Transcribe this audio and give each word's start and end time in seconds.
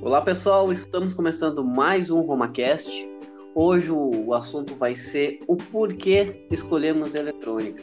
Olá 0.00 0.22
pessoal, 0.22 0.70
estamos 0.70 1.12
começando 1.12 1.64
mais 1.64 2.08
um 2.08 2.20
RomaCast. 2.20 3.08
Hoje 3.52 3.90
o 3.90 4.32
assunto 4.32 4.76
vai 4.76 4.94
ser 4.94 5.40
o 5.48 5.56
porquê 5.56 6.46
escolhemos 6.52 7.16
eletrônica. 7.16 7.82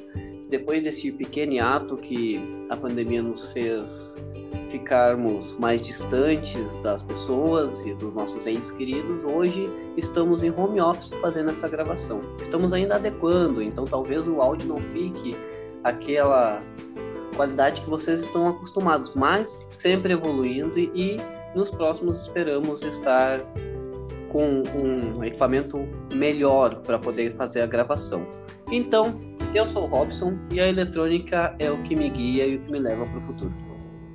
Depois 0.50 0.82
desse 0.82 1.12
pequeno 1.12 1.62
ato 1.62 1.98
que 1.98 2.40
a 2.70 2.78
pandemia 2.78 3.22
nos 3.22 3.52
fez 3.52 4.16
ficarmos 4.72 5.58
mais 5.60 5.82
distantes 5.82 6.66
das 6.82 7.04
pessoas 7.04 7.82
e 7.86 7.94
dos 7.96 8.14
nossos 8.14 8.48
entes 8.48 8.72
queridos, 8.72 9.22
hoje 9.26 9.68
estamos 9.98 10.42
em 10.42 10.52
home 10.52 10.80
office 10.80 11.10
fazendo 11.22 11.52
essa 11.52 11.68
gravação. 11.68 12.22
Estamos 12.42 12.72
ainda 12.72 12.96
adequando, 12.96 13.62
então 13.62 13.84
talvez 13.84 14.26
o 14.26 14.42
áudio 14.42 14.70
não 14.70 14.80
fique 14.80 15.36
aquela 15.84 16.62
qualidade 17.36 17.82
que 17.82 17.90
vocês 17.90 18.22
estão 18.22 18.48
acostumados, 18.48 19.12
mas 19.14 19.66
sempre 19.68 20.14
evoluindo 20.14 20.80
e 20.80 21.18
nos 21.56 21.72
próximos 21.72 22.22
esperamos 22.24 22.84
estar 22.84 23.40
com 24.30 24.62
um 24.78 25.24
equipamento 25.24 25.78
melhor 26.14 26.82
para 26.82 27.00
poder 27.00 27.36
fazer 27.38 27.62
a 27.62 27.66
gravação. 27.66 28.28
Então, 28.70 29.20
eu 29.54 29.68
sou 29.70 29.84
o 29.84 29.88
Robson 29.88 30.38
e 30.52 30.60
a 30.60 30.68
eletrônica 30.68 31.56
é 31.58 31.72
o 31.72 31.82
que 31.84 31.96
me 31.96 32.10
guia 32.10 32.46
e 32.46 32.58
o 32.58 32.60
que 32.60 32.72
me 32.72 32.80
leva 32.80 33.06
para 33.06 33.18
o 33.18 33.22
futuro. 33.22 33.54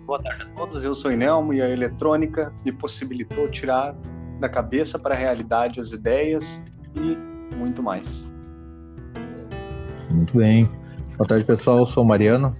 Boa 0.04 0.22
tarde 0.22 0.42
a 0.42 0.46
todos, 0.56 0.84
eu 0.84 0.94
sou 0.94 1.10
Inelmo 1.10 1.54
e 1.54 1.62
a 1.62 1.70
eletrônica 1.70 2.52
me 2.64 2.72
possibilitou 2.72 3.48
tirar 3.48 3.96
da 4.38 4.48
cabeça 4.48 4.98
para 4.98 5.14
a 5.14 5.18
realidade 5.18 5.80
as 5.80 5.92
ideias 5.92 6.62
e 6.96 7.16
muito 7.56 7.82
mais. 7.82 8.22
Muito 10.10 10.36
bem. 10.36 10.68
Boa 11.16 11.28
tarde, 11.28 11.44
pessoal. 11.44 11.78
Eu 11.78 11.86
sou 11.86 12.02
o 12.02 12.06
Mariano 12.06 12.50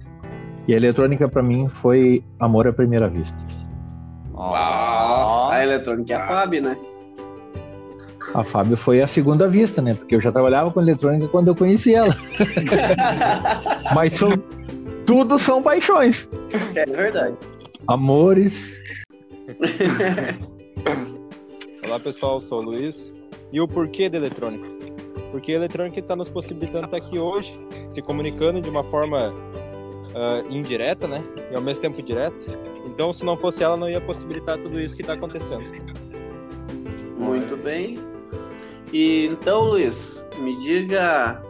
e 0.67 0.73
a 0.73 0.77
eletrônica 0.77 1.27
para 1.27 1.43
mim 1.43 1.67
foi 1.67 2.23
amor 2.39 2.67
à 2.67 2.73
primeira 2.73 3.09
vista. 3.09 3.37
Uau! 4.33 4.80
A 5.51 5.63
eletrônica 5.63 6.13
é 6.13 6.15
a 6.15 6.27
Fábio, 6.27 6.61
né? 6.61 6.77
A 8.33 8.43
Fábio 8.43 8.77
foi 8.77 9.01
a 9.01 9.07
segunda 9.07 9.47
vista, 9.47 9.81
né? 9.81 9.93
Porque 9.93 10.15
eu 10.15 10.21
já 10.21 10.31
trabalhava 10.31 10.71
com 10.71 10.81
eletrônica 10.81 11.27
quando 11.27 11.49
eu 11.49 11.55
conheci 11.55 11.93
ela. 11.93 12.15
Mas 13.93 14.13
são, 14.13 14.31
tudo 15.05 15.37
são 15.37 15.61
paixões. 15.61 16.29
É 16.75 16.85
verdade. 16.85 17.35
Amores. 17.87 18.73
Olá 21.85 21.99
pessoal, 21.99 22.35
eu 22.35 22.41
sou 22.41 22.59
o 22.59 22.61
Luiz. 22.61 23.11
E 23.51 23.59
o 23.59 23.67
porquê 23.67 24.09
da 24.09 24.17
eletrônica? 24.17 24.65
Porque 25.31 25.51
a 25.51 25.55
eletrônica 25.55 25.99
está 25.99 26.15
nos 26.15 26.29
possibilitando 26.29 26.85
estar 26.85 26.97
aqui 26.97 27.19
hoje, 27.19 27.59
se 27.87 28.01
comunicando 28.01 28.61
de 28.61 28.69
uma 28.69 28.83
forma 28.85 29.33
uh, 30.15 30.51
indireta, 30.51 31.07
né? 31.07 31.23
E 31.51 31.55
ao 31.55 31.61
mesmo 31.61 31.81
tempo 31.81 32.01
direta. 32.01 32.35
Então, 32.85 33.11
se 33.13 33.23
não 33.23 33.37
fosse 33.37 33.63
ela, 33.63 33.77
não 33.77 33.89
ia 33.89 34.01
possibilitar 34.01 34.57
tudo 34.57 34.79
isso 34.79 34.95
que 34.95 35.01
está 35.01 35.13
acontecendo. 35.13 35.63
Muito 37.17 37.55
bem. 37.57 37.97
E 38.91 39.27
então, 39.27 39.65
Luiz, 39.65 40.25
me 40.39 40.59
diga 40.59 41.41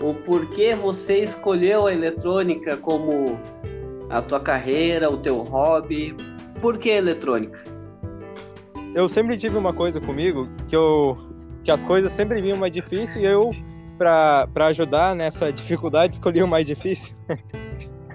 o 0.00 0.14
porquê 0.14 0.74
você 0.74 1.22
escolheu 1.22 1.86
a 1.86 1.92
eletrônica 1.92 2.76
como 2.78 3.38
a 4.08 4.20
tua 4.20 4.40
carreira, 4.40 5.10
o 5.10 5.18
teu 5.18 5.38
hobby. 5.42 6.14
Por 6.60 6.78
que 6.78 6.88
eletrônica? 6.88 7.62
Eu 8.94 9.08
sempre 9.08 9.36
tive 9.36 9.56
uma 9.56 9.72
coisa 9.72 10.00
comigo 10.00 10.48
que 10.68 10.74
eu 10.74 11.16
que 11.62 11.70
as 11.70 11.84
coisas 11.84 12.10
sempre 12.10 12.40
vinham 12.40 12.56
mais 12.56 12.72
difícil 12.72 13.20
e 13.20 13.26
eu 13.26 13.54
para 13.98 14.66
ajudar 14.68 15.14
nessa 15.14 15.52
dificuldade 15.52 16.14
escolhi 16.14 16.42
o 16.42 16.48
mais 16.48 16.66
difícil. 16.66 17.14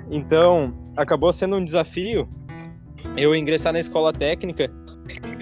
então, 0.10 0.74
acabou 0.96 1.32
sendo 1.34 1.56
um 1.58 1.64
desafio 1.64 2.28
eu 3.18 3.36
ingressar 3.36 3.74
na 3.74 3.80
escola 3.80 4.12
técnica 4.12 4.70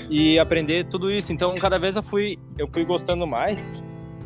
e 0.09 0.37
aprender 0.37 0.85
tudo 0.85 1.09
isso. 1.09 1.33
Então, 1.33 1.55
cada 1.55 1.77
vez 1.77 1.95
eu 1.95 2.03
fui, 2.03 2.37
eu 2.57 2.67
fui 2.67 2.85
gostando 2.85 3.25
mais 3.25 3.71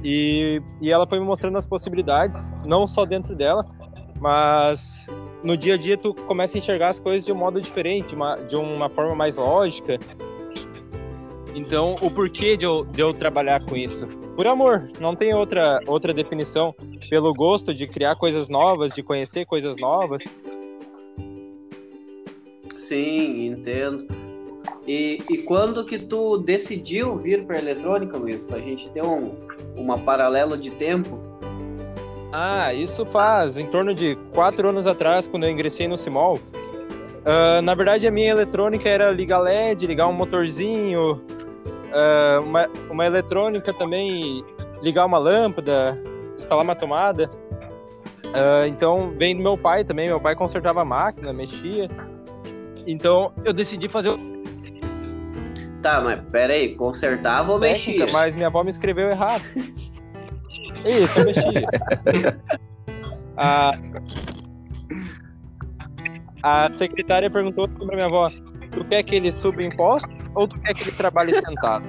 e, 0.03 0.61
e 0.81 0.91
ela 0.91 1.07
foi 1.07 1.19
me 1.19 1.25
mostrando 1.25 1.57
as 1.57 1.65
possibilidades, 1.65 2.51
não 2.65 2.85
só 2.85 3.05
dentro 3.05 3.35
dela, 3.35 3.65
mas 4.19 5.05
no 5.43 5.55
dia 5.55 5.75
a 5.75 5.77
dia 5.77 5.97
tu 5.97 6.13
começa 6.13 6.57
a 6.57 6.59
enxergar 6.59 6.89
as 6.89 6.99
coisas 6.99 7.25
de 7.25 7.31
um 7.31 7.35
modo 7.35 7.61
diferente, 7.61 8.15
uma, 8.15 8.35
de 8.35 8.55
uma 8.55 8.89
forma 8.89 9.15
mais 9.15 9.35
lógica. 9.35 9.97
Então, 11.55 11.95
o 12.01 12.11
porquê 12.11 12.55
de 12.55 12.65
eu, 12.65 12.85
de 12.85 13.01
eu 13.01 13.13
trabalhar 13.13 13.63
com 13.65 13.75
isso? 13.75 14.05
Por 14.35 14.45
amor, 14.45 14.91
não 14.99 15.15
tem 15.15 15.33
outra, 15.33 15.79
outra 15.87 16.13
definição. 16.13 16.75
Pelo 17.09 17.33
gosto 17.33 17.73
de 17.73 17.87
criar 17.87 18.15
coisas 18.15 18.49
novas, 18.49 18.91
de 18.91 19.01
conhecer 19.01 19.45
coisas 19.45 19.75
novas. 19.77 20.37
Sim, 22.77 23.47
entendo. 23.47 24.07
E, 24.87 25.21
e 25.29 25.37
quando 25.39 25.85
que 25.85 25.99
tu 25.99 26.37
decidiu 26.37 27.17
vir 27.17 27.45
para 27.45 27.57
eletrônica, 27.57 28.17
Luiz? 28.17 28.41
Para 28.41 28.57
a 28.57 28.61
gente 28.61 28.89
ter 28.89 29.03
um 29.03 29.35
uma 29.75 29.97
paralelo 29.97 30.57
de 30.57 30.71
tempo? 30.71 31.19
Ah, 32.31 32.73
isso 32.73 33.05
faz 33.05 33.57
em 33.57 33.67
torno 33.67 33.93
de 33.93 34.15
quatro 34.33 34.67
anos 34.67 34.87
atrás, 34.87 35.27
quando 35.27 35.43
eu 35.43 35.49
ingressei 35.49 35.87
no 35.87 35.97
Simol. 35.97 36.35
Uh, 36.35 37.61
na 37.61 37.75
verdade, 37.75 38.07
a 38.07 38.11
minha 38.11 38.29
eletrônica 38.29 38.87
era 38.87 39.11
ligar 39.11 39.39
LED, 39.39 39.85
ligar 39.85 40.07
um 40.07 40.13
motorzinho, 40.13 41.13
uh, 41.13 42.41
uma, 42.41 42.69
uma 42.89 43.05
eletrônica 43.05 43.73
também, 43.73 44.43
ligar 44.81 45.05
uma 45.05 45.17
lâmpada, 45.17 46.01
instalar 46.37 46.63
uma 46.63 46.75
tomada. 46.75 47.27
Uh, 48.27 48.67
então, 48.67 49.13
vem 49.17 49.35
do 49.35 49.41
meu 49.41 49.57
pai 49.57 49.83
também. 49.83 50.07
Meu 50.07 50.19
pai 50.19 50.35
consertava 50.35 50.81
a 50.81 50.85
máquina, 50.85 51.33
mexia. 51.33 51.89
Então 52.85 53.33
eu 53.43 53.51
decidi 53.51 53.89
fazer 53.89 54.09
o. 54.09 54.37
Tá, 55.81 56.01
mas 56.01 56.21
peraí, 56.31 56.75
consertava 56.75 57.51
ou 57.51 57.59
mexia? 57.59 58.05
Mas 58.13 58.35
minha 58.35 58.47
avó 58.47 58.63
me 58.63 58.69
escreveu 58.69 59.09
errado. 59.09 59.43
Isso, 60.85 61.19
eu 61.19 61.25
mexia. 61.25 61.67
a... 63.35 63.71
a 66.43 66.73
secretária 66.73 67.29
perguntou 67.29 67.67
pra 67.67 67.95
minha 67.95 68.05
avó: 68.05 68.29
tu 68.71 68.85
quer 68.85 69.03
que 69.03 69.15
ele 69.15 69.31
suba 69.31 69.61
imposto 69.61 70.09
ou 70.33 70.47
tu 70.47 70.59
quer 70.61 70.73
que 70.73 70.83
ele 70.83 70.91
trabalhe 70.91 71.39
sentado? 71.41 71.85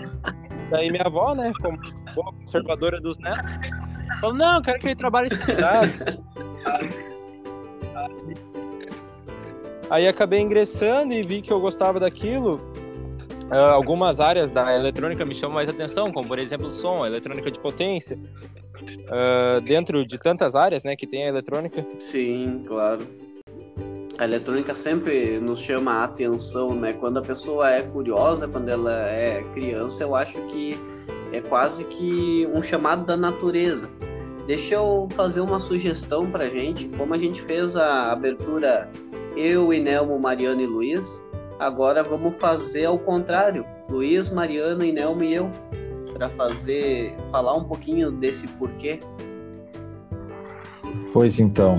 Daí 0.70 0.90
minha 0.90 1.04
avó, 1.04 1.34
né, 1.34 1.52
como 1.62 1.78
boa 2.14 2.32
conservadora 2.32 3.00
dos 3.00 3.16
netos, 3.18 3.40
falou: 4.20 4.36
não, 4.36 4.56
eu 4.56 4.62
quero 4.62 4.78
que 4.78 4.86
ele 4.88 4.96
trabalhe 4.96 5.28
sentado. 5.30 5.92
Aí 9.90 10.06
acabei 10.06 10.40
ingressando 10.40 11.14
e 11.14 11.22
vi 11.22 11.40
que 11.40 11.52
eu 11.52 11.60
gostava 11.60 11.98
daquilo. 11.98 12.56
Uh, 13.50 13.54
algumas 13.54 14.20
áreas 14.20 14.50
da 14.50 14.76
eletrônica 14.76 15.24
me 15.24 15.34
chamam 15.34 15.54
mais 15.54 15.68
atenção, 15.68 16.12
como 16.12 16.28
por 16.28 16.38
exemplo 16.38 16.70
som, 16.70 17.06
eletrônica 17.06 17.50
de 17.50 17.58
potência. 17.58 18.18
Uh, 18.18 19.60
dentro 19.62 20.06
de 20.06 20.18
tantas 20.18 20.54
áreas 20.54 20.84
né, 20.84 20.94
que 20.94 21.06
tem 21.06 21.24
a 21.24 21.28
eletrônica. 21.28 21.84
Sim, 21.98 22.62
claro. 22.66 23.06
A 24.18 24.24
eletrônica 24.24 24.74
sempre 24.74 25.38
nos 25.38 25.60
chama 25.60 25.92
a 25.92 26.04
atenção, 26.04 26.74
né? 26.74 26.92
Quando 26.92 27.18
a 27.18 27.22
pessoa 27.22 27.70
é 27.70 27.82
curiosa, 27.82 28.48
quando 28.48 28.68
ela 28.68 28.92
é 29.08 29.42
criança, 29.54 30.02
eu 30.02 30.14
acho 30.14 30.38
que 30.48 30.76
é 31.32 31.40
quase 31.40 31.84
que 31.84 32.46
um 32.52 32.60
chamado 32.62 33.06
da 33.06 33.16
natureza. 33.16 33.88
Deixa 34.48 34.76
eu 34.76 35.06
fazer 35.10 35.42
uma 35.42 35.60
sugestão 35.60 36.30
pra 36.30 36.48
gente, 36.48 36.88
como 36.96 37.12
a 37.12 37.18
gente 37.18 37.42
fez 37.42 37.76
a 37.76 38.10
abertura 38.10 38.90
eu, 39.36 39.74
Inelmo, 39.74 40.18
Mariano 40.18 40.62
e 40.62 40.66
Luiz. 40.66 41.22
Agora 41.58 42.02
vamos 42.02 42.34
fazer 42.40 42.86
ao 42.86 42.98
contrário. 42.98 43.62
Luiz, 43.90 44.30
Mariano, 44.30 44.82
Inelmo 44.82 45.22
e 45.22 45.34
eu. 45.34 45.50
Para 46.14 46.30
fazer, 46.30 47.14
falar 47.30 47.58
um 47.58 47.64
pouquinho 47.64 48.10
desse 48.10 48.48
porquê. 48.48 48.98
Pois 51.12 51.38
então. 51.38 51.74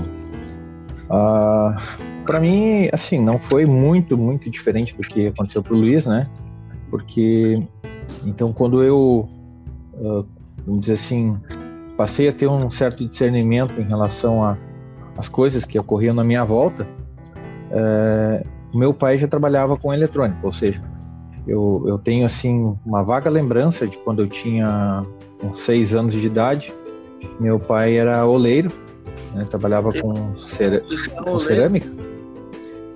Uh, 1.08 1.74
ah, 1.74 1.76
para 2.24 2.38
mim, 2.38 2.88
assim, 2.92 3.18
não 3.18 3.40
foi 3.40 3.66
muito, 3.66 4.16
muito 4.16 4.48
diferente 4.48 4.94
do 4.94 5.02
que 5.02 5.26
aconteceu 5.26 5.60
para 5.60 5.74
o 5.74 5.76
Luiz, 5.76 6.06
né? 6.06 6.24
Porque, 6.88 7.58
então, 8.24 8.52
quando 8.52 8.80
eu, 8.80 9.28
uh, 9.94 10.24
vamos 10.64 10.82
dizer 10.82 10.92
assim, 10.92 11.36
passei 12.00 12.30
a 12.30 12.32
ter 12.32 12.46
um 12.46 12.70
certo 12.70 13.06
discernimento 13.06 13.78
em 13.78 13.84
relação 13.84 14.56
às 15.18 15.28
coisas 15.28 15.66
que 15.66 15.78
ocorriam 15.78 16.14
na 16.14 16.24
minha 16.24 16.42
volta, 16.42 16.88
é, 17.70 18.42
meu 18.74 18.94
pai 18.94 19.18
já 19.18 19.28
trabalhava 19.28 19.76
com 19.76 19.92
eletrônica, 19.92 20.40
ou 20.42 20.50
seja, 20.50 20.82
eu, 21.46 21.84
eu 21.86 21.98
tenho 21.98 22.24
assim 22.24 22.74
uma 22.86 23.02
vaga 23.02 23.28
lembrança 23.28 23.86
de 23.86 23.98
quando 23.98 24.22
eu 24.22 24.28
tinha 24.28 25.04
uns 25.44 25.58
seis 25.58 25.92
anos 25.92 26.14
de 26.14 26.26
idade. 26.26 26.72
Meu 27.38 27.58
pai 27.60 27.98
era 27.98 28.24
oleiro, 28.24 28.72
né, 29.34 29.46
trabalhava 29.50 29.92
com, 29.92 30.38
cera 30.38 30.82
com 31.22 31.38
cerâmica. 31.38 31.86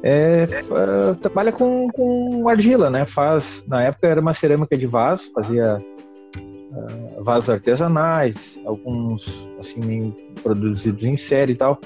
É, 0.03 0.49
é, 0.49 1.15
trabalha 1.21 1.53
com, 1.53 1.91
com 1.91 2.49
argila, 2.49 2.89
né? 2.89 3.05
Faz 3.05 3.67
na 3.69 3.83
época 3.83 4.07
era 4.07 4.21
uma 4.21 4.33
cerâmica 4.33 4.79
de 4.79 4.87
vaso, 4.87 5.31
fazia 5.35 5.79
uh, 6.39 7.04
vasos 7.25 7.50
artesanais, 7.50 8.59
alguns 8.65 9.49
assim 9.59 10.15
produzidos 10.43 11.05
em 11.05 11.17
série 11.17 11.55
e 11.55 11.56
tal. 11.56 11.79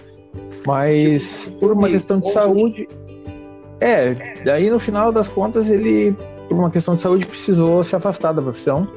Mas 0.66 1.44
tipo, 1.44 1.58
por 1.58 1.72
uma 1.72 1.88
questão 1.88 2.20
de 2.20 2.30
saúde. 2.30 2.88
É, 3.80 4.42
daí 4.44 4.68
no 4.68 4.80
final 4.80 5.12
das 5.12 5.28
contas 5.28 5.70
ele 5.70 6.14
por 6.48 6.58
uma 6.58 6.70
questão 6.70 6.96
de 6.96 7.02
saúde, 7.02 7.26
precisou 7.26 7.84
se 7.84 7.94
afastar 7.94 8.32
da 8.32 8.40
profissão. 8.40 8.88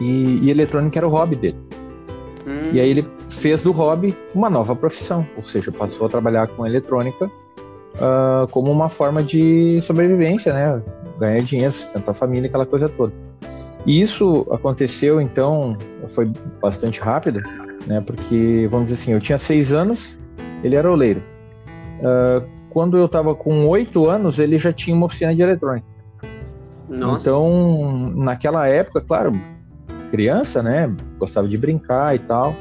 E, 0.00 0.40
e 0.42 0.50
eletrônica 0.50 0.98
era 0.98 1.06
o 1.06 1.10
hobby 1.10 1.36
dele. 1.36 1.56
Hum. 2.46 2.70
E 2.72 2.80
aí 2.80 2.90
ele 2.90 3.06
fez 3.30 3.62
do 3.62 3.72
hobby 3.72 4.16
uma 4.34 4.50
nova 4.50 4.74
profissão, 4.74 5.26
ou 5.36 5.44
seja, 5.44 5.70
passou 5.72 6.06
a 6.06 6.10
trabalhar 6.10 6.48
com 6.48 6.66
eletrônica 6.66 7.26
uh, 7.26 8.46
como 8.50 8.70
uma 8.70 8.88
forma 8.88 9.22
de 9.22 9.80
sobrevivência, 9.82 10.52
né? 10.52 10.82
Ganhar 11.18 11.42
dinheiro, 11.42 11.72
sustentar 11.72 12.10
a 12.10 12.14
família, 12.14 12.48
aquela 12.48 12.66
coisa 12.66 12.88
toda. 12.88 13.12
E 13.86 14.00
isso 14.00 14.46
aconteceu, 14.50 15.20
então, 15.20 15.76
foi 16.10 16.30
bastante 16.60 17.00
rápido, 17.00 17.42
né? 17.86 18.00
Porque, 18.06 18.68
vamos 18.70 18.86
dizer 18.86 19.02
assim, 19.02 19.12
eu 19.12 19.20
tinha 19.20 19.38
seis 19.38 19.72
anos, 19.72 20.18
ele 20.62 20.76
era 20.76 20.90
oleiro. 20.90 21.22
Uh, 22.00 22.46
quando 22.70 22.96
eu 22.96 23.06
estava 23.06 23.34
com 23.34 23.66
oito 23.68 24.08
anos, 24.08 24.38
ele 24.38 24.58
já 24.58 24.72
tinha 24.72 24.96
uma 24.96 25.06
oficina 25.06 25.34
de 25.34 25.42
eletrônica. 25.42 25.86
Nossa. 26.88 27.20
Então, 27.20 28.10
naquela 28.14 28.66
época, 28.68 29.00
claro, 29.00 29.38
criança, 30.10 30.62
né? 30.62 30.94
Gostava 31.18 31.48
de 31.48 31.56
brincar 31.56 32.14
e 32.14 32.18
tal. 32.18 32.54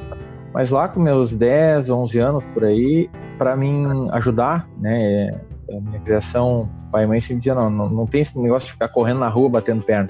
Mas 0.53 0.69
lá 0.69 0.87
com 0.87 0.99
meus 0.99 1.33
10, 1.33 1.89
11 1.89 2.19
anos 2.19 2.43
por 2.53 2.65
aí, 2.65 3.09
para 3.37 3.55
mim 3.55 4.09
ajudar, 4.11 4.67
né? 4.79 5.31
A 5.69 5.79
minha 5.79 5.99
criação, 6.01 6.69
pai 6.91 7.05
e 7.05 7.07
mãe 7.07 7.21
sempre 7.21 7.37
diziam, 7.37 7.55
não, 7.55 7.69
não, 7.69 7.89
não 7.89 8.05
tem 8.05 8.21
esse 8.21 8.37
negócio 8.39 8.67
de 8.67 8.73
ficar 8.73 8.89
correndo 8.89 9.19
na 9.19 9.29
rua 9.29 9.49
batendo 9.49 9.83
perna. 9.83 10.09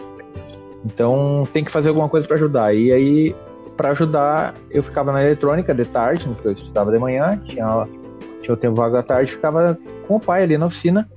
Então 0.86 1.48
tem 1.54 1.63
que 1.63 1.72
fazer 1.72 1.89
alguma 1.89 2.10
coisa 2.10 2.28
para 2.28 2.38
ajudar. 2.38 2.74
E 2.75 2.92
aí, 2.92 3.36
para 3.78 3.89
ajudar, 3.89 4.54
eu 4.69 4.81
ficava 4.81 5.12
na 5.12 5.24
eletrônica 5.24 5.74
de 5.74 5.86
tarde, 5.86 6.25
porque 6.28 6.48
eu 6.48 6.51
estudava 6.54 6.92
de 6.92 7.00
manhã, 7.00 7.39
tinha, 7.45 7.88
tinha 8.42 8.54
o 8.54 8.57
tempo 8.57 8.75
vago 8.75 8.98
à 8.98 9.04
tarde, 9.04 9.31
ficava 9.31 9.78
com 10.07 10.16
o 10.16 10.19
pai 10.19 10.44
ali 10.44 10.57
na 10.57 10.66
oficina. 10.66 11.10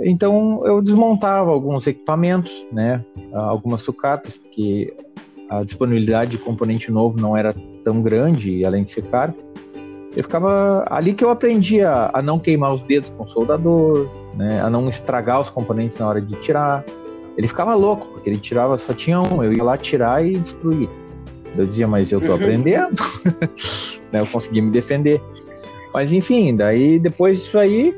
Então 0.00 0.62
eu 0.64 0.80
desmontava 0.80 1.50
alguns 1.50 1.86
equipamentos, 1.86 2.66
né? 2.72 3.04
Algumas 3.32 3.80
sucatas, 3.80 4.34
porque 4.34 4.94
a 5.48 5.64
disponibilidade 5.64 6.32
de 6.32 6.38
componente 6.38 6.90
novo 6.90 7.20
não 7.20 7.36
era 7.36 7.54
tão 7.82 8.02
grande, 8.02 8.64
além 8.64 8.84
de 8.84 8.90
ser 8.90 9.02
caro. 9.02 9.34
Eu 10.16 10.22
ficava 10.22 10.84
ali 10.90 11.12
que 11.12 11.24
eu 11.24 11.30
aprendi 11.30 11.80
a, 11.82 12.20
não 12.22 12.38
queimar 12.38 12.72
os 12.72 12.82
dedos 12.82 13.10
com 13.10 13.26
soldador, 13.26 14.08
né, 14.34 14.60
a 14.60 14.70
não 14.70 14.88
estragar 14.88 15.40
os 15.40 15.50
componentes 15.50 15.98
na 15.98 16.08
hora 16.08 16.20
de 16.20 16.34
tirar. 16.40 16.84
Ele 17.38 17.46
ficava 17.46 17.72
louco, 17.76 18.08
porque 18.08 18.28
ele 18.28 18.38
tirava, 18.38 18.76
só 18.76 18.92
tinha 18.92 19.20
um, 19.20 19.44
eu 19.44 19.52
ia 19.52 19.62
lá 19.62 19.76
tirar 19.76 20.26
e 20.26 20.36
destruir. 20.36 20.88
Eu 21.56 21.66
dizia, 21.66 21.86
mas 21.86 22.10
eu 22.10 22.20
tô 22.20 22.32
aprendendo, 22.32 23.00
né, 24.10 24.20
eu 24.20 24.26
consegui 24.26 24.60
me 24.60 24.72
defender. 24.72 25.22
Mas 25.94 26.12
enfim, 26.12 26.56
daí 26.56 26.98
depois 26.98 27.38
disso 27.38 27.56
aí, 27.56 27.94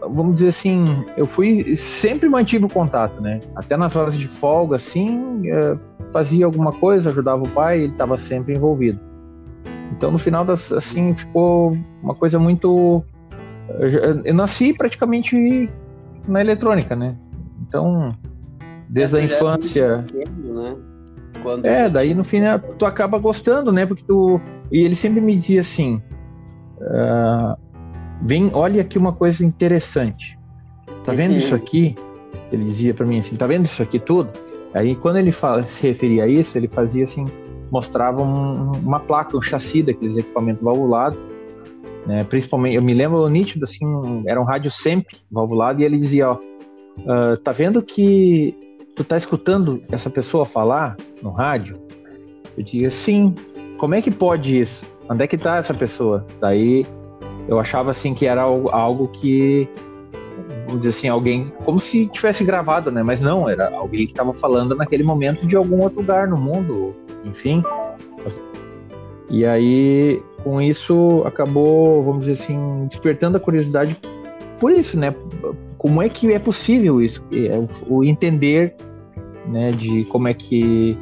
vamos 0.00 0.34
dizer 0.34 0.48
assim, 0.48 0.84
eu 1.16 1.26
fui 1.26 1.76
sempre 1.76 2.28
mantive 2.28 2.64
o 2.64 2.68
contato, 2.68 3.20
né? 3.20 3.38
Até 3.54 3.76
nas 3.76 3.94
horas 3.94 4.18
de 4.18 4.26
folga, 4.26 4.76
assim, 4.76 5.48
é, 5.48 5.76
fazia 6.12 6.44
alguma 6.44 6.72
coisa, 6.72 7.08
ajudava 7.08 7.44
o 7.44 7.48
pai, 7.48 7.82
ele 7.82 7.92
estava 7.92 8.18
sempre 8.18 8.52
envolvido. 8.52 8.98
Então, 9.92 10.10
no 10.10 10.18
final, 10.18 10.44
das, 10.44 10.72
assim, 10.72 11.14
ficou 11.14 11.78
uma 12.02 12.14
coisa 12.14 12.36
muito. 12.36 13.04
Eu 14.24 14.34
nasci 14.34 14.74
praticamente 14.74 15.70
na 16.26 16.40
eletrônica, 16.40 16.96
né? 16.96 17.16
Então, 17.72 18.10
desde 18.86 19.16
é, 19.16 19.20
a 19.20 19.24
infância. 19.24 20.04
Pequeno, 20.06 20.62
né? 20.62 20.76
Quando 21.42 21.64
é, 21.64 21.88
daí 21.88 22.12
no 22.12 22.22
final 22.22 22.58
tu 22.58 22.84
acaba 22.84 23.18
gostando, 23.18 23.72
né? 23.72 23.86
Porque 23.86 24.04
tu. 24.06 24.38
E 24.70 24.84
ele 24.84 24.94
sempre 24.94 25.22
me 25.22 25.34
dizia 25.34 25.62
assim: 25.62 26.02
uh, 26.80 27.56
vem, 28.20 28.50
olha 28.52 28.82
aqui 28.82 28.98
uma 28.98 29.14
coisa 29.14 29.42
interessante. 29.42 30.38
Tá 31.02 31.14
vendo 31.14 31.34
isso 31.34 31.54
aqui? 31.54 31.96
Ele 32.52 32.64
dizia 32.64 32.92
para 32.92 33.06
mim 33.06 33.20
assim: 33.20 33.36
tá 33.36 33.46
vendo 33.46 33.64
isso 33.64 33.82
aqui 33.82 33.98
tudo? 33.98 34.28
Aí 34.74 34.94
quando 34.94 35.16
ele 35.16 35.32
fala, 35.32 35.62
se 35.62 35.86
referia 35.86 36.24
a 36.24 36.28
isso, 36.28 36.56
ele 36.56 36.68
fazia 36.68 37.04
assim, 37.04 37.24
mostrava 37.70 38.22
um, 38.22 38.72
uma 38.72 39.00
placa, 39.00 39.36
um 39.36 39.42
chassi 39.42 39.82
daqueles 39.82 40.18
equipamentos 40.18 40.62
valvulados, 40.62 41.18
né? 42.06 42.22
Principalmente, 42.24 42.76
eu 42.76 42.82
me 42.82 42.92
lembro 42.92 43.26
nítido 43.28 43.64
assim, 43.64 44.22
era 44.26 44.40
um 44.40 44.44
rádio 44.44 44.70
sempre 44.70 45.16
valvulado 45.30 45.80
e 45.80 45.84
ele 45.84 45.98
dizia, 45.98 46.30
ó, 46.30 46.38
uh, 46.98 47.36
tá 47.42 47.52
vendo 47.52 47.82
que 47.82 48.54
tu 48.94 49.04
tá 49.04 49.16
escutando 49.16 49.82
essa 49.90 50.10
pessoa 50.10 50.44
falar 50.44 50.96
no 51.22 51.30
rádio? 51.30 51.78
Eu 52.56 52.62
dizia, 52.62 52.90
sim. 52.90 53.34
Como 53.78 53.94
é 53.94 54.02
que 54.02 54.10
pode 54.10 54.60
isso? 54.60 54.84
Onde 55.08 55.24
é 55.24 55.26
que 55.26 55.36
tá 55.36 55.56
essa 55.56 55.74
pessoa? 55.74 56.24
Daí 56.40 56.86
eu 57.48 57.58
achava 57.58 57.90
assim 57.90 58.14
que 58.14 58.26
era 58.26 58.42
algo 58.42 59.08
que 59.08 59.68
vamos 60.66 60.82
dizer 60.82 60.96
assim, 60.96 61.08
alguém 61.08 61.46
como 61.64 61.78
se 61.78 62.06
tivesse 62.06 62.44
gravado, 62.44 62.90
né? 62.90 63.02
Mas 63.02 63.20
não, 63.20 63.48
era 63.48 63.74
alguém 63.74 64.04
que 64.04 64.12
estava 64.12 64.32
falando 64.32 64.74
naquele 64.74 65.02
momento 65.02 65.46
de 65.46 65.56
algum 65.56 65.82
outro 65.82 66.00
lugar 66.00 66.28
no 66.28 66.36
mundo, 66.36 66.94
enfim. 67.24 67.62
E 69.28 69.46
aí, 69.46 70.22
com 70.42 70.60
isso, 70.60 71.22
acabou, 71.24 72.02
vamos 72.02 72.26
dizer 72.26 72.42
assim, 72.42 72.86
despertando 72.86 73.36
a 73.36 73.40
curiosidade 73.40 73.98
por 74.62 74.70
isso, 74.70 74.96
né? 74.96 75.12
Como 75.76 76.00
é 76.00 76.08
que 76.08 76.32
é 76.32 76.38
possível 76.38 77.02
isso? 77.02 77.20
É 77.32 77.58
o 77.88 78.04
entender, 78.04 78.76
né, 79.48 79.72
de 79.72 80.04
como 80.04 80.28
é 80.28 80.34
que 80.34 80.96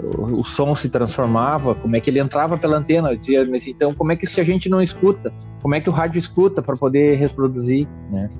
o 0.00 0.44
som 0.44 0.72
se 0.76 0.88
transformava, 0.88 1.74
como 1.74 1.96
é 1.96 2.00
que 2.00 2.08
ele 2.08 2.20
entrava 2.20 2.56
pela 2.56 2.76
antena, 2.76 3.16
dizia, 3.16 3.44
mas 3.44 3.66
então 3.66 3.92
como 3.92 4.12
é 4.12 4.16
que 4.16 4.24
se 4.24 4.40
a 4.40 4.44
gente 4.44 4.68
não 4.68 4.80
escuta, 4.80 5.32
como 5.60 5.74
é 5.74 5.80
que 5.80 5.90
o 5.90 5.92
rádio 5.92 6.20
escuta 6.20 6.62
para 6.62 6.76
poder 6.76 7.16
reproduzir, 7.16 7.88
né? 8.08 8.30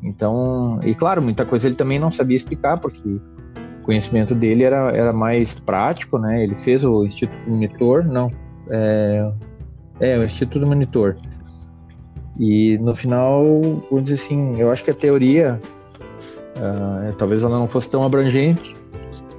Então, 0.00 0.78
e 0.84 0.94
claro, 0.94 1.20
muita 1.20 1.44
coisa 1.44 1.66
ele 1.66 1.74
também 1.74 1.98
não 1.98 2.12
sabia 2.12 2.36
explicar, 2.36 2.78
porque 2.78 3.20
o 3.80 3.82
conhecimento 3.82 4.32
dele 4.32 4.62
era, 4.62 4.92
era 4.96 5.12
mais 5.12 5.54
prático, 5.54 6.18
né? 6.18 6.44
Ele 6.44 6.54
fez 6.54 6.84
o 6.84 7.04
Instituto 7.04 7.50
Monitor, 7.50 8.04
não, 8.04 8.30
é, 8.70 9.28
é 9.98 10.18
o 10.20 10.24
Instituto 10.24 10.68
Monitor. 10.68 11.16
E 12.38 12.78
no 12.78 12.94
final, 12.94 13.44
vamos 13.90 14.04
dizer 14.04 14.22
assim, 14.22 14.60
eu 14.60 14.70
acho 14.70 14.84
que 14.84 14.90
a 14.90 14.94
teoria, 14.94 15.58
uh, 16.56 17.14
talvez 17.16 17.42
ela 17.42 17.58
não 17.58 17.66
fosse 17.66 17.88
tão 17.88 18.02
abrangente, 18.02 18.76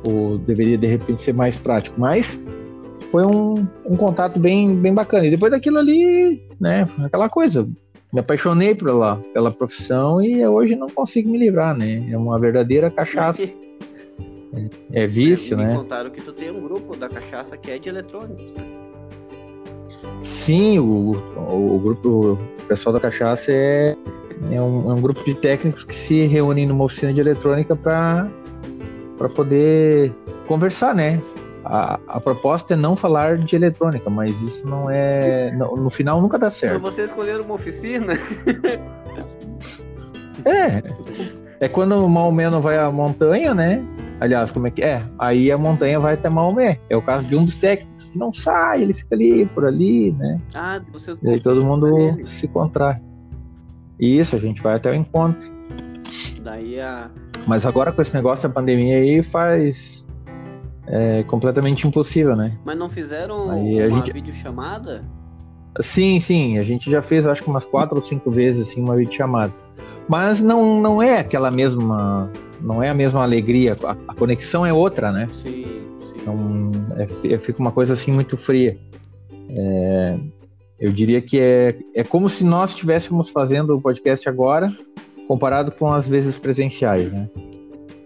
ou 0.03 0.37
deveria 0.37 0.77
de 0.77 0.87
repente 0.87 1.21
ser 1.21 1.33
mais 1.33 1.57
prático, 1.57 1.99
mas 1.99 2.37
foi 3.11 3.25
um, 3.25 3.67
um 3.85 3.95
contato 3.95 4.39
bem, 4.39 4.75
bem 4.75 4.93
bacana. 4.93 5.25
E 5.25 5.29
depois 5.29 5.51
daquilo 5.51 5.77
ali, 5.77 6.41
né, 6.59 6.87
aquela 7.03 7.29
coisa, 7.29 7.67
me 8.13 8.19
apaixonei 8.19 8.73
pela, 8.73 9.17
pela 9.33 9.51
profissão 9.51 10.21
e 10.21 10.45
hoje 10.45 10.75
não 10.75 10.89
consigo 10.89 11.29
me 11.29 11.37
livrar, 11.37 11.75
né? 11.77 12.09
É 12.09 12.17
uma 12.17 12.39
verdadeira 12.39 12.89
cachaça. 12.89 13.43
é, 14.93 15.03
é 15.03 15.07
vício, 15.07 15.57
me 15.57 15.63
né? 15.63 15.71
Me 15.71 15.77
contaram 15.77 16.09
que 16.09 16.21
tu 16.21 16.31
tem 16.31 16.49
um 16.49 16.61
grupo 16.61 16.95
da 16.95 17.09
cachaça 17.09 17.57
que 17.57 17.69
é 17.69 17.77
de 17.77 17.89
eletrônicos, 17.89 18.45
né? 18.55 18.76
Sim, 20.23 20.79
o, 20.79 21.11
o 21.35 21.79
grupo, 21.79 22.33
o 22.33 22.67
pessoal 22.67 22.93
da 22.93 22.99
cachaça 22.99 23.51
é, 23.51 23.95
é, 24.51 24.61
um, 24.61 24.91
é 24.91 24.93
um 24.93 25.01
grupo 25.01 25.23
de 25.23 25.35
técnicos 25.35 25.83
que 25.83 25.95
se 25.95 26.25
reúnem 26.25 26.65
numa 26.65 26.83
oficina 26.83 27.13
de 27.13 27.19
eletrônica 27.19 27.75
para 27.75 28.29
poder 29.33 30.13
conversar, 30.47 30.93
né? 30.93 31.21
a, 31.69 31.99
a, 32.07 32.19
proposta 32.19 32.73
é 32.73 32.77
não 32.77 32.95
falar 32.95 33.37
de 33.37 33.55
eletrônica, 33.55 34.09
mas 34.09 34.31
isso 34.41 34.65
não 34.65 34.89
é. 34.89 35.51
No, 35.51 35.75
no 35.75 35.89
final 35.89 36.21
nunca 36.21 36.39
dá 36.39 36.49
certo. 36.49 36.79
Você 36.81 37.03
escolher 37.03 37.41
uma 37.41 37.55
oficina? 37.55 38.13
é. 40.45 40.81
É 41.59 41.67
quando 41.67 42.03
o 42.03 42.09
Maomé 42.09 42.49
não 42.49 42.61
vai 42.61 42.77
à 42.77 42.91
montanha, 42.91 43.53
né? 43.53 43.83
Aliás, 44.19 44.51
como 44.51 44.67
é 44.67 44.71
que 44.71 44.83
é? 44.83 45.01
Aí 45.19 45.51
a 45.51 45.57
montanha 45.57 45.99
vai 45.99 46.13
até 46.13 46.29
Maomé. 46.29 46.79
É 46.89 46.95
o 46.95 47.01
caso 47.01 47.27
de 47.27 47.35
um 47.35 47.45
dos 47.45 47.55
técnicos 47.55 47.96
que 48.17 48.19
não 48.19 48.33
sai, 48.33 48.81
ele 48.81 48.93
fica 48.93 49.15
ali, 49.15 49.47
por 49.49 49.65
ali, 49.65 50.11
né? 50.13 50.41
Ah, 50.55 50.81
vocês 50.91 51.19
E 51.21 51.29
aí 51.29 51.39
todo 51.39 51.63
mundo 51.63 51.87
se 52.25 52.47
contrai. 52.47 52.99
Isso, 53.99 54.35
a 54.35 54.39
gente 54.39 54.61
vai 54.61 54.75
até 54.75 54.91
o 54.91 54.95
encontro. 54.95 55.39
Daí 56.41 56.79
a. 56.79 57.09
Mas 57.47 57.65
agora 57.65 57.91
com 57.91 58.01
esse 58.01 58.13
negócio 58.13 58.47
da 58.47 58.53
pandemia 58.53 58.97
aí 58.97 59.23
faz 59.23 60.05
é 60.87 61.23
completamente 61.23 61.87
impossível, 61.87 62.35
né? 62.35 62.57
Mas 62.65 62.77
não 62.77 62.89
fizeram 62.89 63.51
Aí 63.51 63.87
uma 63.87 63.97
gente... 63.97 64.13
videochamada? 64.13 65.03
Sim, 65.81 66.19
sim, 66.19 66.57
a 66.57 66.63
gente 66.63 66.89
já 66.89 67.01
fez 67.01 67.27
acho 67.27 67.43
que 67.43 67.49
umas 67.49 67.65
quatro 67.65 67.97
ou 67.97 68.03
cinco 68.03 68.31
vezes 68.31 68.69
assim 68.69 68.81
uma 68.81 68.95
videochamada. 68.95 69.53
Mas 70.07 70.41
não, 70.41 70.81
não 70.81 71.03
é 71.03 71.19
aquela 71.19 71.51
mesma, 71.51 72.31
não 72.61 72.81
é 72.81 72.89
a 72.89 72.93
mesma 72.93 73.21
alegria, 73.21 73.75
a, 73.83 73.91
a 74.07 74.15
conexão 74.15 74.65
é 74.65 74.71
outra, 74.71 75.11
né? 75.11 75.27
Sim, 75.43 75.63
sim. 75.63 76.13
Então, 76.21 76.66
é, 76.95 77.37
fica 77.37 77.59
uma 77.59 77.71
coisa 77.71 77.93
assim 77.93 78.11
muito 78.11 78.37
fria. 78.37 78.77
É, 79.49 80.15
eu 80.79 80.91
diria 80.91 81.21
que 81.21 81.39
é, 81.39 81.77
é 81.95 82.03
como 82.03 82.29
se 82.29 82.43
nós 82.43 82.71
estivéssemos 82.71 83.29
fazendo 83.29 83.75
o 83.75 83.81
podcast 83.81 84.27
agora, 84.29 84.71
comparado 85.27 85.71
com 85.71 85.91
as 85.91 86.07
vezes 86.07 86.37
presenciais, 86.37 87.11
né? 87.11 87.29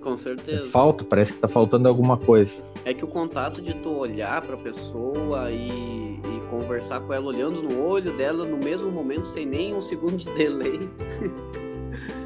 Com 0.02 0.18
certeza. 0.18 0.68
Falta, 0.70 1.04
parece 1.04 1.34
que 1.34 1.40
tá 1.40 1.48
faltando 1.48 1.88
alguma 1.88 2.18
coisa. 2.18 2.64
É 2.86 2.94
que 2.94 3.06
o 3.06 3.08
contato 3.08 3.62
de 3.62 3.74
tu 3.76 3.90
olhar 3.90 4.42
pra 4.42 4.58
pessoa 4.58 5.52
e, 5.52 6.16
e 6.16 6.42
conversar 6.50 7.02
com 7.02 7.14
ela 7.14 7.28
olhando 7.28 7.62
no 7.62 7.84
olho 7.84 8.16
dela 8.18 8.44
no 8.44 8.58
mesmo 8.58 8.90
momento, 8.90 9.28
sem 9.28 9.46
nem 9.46 9.76
um 9.76 9.82
segundo 9.82 10.18
de 10.18 10.30
delay. 10.32 10.80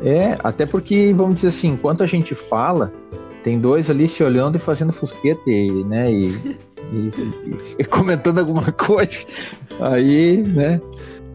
É, 0.03 0.37
até 0.43 0.65
porque, 0.65 1.13
vamos 1.13 1.35
dizer 1.35 1.47
assim, 1.47 1.69
enquanto 1.69 2.03
a 2.03 2.05
gente 2.05 2.35
fala, 2.35 2.91
tem 3.45 3.59
dois 3.59 3.91
ali 3.91 4.07
se 4.07 4.23
olhando 4.23 4.55
e 4.55 4.59
fazendo 4.59 4.91
fusquete, 4.91 5.83
né? 5.83 6.11
E, 6.11 6.31
e, 6.91 6.97
e, 6.97 7.75
e 7.77 7.83
comentando 7.85 8.39
alguma 8.39 8.71
coisa. 8.73 9.19
Aí, 9.79 10.37
né? 10.37 10.81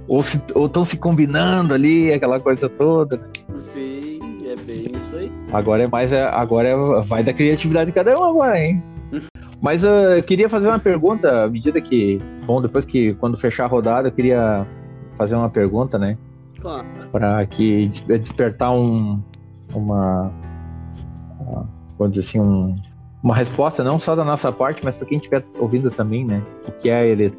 Ou 0.08 0.20
estão 0.20 0.84
se, 0.84 0.90
se 0.90 0.98
combinando 0.98 1.72
ali, 1.72 2.12
aquela 2.12 2.40
coisa 2.40 2.68
toda. 2.68 3.16
Né? 3.16 3.22
Sim, 3.54 4.18
é 4.44 4.56
bem 4.56 4.90
isso 4.92 5.14
aí. 5.14 5.30
Agora 5.52 5.84
é 5.84 5.86
mais. 5.86 6.12
É, 6.12 6.24
agora 6.24 6.68
é, 6.68 6.74
vai 7.02 7.22
da 7.22 7.32
criatividade 7.32 7.92
de 7.92 7.94
cada 7.94 8.18
um 8.18 8.24
agora, 8.24 8.58
hein? 8.58 8.82
Mas 9.62 9.84
uh, 9.84 10.16
eu 10.16 10.22
queria 10.24 10.48
fazer 10.48 10.66
uma 10.66 10.80
pergunta, 10.80 11.44
à 11.44 11.48
medida 11.48 11.80
que. 11.80 12.18
Bom, 12.44 12.60
depois 12.60 12.84
que 12.84 13.14
quando 13.14 13.38
fechar 13.38 13.66
a 13.66 13.68
rodada, 13.68 14.08
eu 14.08 14.12
queria 14.12 14.66
fazer 15.16 15.36
uma 15.36 15.48
pergunta, 15.48 15.96
né? 15.96 16.18
Claro. 16.60 16.88
Para 17.12 17.46
que 17.46 17.86
despertar 17.86 18.72
um, 18.72 19.22
uma. 19.72 20.32
Vamos 22.00 22.14
dizer 22.14 22.30
assim, 22.30 22.40
um, 22.40 22.74
uma 23.22 23.36
resposta, 23.36 23.84
não 23.84 23.98
só 23.98 24.16
da 24.16 24.24
nossa 24.24 24.50
parte, 24.50 24.82
mas 24.82 24.96
para 24.96 25.06
quem 25.06 25.18
estiver 25.18 25.44
ouvindo 25.58 25.90
também, 25.90 26.24
né? 26.24 26.42
O 26.66 26.72
que 26.72 26.88
é 26.88 27.06
ele, 27.06 27.30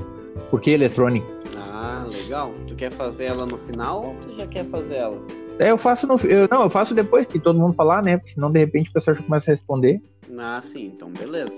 por 0.51 0.61
que 0.61 0.69
eletrônica? 0.69 1.25
Ah, 1.57 2.05
legal. 2.07 2.53
Tu 2.67 2.75
quer 2.75 2.91
fazer 2.91 3.25
ela 3.25 3.43
no 3.43 3.57
final 3.57 4.05
ou 4.05 4.15
tu 4.21 4.37
já 4.37 4.45
quer 4.45 4.65
fazer 4.65 4.97
ela? 4.97 5.19
É, 5.57 5.71
eu 5.71 5.79
faço 5.79 6.05
no. 6.05 6.15
Eu, 6.23 6.47
não, 6.51 6.61
eu 6.61 6.69
faço 6.69 6.93
depois 6.93 7.25
que 7.25 7.39
todo 7.39 7.57
mundo 7.57 7.73
falar, 7.73 8.03
né? 8.03 8.17
Porque 8.17 8.33
senão 8.33 8.51
de 8.51 8.59
repente 8.59 8.91
o 8.91 8.93
pessoal 8.93 9.15
já 9.17 9.23
começa 9.23 9.49
a 9.49 9.55
responder. 9.55 9.99
Ah, 10.37 10.61
sim, 10.61 10.91
então 10.95 11.09
beleza. 11.09 11.53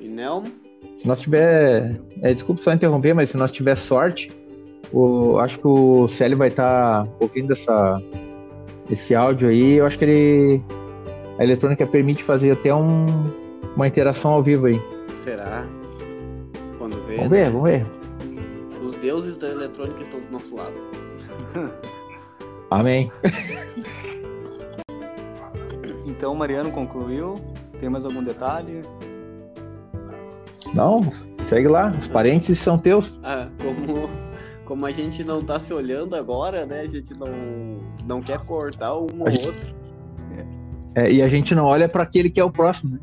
E 0.00 0.06
Nelmo? 0.06 0.46
Se 0.94 1.08
nós 1.08 1.20
tiver. 1.20 2.00
É, 2.22 2.32
desculpa 2.32 2.62
só 2.62 2.72
interromper, 2.72 3.14
mas 3.14 3.30
se 3.30 3.36
nós 3.36 3.50
tiver 3.50 3.74
sorte, 3.74 4.30
o, 4.92 5.38
acho 5.40 5.58
que 5.58 5.66
o 5.66 6.06
Célio 6.06 6.38
vai 6.38 6.48
estar 6.48 7.04
tá 7.04 7.12
ouvindo 7.18 7.52
essa, 7.52 8.00
esse 8.88 9.12
áudio 9.12 9.48
aí. 9.48 9.72
Eu 9.72 9.86
acho 9.86 9.98
que 9.98 10.04
ele. 10.04 10.62
A 11.40 11.42
eletrônica 11.42 11.86
permite 11.86 12.22
fazer 12.22 12.50
até 12.50 12.72
um, 12.74 13.06
uma 13.74 13.88
interação 13.88 14.32
ao 14.32 14.42
vivo 14.42 14.66
aí. 14.66 14.78
Será? 15.16 15.66
Quando 16.76 17.02
vê. 17.06 17.16
Vamos 17.16 17.30
ver, 17.30 17.44
né? 17.46 17.50
vamos 17.50 17.62
ver. 17.62 17.86
Os 18.84 18.94
deuses 18.96 19.38
da 19.38 19.48
eletrônica 19.48 20.02
estão 20.02 20.20
do 20.20 20.30
nosso 20.30 20.54
lado. 20.54 20.74
Amém. 22.70 23.10
Então, 26.04 26.34
Mariano 26.34 26.70
concluiu. 26.70 27.36
Tem 27.80 27.88
mais 27.88 28.04
algum 28.04 28.22
detalhe? 28.22 28.82
Não, 30.74 31.00
segue 31.46 31.68
lá. 31.68 31.90
Os 31.98 32.06
parentes 32.06 32.58
são 32.58 32.76
teus. 32.76 33.18
Ah, 33.22 33.48
como, 33.62 34.10
como 34.66 34.84
a 34.84 34.90
gente 34.90 35.24
não 35.24 35.42
tá 35.42 35.58
se 35.58 35.72
olhando 35.72 36.14
agora, 36.14 36.66
né? 36.66 36.82
A 36.82 36.86
gente 36.86 37.18
não, 37.18 37.30
não 38.04 38.20
quer 38.20 38.40
cortar 38.40 38.94
um 38.94 39.06
ou 39.20 39.30
gente... 39.30 39.46
outro. 39.46 39.80
É, 40.94 41.10
e 41.10 41.22
a 41.22 41.28
gente 41.28 41.54
não 41.54 41.64
olha 41.64 41.88
para 41.88 42.02
aquele 42.02 42.30
que 42.30 42.40
é 42.40 42.44
o 42.44 42.50
próximo. 42.50 42.98
Né? 42.98 43.00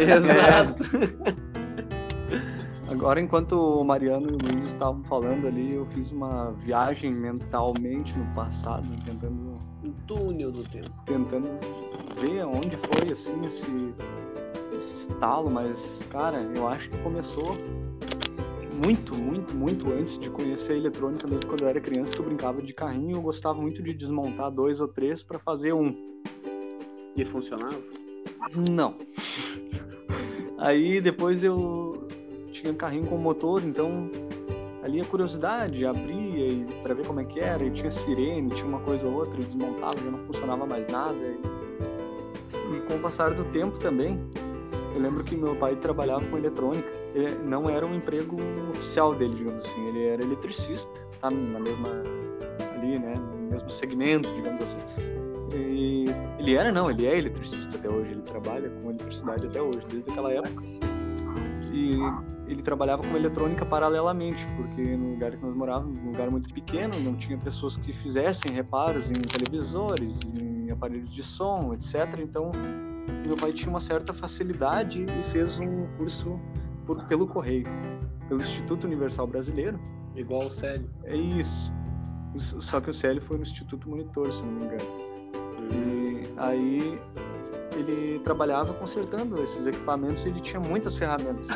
Exato. 0.00 0.84
Agora, 2.88 3.20
enquanto 3.20 3.52
o 3.52 3.84
Mariano 3.84 4.26
e 4.30 4.32
o 4.32 4.38
Luiz 4.42 4.68
estavam 4.68 5.02
falando 5.04 5.46
ali, 5.46 5.74
eu 5.74 5.86
fiz 5.86 6.10
uma 6.12 6.52
viagem 6.52 7.12
mentalmente 7.12 8.16
no 8.16 8.24
passado, 8.34 8.86
tentando. 9.04 9.54
Um 9.84 9.92
túnel 10.06 10.52
do 10.52 10.62
tempo. 10.62 10.90
Tentando 11.04 11.48
ver 12.20 12.44
onde 12.44 12.76
foi, 12.76 13.12
assim, 13.12 13.38
esse, 13.44 13.94
esse 14.78 15.08
estalo, 15.08 15.50
mas, 15.50 16.08
cara, 16.10 16.40
eu 16.54 16.66
acho 16.68 16.88
que 16.88 16.96
começou 16.98 17.56
muito, 18.84 19.14
muito, 19.14 19.54
muito 19.54 19.92
antes 19.92 20.18
de 20.18 20.30
conhecer 20.30 20.74
a 20.74 20.76
eletrônica, 20.76 21.26
mesmo 21.28 21.46
quando 21.46 21.62
eu 21.62 21.68
era 21.68 21.80
criança, 21.80 22.12
que 22.12 22.20
eu 22.20 22.24
brincava 22.24 22.62
de 22.62 22.72
carrinho, 22.72 23.16
eu 23.16 23.22
gostava 23.22 23.60
muito 23.60 23.82
de 23.82 23.92
desmontar 23.92 24.50
dois 24.50 24.80
ou 24.80 24.88
três 24.88 25.22
para 25.22 25.38
fazer 25.38 25.72
um. 25.72 26.15
E 27.16 27.24
funcionava? 27.24 27.78
Não. 28.70 28.94
Aí 30.58 31.00
depois 31.00 31.42
eu 31.42 32.06
tinha 32.52 32.72
carrinho 32.74 33.06
com 33.06 33.16
motor, 33.16 33.62
então 33.64 34.10
ali 34.82 35.00
a 35.00 35.04
curiosidade, 35.04 35.84
abria 35.84 36.46
e 36.46 36.66
para 36.82 36.94
ver 36.94 37.06
como 37.06 37.20
é 37.20 37.24
que 37.24 37.40
era, 37.40 37.64
e 37.64 37.70
tinha 37.70 37.90
sirene, 37.90 38.50
tinha 38.50 38.66
uma 38.66 38.80
coisa 38.80 39.04
ou 39.04 39.14
outra, 39.14 39.40
e 39.40 39.44
desmontava, 39.44 39.96
já 39.96 40.10
não 40.10 40.18
funcionava 40.26 40.64
mais 40.64 40.86
nada. 40.88 41.16
E, 41.16 42.76
e 42.76 42.80
com 42.82 42.94
o 42.94 43.00
passar 43.00 43.34
do 43.34 43.44
tempo 43.46 43.78
também, 43.78 44.20
eu 44.94 45.00
lembro 45.00 45.24
que 45.24 45.36
meu 45.36 45.56
pai 45.56 45.74
trabalhava 45.76 46.24
com 46.26 46.38
eletrônica. 46.38 46.88
Ele 47.14 47.34
não 47.44 47.68
era 47.68 47.84
um 47.84 47.94
emprego 47.94 48.36
oficial 48.70 49.14
dele, 49.14 49.34
digamos 49.34 49.66
assim, 49.66 49.88
ele 49.88 50.04
era 50.06 50.22
eletricista, 50.22 50.90
tá 51.20 51.30
na 51.30 51.58
mesma 51.60 51.88
ali, 52.74 52.98
né, 52.98 53.14
no 53.14 53.50
mesmo 53.50 53.70
segmento, 53.70 54.32
digamos 54.34 54.62
assim. 54.62 55.25
Ele 56.46 56.54
era 56.54 56.70
não, 56.70 56.88
ele 56.88 57.04
é 57.04 57.18
eletricista 57.18 57.76
até 57.76 57.88
hoje, 57.88 58.12
ele 58.12 58.22
trabalha 58.22 58.70
com 58.70 58.90
eletricidade 58.90 59.46
até 59.48 59.60
hoje, 59.60 59.80
desde 59.90 60.08
aquela 60.08 60.32
época. 60.32 60.62
E 61.72 61.98
ele 62.46 62.62
trabalhava 62.62 63.02
com 63.02 63.16
eletrônica 63.16 63.66
paralelamente, 63.66 64.46
porque 64.56 64.80
no 64.96 65.10
lugar 65.10 65.32
que 65.32 65.44
nós 65.44 65.56
morávamos, 65.56 65.98
um 66.04 66.12
lugar 66.12 66.30
muito 66.30 66.54
pequeno, 66.54 67.00
não 67.00 67.16
tinha 67.16 67.36
pessoas 67.36 67.76
que 67.76 67.92
fizessem 67.94 68.52
reparos 68.52 69.10
em 69.10 69.14
televisores, 69.14 70.14
em 70.40 70.70
aparelhos 70.70 71.12
de 71.12 71.24
som, 71.24 71.74
etc. 71.74 72.20
Então, 72.20 72.52
meu 73.26 73.36
pai 73.36 73.50
tinha 73.50 73.68
uma 73.68 73.80
certa 73.80 74.14
facilidade 74.14 75.04
e 75.04 75.30
fez 75.32 75.58
um 75.58 75.88
curso 75.96 76.38
por, 76.86 77.02
pelo 77.06 77.26
correio, 77.26 77.66
pelo 78.28 78.40
Instituto 78.40 78.84
Universal 78.84 79.26
Brasileiro. 79.26 79.80
Igual 80.14 80.46
o 80.46 80.50
Célio. 80.52 80.88
É 81.02 81.16
isso. 81.16 81.72
Só 82.38 82.80
que 82.80 82.90
o 82.90 82.94
Célio 82.94 83.20
foi 83.22 83.36
no 83.36 83.42
Instituto 83.42 83.90
Monitor, 83.90 84.32
se 84.32 84.44
não 84.44 84.52
me 84.52 84.64
engano. 84.66 85.06
E 85.72 86.05
aí 86.36 86.98
ele 87.76 88.18
trabalhava 88.20 88.72
consertando 88.74 89.42
esses 89.42 89.66
equipamentos 89.66 90.24
ele 90.24 90.40
tinha 90.40 90.60
muitas 90.60 90.96
ferramentas 90.96 91.48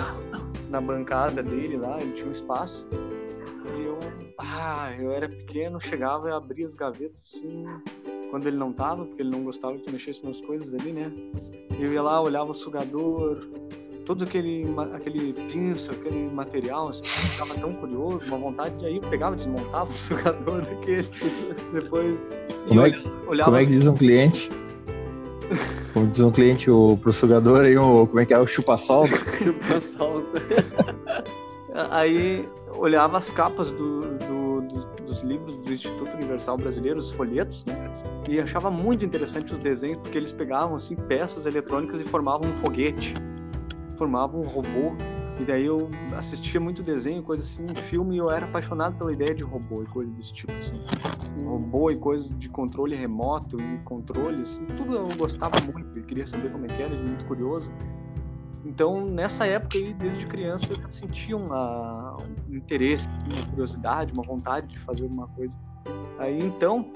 na 0.69 0.81
bancada 0.81 1.43
dele 1.43 1.77
lá, 1.77 2.01
ele 2.01 2.13
tinha 2.13 2.29
um 2.29 2.33
espaço. 2.33 2.87
E 2.93 3.85
eu, 3.85 3.99
ah, 4.39 4.93
eu 4.99 5.11
era 5.13 5.29
pequeno, 5.29 5.81
chegava 5.81 6.29
e 6.29 6.33
abria 6.33 6.67
as 6.67 6.75
gavetas 6.75 7.21
assim, 7.21 7.65
quando 8.31 8.47
ele 8.47 8.57
não 8.57 8.73
tava, 8.73 9.05
porque 9.05 9.23
ele 9.23 9.31
não 9.31 9.45
gostava 9.45 9.77
que 9.79 9.91
mexesse 9.91 10.25
nas 10.25 10.41
coisas 10.43 10.73
ali, 10.75 10.93
né? 10.93 11.13
Eu 11.79 11.93
ia 11.93 12.03
lá, 12.03 12.21
olhava 12.21 12.51
o 12.51 12.55
sugador, 12.55 13.47
todo 14.11 14.25
aquele, 14.25 14.67
aquele 14.93 15.33
pinça, 15.53 15.93
aquele 15.93 16.29
material, 16.33 16.89
assim, 16.89 17.05
ficava 17.05 17.55
tão 17.55 17.73
curioso, 17.73 18.19
uma 18.27 18.39
vontade, 18.39 18.77
de 18.77 18.87
aí 18.87 18.97
eu 18.97 19.03
pegava 19.03 19.37
e 19.37 19.39
desmontava 19.39 19.89
o 19.89 19.95
sugador 19.95 20.63
daquele, 20.67 21.09
depois... 21.73 22.19
Como 22.67 22.87
é, 22.87 22.91
que, 22.91 23.09
olhava... 23.29 23.53
como 23.53 23.57
é 23.63 23.65
que 23.65 23.71
diz 23.71 23.87
um 23.87 23.95
cliente? 23.95 24.51
Como 25.95 26.09
diz 26.09 26.19
um 26.19 26.33
cliente, 26.33 26.69
o 26.69 26.99
pro 27.01 27.13
sugador 27.13 27.61
aí, 27.61 27.79
o, 27.79 28.05
como 28.05 28.19
é 28.19 28.27
que 28.27 28.35
é? 28.35 28.39
O 28.41 28.49
chupa-sol? 28.49 29.07
chupa-sol. 29.39 30.25
aí 31.93 32.49
olhava 32.75 33.17
as 33.17 33.31
capas 33.31 33.71
do, 33.71 34.01
do, 34.01 34.61
do, 34.63 35.05
dos 35.07 35.23
livros 35.23 35.57
do 35.59 35.73
Instituto 35.73 36.11
Universal 36.15 36.57
Brasileiro, 36.57 36.99
os 36.99 37.13
folhetos, 37.13 37.65
né? 37.65 37.77
E 38.29 38.41
achava 38.41 38.73
muito 38.73 39.05
interessante 39.05 39.53
os 39.53 39.61
desenhos, 39.61 39.99
porque 39.99 40.19
eles 40.19 40.33
pegavam 40.33 40.75
assim 40.75 40.97
peças 40.97 41.47
eletrônicas 41.47 42.01
e 42.01 42.05
formavam 42.05 42.51
um 42.51 42.53
foguete, 42.65 43.15
formavam 44.01 44.41
um 44.41 44.49
robô. 44.49 44.97
E 45.39 45.45
daí 45.45 45.67
eu 45.67 45.91
assistia 46.17 46.59
muito 46.59 46.83
desenho, 46.83 47.23
coisa 47.23 47.43
assim, 47.43 47.67
filme, 47.75 48.17
e 48.17 48.19
eu 48.19 48.31
era 48.31 48.47
apaixonado 48.47 48.97
pela 48.97 49.13
ideia 49.13 49.35
de 49.35 49.43
robô 49.43 49.83
e 49.83 49.87
coisas 49.87 50.13
desse 50.15 50.33
tipo. 50.33 50.53
Assim. 50.53 51.45
Robô 51.45 51.91
e 51.91 51.97
coisas 51.97 52.31
de 52.39 52.49
controle 52.49 52.97
remoto 52.97 53.61
e 53.61 53.79
controle, 53.85 54.43
assim, 54.43 54.65
tudo 54.67 54.97
eu 54.97 55.09
gostava 55.17 55.59
muito 55.61 55.99
e 55.99 56.03
queria 56.03 56.27
saber 56.27 56.51
como 56.51 56.65
é 56.65 56.69
que 56.69 56.83
era, 56.83 56.95
muito 56.95 57.25
curioso. 57.27 57.71
Então, 58.65 59.07
nessa 59.07 59.47
época 59.47 59.79
aí, 59.79 59.95
desde 59.95 60.27
criança, 60.27 60.73
eu 60.73 60.93
sentia 60.93 61.37
uma, 61.37 62.19
um 62.49 62.57
interesse, 62.57 63.07
uma 63.33 63.47
curiosidade, 63.51 64.13
uma 64.13 64.23
vontade 64.23 64.67
de 64.67 64.79
fazer 64.81 65.05
alguma 65.05 65.27
coisa. 65.29 65.57
Aí, 66.19 66.39
então, 66.39 66.91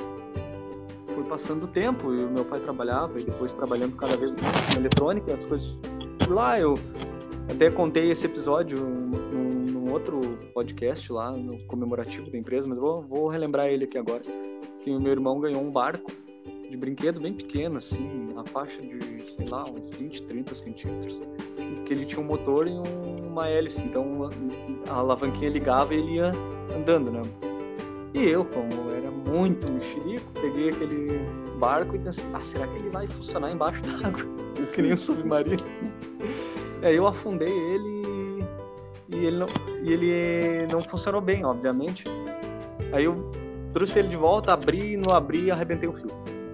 foi 1.15 1.25
passando 1.25 1.65
o 1.65 1.69
tempo 1.69 2.13
e 2.13 2.25
o 2.25 2.31
meu 2.31 2.45
pai 2.45 2.61
trabalhava 2.61 3.19
e 3.19 3.25
depois 3.25 3.53
trabalhando 3.55 3.97
cada 3.97 4.17
vez 4.17 4.33
mais 4.43 4.61
com 4.69 4.77
eletrônica, 4.77 5.33
as 5.33 5.45
coisas 5.47 5.94
lá 6.29 6.59
eu 6.59 6.75
até 7.51 7.71
contei 7.71 8.11
esse 8.11 8.27
episódio 8.27 8.79
num, 8.79 9.93
outro 9.95 10.21
podcast 10.53 11.13
lá, 11.13 11.31
no 11.31 11.63
comemorativo 11.65 12.29
da 12.29 12.37
empresa, 12.37 12.67
mas 12.67 12.79
vou, 12.79 13.03
vou 13.03 13.29
relembrar 13.29 13.67
ele 13.67 13.85
aqui 13.85 13.97
agora. 13.97 14.23
Que 14.83 14.91
o 14.91 15.01
meu 15.01 15.13
irmão 15.13 15.39
ganhou 15.39 15.63
um 15.63 15.71
barco 15.71 16.11
de 16.69 16.77
brinquedo 16.77 17.21
bem 17.21 17.33
pequeno, 17.33 17.79
assim, 17.79 18.33
na 18.35 18.45
faixa 18.45 18.83
de, 18.83 18.99
sei 19.37 19.47
lá, 19.49 19.63
uns 19.63 19.95
20, 19.97 20.23
30 20.25 20.55
centímetros. 20.57 21.21
Que 21.87 21.93
ele 21.93 22.07
tinha 22.07 22.21
um 22.21 22.25
motor 22.25 22.67
e 22.67 22.73
uma 23.21 23.49
hélice, 23.49 23.85
então 23.85 24.29
a 24.89 24.95
alavanquinha 24.95 25.51
ligava 25.51 25.95
e 25.95 25.99
ele 25.99 26.15
ia 26.17 26.33
andando, 26.77 27.13
né? 27.13 27.23
E 28.15 28.25
eu, 28.25 28.45
como 28.45 28.91
era 28.91 29.11
muito 29.11 29.71
mexerico, 29.71 30.25
peguei 30.41 30.71
aquele 30.71 31.19
barco 31.59 31.97
e 31.97 31.99
pensei, 31.99 32.25
ah, 32.33 32.43
será 32.43 32.67
que 32.69 32.77
ele 32.77 32.89
vai 32.91 33.07
funcionar 33.09 33.51
embaixo 33.51 33.83
d'água? 33.83 34.25
que 34.73 34.81
nem 34.81 34.95
um 34.95 34.97
submarino. 34.97 35.57
Aí 36.83 36.97
eu 36.97 37.07
afundei 37.07 37.49
ele 37.49 38.45
e 39.09 39.27
ele 39.27 39.37
não, 39.37 39.47
e 39.83 39.93
ele 39.93 40.67
não 40.73 40.81
funcionou 40.81 41.21
bem, 41.21 41.45
obviamente. 41.45 42.05
Aí 42.93 43.05
eu 43.05 43.31
Trouxe 43.75 43.99
ele 43.99 44.07
de 44.07 44.17
volta, 44.17 44.53
abri, 44.53 44.97
não 44.97 45.17
abri 45.17 45.47
e 45.47 45.51
arrebentei 45.51 45.89
o 45.89 45.93
fio. 45.93 46.07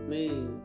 Meu, 0.09 0.59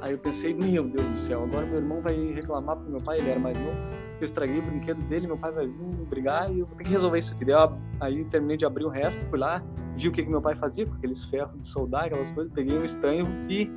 Aí 0.00 0.12
eu 0.12 0.18
pensei, 0.18 0.54
meu 0.54 0.84
Deus 0.84 1.06
do 1.06 1.20
céu, 1.20 1.42
agora 1.42 1.66
meu 1.66 1.80
irmão 1.80 2.00
vai 2.00 2.14
reclamar 2.32 2.76
pro 2.76 2.88
meu 2.88 3.00
pai, 3.00 3.18
ele 3.18 3.28
era 3.28 3.38
mais 3.38 3.58
novo, 3.58 3.76
eu 4.22 4.26
estraguei 4.26 4.58
o 4.58 4.62
brinquedo 4.62 5.00
dele, 5.08 5.26
meu 5.26 5.36
pai 5.36 5.52
vai 5.52 5.66
vir 5.66 6.06
brigar 6.08 6.50
e 6.52 6.60
eu 6.60 6.66
vou 6.66 6.76
ter 6.76 6.84
que 6.84 6.90
resolver 6.90 7.18
isso 7.18 7.32
aqui. 7.32 7.44
Daí 7.44 7.54
eu, 7.54 7.78
aí 8.00 8.24
terminei 8.24 8.56
de 8.56 8.64
abrir 8.64 8.84
o 8.84 8.88
resto, 8.88 9.24
fui 9.26 9.38
lá, 9.38 9.62
vi 9.96 10.08
o 10.08 10.12
que, 10.12 10.22
que 10.22 10.30
meu 10.30 10.40
pai 10.42 10.54
fazia 10.56 10.86
com 10.86 10.94
aqueles 10.94 11.24
ferros 11.24 11.60
de 11.60 11.68
soldar, 11.68 12.06
aquelas 12.06 12.30
coisas, 12.32 12.52
peguei 12.52 12.78
um 12.78 12.84
estanho 12.84 13.26
e 13.48 13.70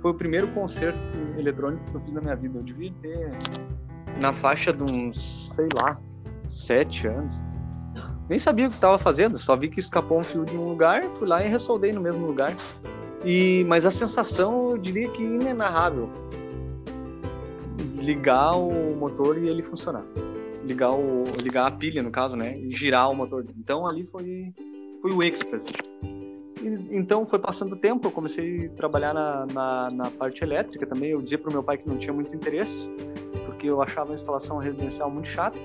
foi 0.00 0.10
o 0.12 0.14
primeiro 0.14 0.48
concerto 0.48 1.00
eletrônico 1.38 1.84
que 1.84 1.94
eu 1.94 2.00
fiz 2.00 2.12
na 2.14 2.20
minha 2.20 2.36
vida. 2.36 2.58
Eu 2.58 2.62
devia 2.62 2.92
ter 3.02 3.30
na 4.18 4.32
faixa 4.32 4.72
de 4.72 4.82
uns, 4.82 5.50
sei 5.54 5.68
lá, 5.74 6.00
sete 6.48 7.06
anos. 7.06 7.34
Nem 8.28 8.38
sabia 8.38 8.66
o 8.66 8.70
que 8.70 8.76
estava 8.76 8.98
fazendo, 8.98 9.36
só 9.38 9.56
vi 9.56 9.68
que 9.68 9.80
escapou 9.80 10.20
um 10.20 10.22
fio 10.22 10.44
de 10.44 10.56
um 10.56 10.68
lugar, 10.68 11.02
fui 11.16 11.26
lá 11.26 11.44
e 11.44 11.48
ressoldei 11.48 11.92
no 11.92 12.00
mesmo 12.00 12.26
lugar. 12.26 12.54
E, 13.24 13.64
mas 13.68 13.84
a 13.84 13.90
sensação, 13.90 14.70
eu 14.70 14.78
diria 14.78 15.10
que 15.10 15.22
inenarrável. 15.22 16.08
Ligar 18.00 18.56
o 18.56 18.96
motor 18.96 19.38
e 19.38 19.48
ele 19.48 19.62
funcionar. 19.62 20.04
Ligar, 20.64 20.92
o, 20.92 21.24
ligar 21.40 21.66
a 21.66 21.70
pilha, 21.70 22.02
no 22.02 22.10
caso, 22.10 22.34
né? 22.34 22.58
E 22.58 22.74
girar 22.74 23.10
o 23.10 23.14
motor. 23.14 23.44
Então 23.58 23.86
ali 23.86 24.04
foi, 24.10 24.52
foi 25.02 25.12
o 25.12 25.22
êxtase. 25.22 25.70
E, 26.62 26.96
então 26.96 27.26
foi 27.26 27.38
passando 27.38 27.72
o 27.72 27.76
tempo, 27.76 28.06
eu 28.06 28.10
comecei 28.10 28.66
a 28.66 28.70
trabalhar 28.70 29.14
na, 29.14 29.46
na, 29.52 29.88
na 29.92 30.10
parte 30.10 30.42
elétrica 30.42 30.86
também. 30.86 31.10
Eu 31.10 31.20
dizia 31.22 31.38
para 31.38 31.50
o 31.50 31.52
meu 31.52 31.62
pai 31.62 31.78
que 31.78 31.88
não 31.88 31.98
tinha 31.98 32.12
muito 32.12 32.34
interesse, 32.34 32.90
porque 33.46 33.68
eu 33.68 33.82
achava 33.82 34.12
a 34.12 34.14
instalação 34.14 34.58
residencial 34.58 35.10
muito 35.10 35.28
chata. 35.28 35.58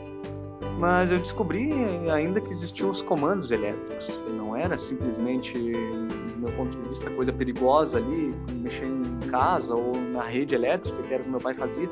Mas 0.78 1.10
eu 1.12 1.18
descobri 1.20 1.72
ainda 2.12 2.42
que 2.42 2.52
existiam 2.52 2.90
os 2.90 3.02
comandos 3.02 3.50
elétricos. 3.50 4.24
Não 4.36 4.56
era 4.56 4.78
simplesmente, 4.78 5.54
do 5.54 6.40
meu 6.40 6.52
ponto 6.54 6.76
de 6.76 6.90
vista, 6.90 7.10
coisa 7.12 7.32
perigosa 7.32 7.98
ali, 7.98 8.36
mexer 8.56 8.86
em 8.86 9.20
casa 9.30 9.74
ou 9.74 9.96
na 9.96 10.24
rede 10.24 10.54
elétrica, 10.54 11.02
que 11.04 11.14
era 11.14 11.22
o 11.22 11.26
que 11.26 11.32
meu 11.32 11.40
pai 11.40 11.54
fazia. 11.54 11.90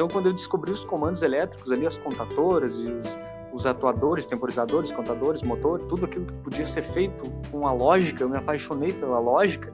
Então, 0.00 0.08
quando 0.08 0.28
eu 0.28 0.32
descobri 0.32 0.72
os 0.72 0.82
comandos 0.82 1.22
elétricos 1.22 1.70
ali, 1.70 1.86
as 1.86 1.98
contatoras 1.98 2.74
e 2.74 2.90
os, 2.90 3.18
os 3.52 3.66
atuadores, 3.66 4.24
temporizadores, 4.24 4.90
contadores, 4.90 5.42
motor, 5.42 5.78
tudo 5.80 6.06
aquilo 6.06 6.24
que 6.24 6.32
podia 6.38 6.66
ser 6.66 6.90
feito 6.94 7.30
com 7.50 7.66
a 7.66 7.72
lógica, 7.74 8.22
eu 8.22 8.28
me 8.30 8.38
apaixonei 8.38 8.94
pela 8.94 9.18
lógica. 9.18 9.70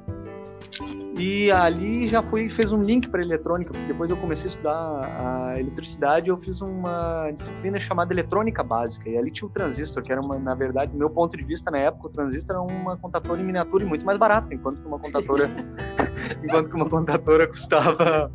E 1.17 1.49
ali 1.53 2.09
já 2.09 2.25
fui 2.25 2.51
fez 2.51 2.73
um 2.73 2.83
link 2.83 3.09
para 3.09 3.23
eletrônica, 3.23 3.73
porque 3.73 3.87
depois 3.87 4.11
eu 4.11 4.17
comecei 4.17 4.49
a 4.49 4.51
estudar 4.51 5.53
a 5.55 5.61
eletricidade, 5.61 6.29
eu 6.29 6.37
fiz 6.39 6.61
uma 6.61 7.31
disciplina 7.31 7.79
chamada 7.79 8.13
eletrônica 8.13 8.65
básica, 8.65 9.09
e 9.09 9.17
ali 9.17 9.31
tinha 9.31 9.47
o 9.47 9.51
transistor, 9.51 10.03
que 10.03 10.11
era 10.11 10.21
uma, 10.21 10.37
na 10.41 10.57
verdade, 10.57 10.91
do 10.91 10.99
meu 10.99 11.09
ponto 11.09 11.37
de 11.37 11.45
vista 11.45 11.71
na 11.71 11.79
época, 11.79 12.09
o 12.09 12.11
transistor 12.11 12.57
era 12.57 12.65
uma 12.65 12.97
contatora 12.97 13.41
em 13.41 13.45
miniatura 13.45 13.85
e 13.85 13.87
muito 13.87 14.05
mais 14.05 14.19
barata, 14.19 14.53
enquanto 14.53 14.81
que 14.81 14.89
uma 14.89 14.99
contatora 14.99 15.49
enquanto 16.43 16.69
que 16.69 16.75
uma 16.75 16.89
contatora 16.89 17.47
custava 17.47 18.29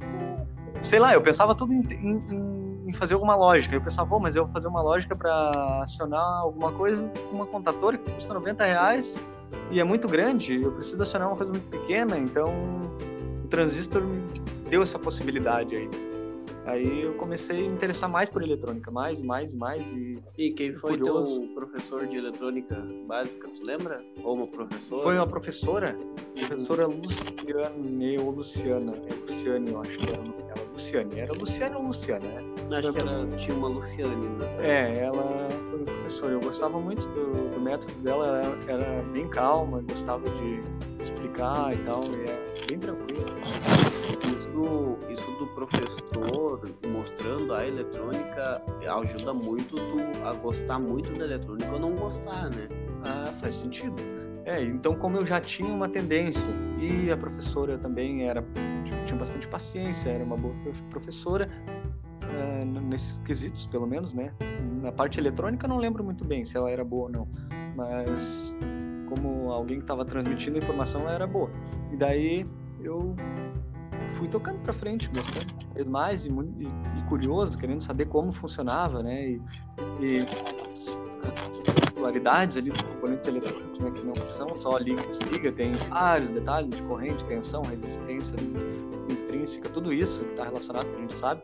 sei 0.83 0.99
lá, 0.99 1.13
eu 1.13 1.21
pensava 1.21 1.55
tudo 1.55 1.73
em, 1.73 1.81
em, 1.91 2.89
em 2.89 2.93
fazer 2.93 3.13
alguma 3.13 3.35
lógica. 3.35 3.75
Eu 3.75 3.81
pensava, 3.81 4.19
mas 4.19 4.35
eu 4.35 4.45
vou 4.45 4.53
fazer 4.53 4.67
uma 4.67 4.81
lógica 4.81 5.15
para 5.15 5.83
acionar 5.83 6.41
alguma 6.41 6.71
coisa 6.71 7.01
com 7.29 7.35
uma 7.35 7.45
contatora 7.45 7.97
que 7.97 8.11
custa 8.11 8.33
90 8.33 8.65
reais 8.65 9.15
e 9.71 9.79
é 9.79 9.83
muito 9.83 10.07
grande. 10.07 10.61
Eu 10.61 10.71
preciso 10.71 11.01
acionar 11.01 11.29
uma 11.29 11.37
coisa 11.37 11.51
muito 11.51 11.69
pequena, 11.69 12.17
então 12.17 12.49
o 13.43 13.47
transistor 13.47 14.01
me 14.01 14.21
deu 14.69 14.81
essa 14.81 14.99
possibilidade 14.99 15.75
aí. 15.75 15.89
Aí 16.65 17.01
eu 17.01 17.13
comecei 17.15 17.57
a 17.57 17.69
me 17.69 17.75
interessar 17.75 18.09
mais 18.09 18.29
por 18.29 18.43
eletrônica, 18.43 18.91
mais, 18.91 19.19
mais, 19.21 19.51
mais. 19.53 19.81
E, 19.81 20.19
E 20.37 20.51
quem 20.51 20.73
foi 20.75 20.91
Curioso. 20.91 21.39
teu 21.39 21.49
professor 21.55 22.05
de 22.05 22.17
eletrônica 22.17 22.75
básica, 23.07 23.47
tu 23.47 23.63
lembra? 23.63 24.03
Ou 24.23 24.35
uma 24.35 24.47
professora? 24.47 25.03
foi 25.03 25.15
uma 25.15 25.27
professora, 25.27 25.97
professora 26.35 26.85
Luciane, 26.85 28.19
ou 28.19 28.29
Luciana, 28.31 28.93
é 28.93 29.13
Luciane, 29.13 29.71
eu 29.71 29.79
acho 29.79 29.97
que 29.97 30.09
era 30.11 30.21
o 30.21 30.23
nome 30.23 30.43
dela. 30.43 30.60
Luciane, 30.81 31.19
era 31.19 31.33
Luciane 31.33 31.75
ou 31.75 31.83
Luciana, 31.83 32.27
né? 32.27 32.43
Acho 32.77 32.93
que 32.93 33.01
era, 33.01 33.27
tinha 33.37 33.55
uma 33.55 33.67
Luciane. 33.67 34.27
Né? 34.29 34.47
É, 34.59 35.03
ela 35.03 35.47
foi 35.69 35.83
professora. 35.83 36.33
Eu 36.33 36.39
gostava 36.39 36.79
muito 36.79 37.01
do, 37.03 37.53
do 37.53 37.61
método 37.61 37.93
dela, 38.01 38.41
ela 38.67 38.83
era 38.83 39.03
bem 39.03 39.27
calma, 39.27 39.83
gostava 39.87 40.27
de 40.27 40.59
explicar 41.03 41.73
e 41.73 41.77
tal, 41.83 42.01
e 42.17 42.29
é 42.29 42.67
bem 42.67 42.79
tranquilo. 42.79 43.25
Isso 44.25 44.49
do, 44.49 44.97
isso 45.11 45.31
do 45.37 45.47
professor 45.53 46.61
mostrando 46.87 47.53
a 47.53 47.67
eletrônica 47.67 48.61
ajuda 48.87 49.33
muito 49.33 49.75
a 50.25 50.33
gostar 50.33 50.79
muito 50.79 51.11
da 51.19 51.25
eletrônica 51.25 51.71
ou 51.71 51.79
não 51.79 51.95
gostar, 51.95 52.49
né? 52.49 52.67
Ah, 53.05 53.31
faz 53.39 53.55
sentido. 53.55 53.95
É, 54.45 54.63
então 54.63 54.95
como 54.95 55.17
eu 55.17 55.25
já 55.25 55.39
tinha 55.39 55.71
uma 55.71 55.87
tendência 55.87 56.41
e 56.79 57.11
a 57.11 57.17
professora 57.17 57.77
também 57.77 58.27
era 58.27 58.43
tinha 59.11 59.19
bastante 59.19 59.47
paciência, 59.47 60.09
era 60.09 60.23
uma 60.23 60.37
boa 60.37 60.53
prof- 60.63 60.81
professora 60.89 61.49
n- 62.63 62.79
nesses 62.81 63.17
quesitos, 63.25 63.65
pelo 63.67 63.85
menos, 63.85 64.13
né? 64.13 64.33
Na 64.81 64.91
parte 64.91 65.19
eletrônica 65.19 65.67
não 65.67 65.77
lembro 65.77 66.03
muito 66.03 66.23
bem 66.23 66.45
se 66.45 66.55
ela 66.55 66.69
era 66.71 66.83
boa 66.83 67.03
ou 67.03 67.09
não, 67.11 67.27
mas 67.75 68.55
como 69.09 69.51
alguém 69.51 69.77
que 69.77 69.83
estava 69.83 70.05
transmitindo 70.05 70.55
a 70.57 70.59
informação, 70.59 71.01
ela 71.01 71.13
era 71.13 71.27
boa. 71.27 71.49
E 71.91 71.97
daí 71.97 72.45
eu 72.81 73.13
fui 74.17 74.29
tocando 74.29 74.59
para 74.59 74.73
frente, 74.73 75.09
gostando 75.09 75.51
mais 75.87 76.25
e, 76.25 76.29
e, 76.29 76.65
e 76.65 77.09
curioso, 77.09 77.57
querendo 77.57 77.83
saber 77.83 78.05
como 78.05 78.31
funcionava, 78.31 79.03
né? 79.03 79.31
E, 79.31 79.41
e 79.99 80.25
as 80.71 80.97
particularidades 81.73 82.57
ali 82.57 82.71
dos 82.71 82.81
componentes 82.83 83.27
eletrônicos, 83.27 83.79
né? 83.79 83.91
Que 83.91 84.05
não 84.05 84.29
são 84.29 84.55
só 84.57 84.77
liga 84.77 85.01
e 85.01 85.11
desliga, 85.11 85.51
tem 85.51 85.75
vários 85.89 86.29
detalhes 86.31 86.73
de 86.73 86.81
corrente, 86.83 87.25
tensão, 87.25 87.63
resistência 87.63 88.37
tudo 89.69 89.93
isso 89.93 90.23
está 90.25 90.45
relacionado, 90.45 90.87
a 90.95 90.99
gente 90.99 91.15
sabe. 91.17 91.41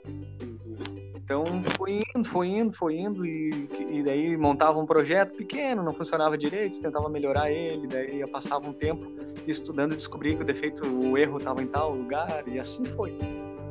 Então 1.15 1.43
foi 1.75 2.01
indo, 2.15 2.29
foi 2.29 2.47
indo, 2.47 2.73
foi 2.77 2.95
indo 2.95 3.25
e, 3.25 3.69
e 3.89 4.01
daí 4.01 4.37
montava 4.37 4.79
um 4.79 4.85
projeto 4.85 5.35
pequeno, 5.35 5.83
não 5.83 5.93
funcionava 5.93 6.37
direito, 6.37 6.79
tentava 6.79 7.09
melhorar 7.09 7.51
ele, 7.51 7.85
daí 7.85 8.19
ia 8.19 8.27
passava 8.27 8.69
um 8.69 8.71
tempo 8.71 9.05
estudando 9.45 9.93
e 9.93 9.97
que 9.97 10.41
o 10.41 10.45
defeito, 10.45 10.87
o 10.87 11.17
erro 11.17 11.37
estava 11.37 11.61
em 11.61 11.67
tal 11.67 11.93
lugar 11.93 12.43
e 12.47 12.57
assim 12.57 12.85
foi. 12.85 13.17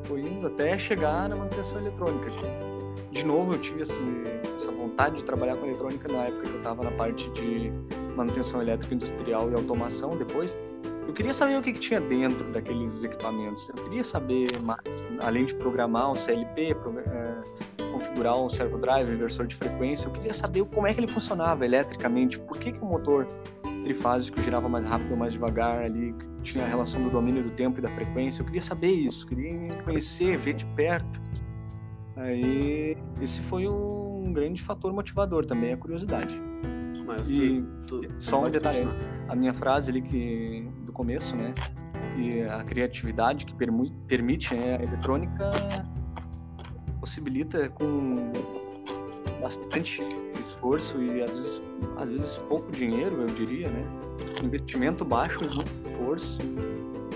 Foi 0.04 0.20
indo 0.20 0.46
até 0.46 0.78
chegar 0.78 1.30
na 1.30 1.36
manutenção 1.36 1.78
eletrônica. 1.78 2.26
De 3.10 3.24
novo, 3.24 3.54
eu 3.54 3.58
tive 3.58 3.82
essa 3.82 4.70
vontade 4.70 5.16
de 5.16 5.24
trabalhar 5.24 5.56
com 5.56 5.66
eletrônica 5.66 6.12
na 6.12 6.24
época 6.24 6.42
que 6.42 6.50
eu 6.50 6.58
estava 6.58 6.84
na 6.84 6.90
parte 6.92 7.28
de 7.30 7.72
manutenção 8.14 8.60
elétrica 8.60 8.94
industrial 8.94 9.50
e 9.50 9.54
automação. 9.54 10.16
Depois, 10.16 10.56
eu 11.06 11.14
queria 11.14 11.32
saber 11.32 11.56
o 11.58 11.62
que, 11.62 11.72
que 11.72 11.80
tinha 11.80 12.00
dentro 12.00 12.44
daqueles 12.52 13.02
equipamentos. 13.02 13.68
Eu 13.68 13.74
queria 13.84 14.04
saber 14.04 14.48
mais, 14.62 14.80
além 15.22 15.44
de 15.46 15.54
programar 15.54 16.10
um 16.10 16.14
CLP, 16.14 16.74
pro- 16.74 16.98
eh, 16.98 17.42
configurar 17.92 18.36
um 18.38 18.50
servo 18.50 18.78
drive, 18.78 19.10
inversor 19.12 19.46
de 19.46 19.54
frequência. 19.56 20.06
Eu 20.08 20.12
queria 20.12 20.34
saber 20.34 20.64
como 20.66 20.86
é 20.86 20.92
que 20.94 21.00
ele 21.00 21.08
funcionava 21.08 21.64
eletricamente, 21.64 22.38
por 22.38 22.58
que, 22.58 22.72
que 22.72 22.78
o 22.78 22.84
motor 22.86 23.26
trifásico 23.84 24.40
girava 24.42 24.68
mais 24.68 24.84
rápido 24.84 25.12
ou 25.12 25.16
mais 25.16 25.32
devagar 25.32 25.78
ali, 25.84 26.14
tinha 26.42 26.64
a 26.64 26.68
relação 26.68 27.02
do 27.02 27.08
domínio 27.10 27.42
do 27.44 27.50
tempo 27.50 27.78
e 27.78 27.82
da 27.82 27.88
frequência. 27.90 28.42
Eu 28.42 28.46
queria 28.46 28.62
saber 28.62 28.90
isso, 28.90 29.26
queria 29.26 29.68
conhecer, 29.84 30.36
ver 30.38 30.54
de 30.54 30.64
perto. 30.66 31.20
Aí, 32.16 32.96
esse 33.20 33.40
foi 33.42 33.68
um 33.68 34.32
grande 34.32 34.62
fator 34.62 34.92
motivador 34.92 35.44
também, 35.46 35.72
a 35.72 35.76
curiosidade. 35.76 36.40
Mas 37.06 37.28
E 37.28 37.62
tu, 37.86 38.00
tu- 38.00 38.14
só 38.18 38.42
um 38.42 38.50
detalhe, 38.50 38.78
continuar. 38.84 39.26
a 39.28 39.36
minha 39.36 39.54
frase 39.54 39.90
ali 39.90 40.02
que 40.02 40.66
começo, 40.96 41.36
né? 41.36 41.52
E 42.16 42.48
a 42.48 42.64
criatividade 42.64 43.44
que 43.44 43.54
permite 43.54 44.54
né, 44.54 44.78
a 44.80 44.82
eletrônica 44.82 45.50
possibilita 46.98 47.68
com 47.68 48.32
bastante 49.40 50.02
esforço 50.40 51.00
e 51.02 51.22
às 51.22 51.30
vezes, 51.30 51.62
às 51.98 52.08
vezes 52.08 52.42
pouco 52.48 52.72
dinheiro, 52.72 53.20
eu 53.20 53.26
diria, 53.26 53.68
né? 53.68 53.84
Investimento 54.42 55.04
baixo 55.04 55.38
muito 55.44 55.70
esforço, 55.90 56.38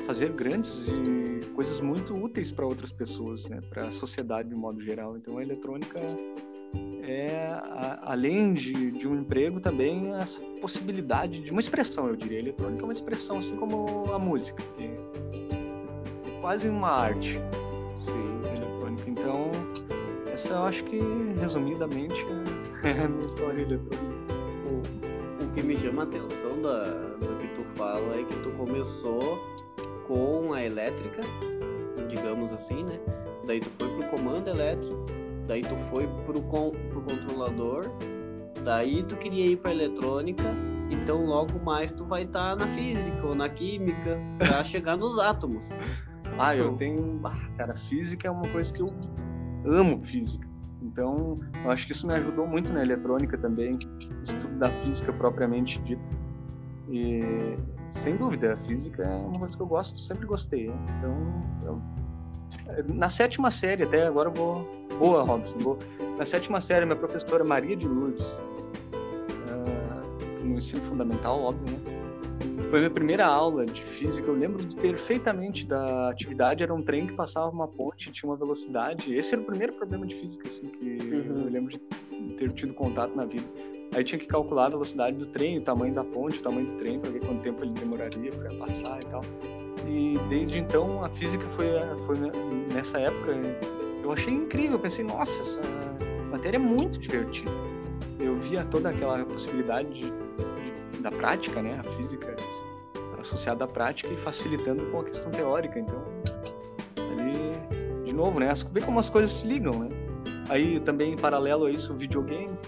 fazer 0.06 0.32
grandes 0.32 0.86
e 0.86 1.46
coisas 1.54 1.80
muito 1.80 2.14
úteis 2.14 2.52
para 2.52 2.66
outras 2.66 2.92
pessoas, 2.92 3.46
né? 3.46 3.62
Para 3.70 3.88
a 3.88 3.92
sociedade 3.92 4.50
de 4.50 4.54
modo 4.54 4.80
geral. 4.82 5.16
Então 5.16 5.38
a 5.38 5.42
eletrônica 5.42 5.98
é, 7.10 7.52
a- 7.52 7.98
além 8.12 8.54
de, 8.54 8.72
de 8.92 9.08
um 9.08 9.16
emprego, 9.18 9.58
também 9.60 10.12
essa 10.14 10.40
possibilidade 10.60 11.40
de 11.42 11.50
uma 11.50 11.60
expressão, 11.60 12.06
eu 12.08 12.14
diria. 12.16 12.38
A 12.38 12.42
eletrônica 12.42 12.82
é 12.82 12.84
uma 12.84 12.92
expressão, 12.92 13.38
assim 13.38 13.56
como 13.56 14.12
a 14.14 14.18
música, 14.18 14.62
que 14.76 14.84
é 14.84 16.40
quase 16.40 16.68
uma 16.68 16.88
arte 16.90 17.40
Sim. 18.06 18.56
eletrônica. 18.56 19.10
Então, 19.10 19.50
essa 20.32 20.54
eu 20.54 20.62
acho 20.64 20.84
que, 20.84 20.98
resumidamente, 21.40 22.14
é 22.84 23.04
a 23.04 23.08
minha 23.08 23.26
história 23.26 23.62
eletrônica. 23.62 24.20
O, 24.66 25.44
o 25.44 25.52
que 25.54 25.62
me 25.62 25.76
chama 25.78 26.02
a 26.02 26.04
atenção 26.04 26.62
da, 26.62 26.82
do 26.84 27.38
que 27.40 27.48
tu 27.56 27.64
fala 27.76 28.16
é 28.20 28.24
que 28.24 28.36
tu 28.40 28.50
começou 28.50 29.38
com 30.06 30.52
a 30.52 30.64
elétrica, 30.64 31.20
digamos 32.08 32.52
assim, 32.52 32.84
né? 32.84 32.98
Daí 33.46 33.60
tu 33.60 33.70
foi 33.78 33.88
pro 33.88 34.08
comando 34.10 34.48
elétrico, 34.48 34.96
daí 35.50 35.62
tu 35.62 35.74
foi 35.90 36.06
pro, 36.24 36.40
con, 36.42 36.70
pro 36.90 37.02
controlador, 37.02 37.82
daí 38.64 39.02
tu 39.02 39.16
queria 39.16 39.50
ir 39.50 39.56
pra 39.56 39.72
eletrônica, 39.72 40.44
Então 40.88 41.26
logo 41.26 41.58
mais 41.66 41.90
tu 41.90 42.04
vai 42.04 42.22
estar 42.22 42.56
tá 42.56 42.64
na 42.64 42.70
física 42.70 43.26
ou 43.26 43.34
na 43.34 43.48
química 43.48 44.16
para 44.38 44.62
chegar 44.64 44.96
nos 44.96 45.18
átomos. 45.18 45.68
Ah, 46.38 46.54
eu 46.54 46.76
tenho, 46.76 47.20
ah, 47.24 47.36
cara, 47.56 47.74
física 47.76 48.28
é 48.28 48.30
uma 48.30 48.48
coisa 48.48 48.72
que 48.72 48.80
eu 48.80 48.86
amo 49.66 50.00
física. 50.04 50.48
Então, 50.80 51.40
eu 51.64 51.70
acho 51.70 51.84
que 51.84 51.92
isso 51.92 52.06
me 52.06 52.14
ajudou 52.14 52.46
muito 52.46 52.72
na 52.72 52.82
eletrônica 52.82 53.36
também, 53.36 53.76
estudo 54.24 54.56
da 54.56 54.70
física 54.82 55.12
propriamente 55.12 55.80
dita. 55.80 56.02
E 56.88 57.56
sem 58.02 58.16
dúvida, 58.16 58.54
a 58.54 58.56
física 58.68 59.02
é 59.02 59.16
uma 59.16 59.38
coisa 59.38 59.56
que 59.56 59.62
eu 59.62 59.66
gosto, 59.66 60.00
sempre 60.00 60.26
gostei. 60.26 60.68
Né? 60.68 60.76
Então, 60.98 61.16
eu, 61.64 61.82
na 62.86 63.08
sétima 63.08 63.50
série, 63.50 63.84
até 63.84 64.06
agora 64.06 64.28
eu 64.28 64.32
vou. 64.32 64.80
Boa, 64.98 65.22
Robson. 65.22 65.58
Vou, 65.60 65.78
na 66.18 66.26
sétima 66.26 66.60
série, 66.60 66.84
minha 66.84 66.96
professora 66.96 67.42
Maria 67.42 67.76
de 67.76 67.86
Lourdes, 67.86 68.34
uh, 68.92 70.44
no 70.44 70.58
ensino 70.58 70.82
fundamental, 70.82 71.40
óbvio, 71.40 71.72
né? 71.72 72.00
Foi 72.70 72.78
minha 72.78 72.90
primeira 72.90 73.26
aula 73.26 73.66
de 73.66 73.82
física. 73.82 74.28
Eu 74.28 74.34
lembro 74.34 74.64
perfeitamente 74.76 75.66
da 75.66 76.08
atividade. 76.10 76.62
Era 76.62 76.72
um 76.72 76.82
trem 76.82 77.06
que 77.06 77.14
passava 77.14 77.50
uma 77.50 77.66
ponte, 77.66 78.12
tinha 78.12 78.30
uma 78.30 78.36
velocidade. 78.36 79.12
Esse 79.12 79.34
era 79.34 79.42
o 79.42 79.44
primeiro 79.44 79.72
problema 79.72 80.06
de 80.06 80.14
física 80.14 80.48
assim, 80.48 80.68
que 80.68 80.84
uhum. 81.04 81.46
eu 81.46 81.50
lembro 81.50 81.72
de 81.72 81.78
ter 82.36 82.52
tido 82.52 82.72
contato 82.72 83.14
na 83.16 83.24
vida. 83.24 83.44
Aí 83.94 84.04
tinha 84.04 84.18
que 84.18 84.26
calcular 84.26 84.66
a 84.66 84.68
velocidade 84.68 85.16
do 85.16 85.26
trem, 85.26 85.58
o 85.58 85.62
tamanho 85.62 85.92
da 85.92 86.04
ponte, 86.04 86.38
o 86.38 86.42
tamanho 86.42 86.66
do 86.66 86.78
trem, 86.78 87.00
para 87.00 87.10
ver 87.10 87.20
quanto 87.20 87.42
tempo 87.42 87.64
ele 87.64 87.72
demoraria 87.72 88.30
para 88.30 88.54
passar 88.54 89.00
e 89.02 89.06
tal. 89.06 89.22
E 89.86 90.18
desde 90.28 90.58
então 90.58 91.04
a 91.04 91.08
física 91.10 91.44
foi, 91.56 91.66
foi 92.06 92.16
nessa 92.72 92.98
época 92.98 93.32
eu 94.02 94.12
achei 94.12 94.34
incrível. 94.34 94.72
Eu 94.72 94.78
pensei, 94.80 95.04
nossa, 95.04 95.40
essa 95.40 95.60
matéria 96.30 96.56
é 96.56 96.60
muito 96.60 96.98
divertida. 96.98 97.50
Eu 98.18 98.38
via 98.40 98.64
toda 98.64 98.90
aquela 98.90 99.24
possibilidade 99.24 99.88
de, 99.88 100.00
de, 100.00 101.00
da 101.00 101.10
prática, 101.10 101.62
né? 101.62 101.80
A 101.80 101.96
física 101.96 102.36
associada 103.20 103.64
à 103.64 103.66
prática 103.66 104.12
e 104.12 104.16
facilitando 104.16 104.84
com 104.86 105.00
a 105.00 105.04
questão 105.04 105.30
teórica. 105.30 105.78
Então, 105.78 106.02
ali, 106.96 108.04
de 108.04 108.12
novo, 108.12 108.40
né? 108.40 108.52
Vê 108.72 108.80
como 108.80 108.98
as 108.98 109.08
coisas 109.10 109.30
se 109.30 109.46
ligam, 109.46 109.78
né? 109.80 109.88
Aí 110.48 110.80
também, 110.80 111.12
em 111.12 111.16
paralelo 111.16 111.66
a 111.66 111.70
isso, 111.70 111.92
o 111.92 111.96
videogame. 111.96 112.58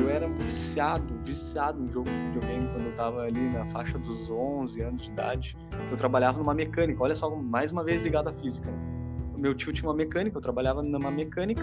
Eu 0.00 0.08
era 0.08 0.26
viciado, 0.26 1.12
viciado 1.30 1.82
em 1.82 1.88
jogo 1.88 2.10
de 2.10 2.16
videogame 2.16 2.66
quando 2.68 2.86
eu 2.86 2.96
tava 2.96 3.22
ali 3.22 3.48
na 3.50 3.64
faixa 3.66 3.96
dos 3.98 4.28
11 4.28 4.80
anos 4.82 5.02
de 5.02 5.10
idade. 5.10 5.56
Eu 5.90 5.96
trabalhava 5.96 6.38
numa 6.38 6.52
mecânica, 6.52 7.02
olha 7.02 7.14
só, 7.14 7.30
mais 7.34 7.72
uma 7.72 7.84
vez 7.84 8.02
ligado 8.02 8.28
à 8.28 8.32
física. 8.32 8.70
Meu 9.36 9.54
tio 9.54 9.72
tinha 9.72 9.88
uma 9.88 9.96
mecânica, 9.96 10.36
eu 10.36 10.42
trabalhava 10.42 10.82
numa 10.82 11.10
mecânica 11.10 11.62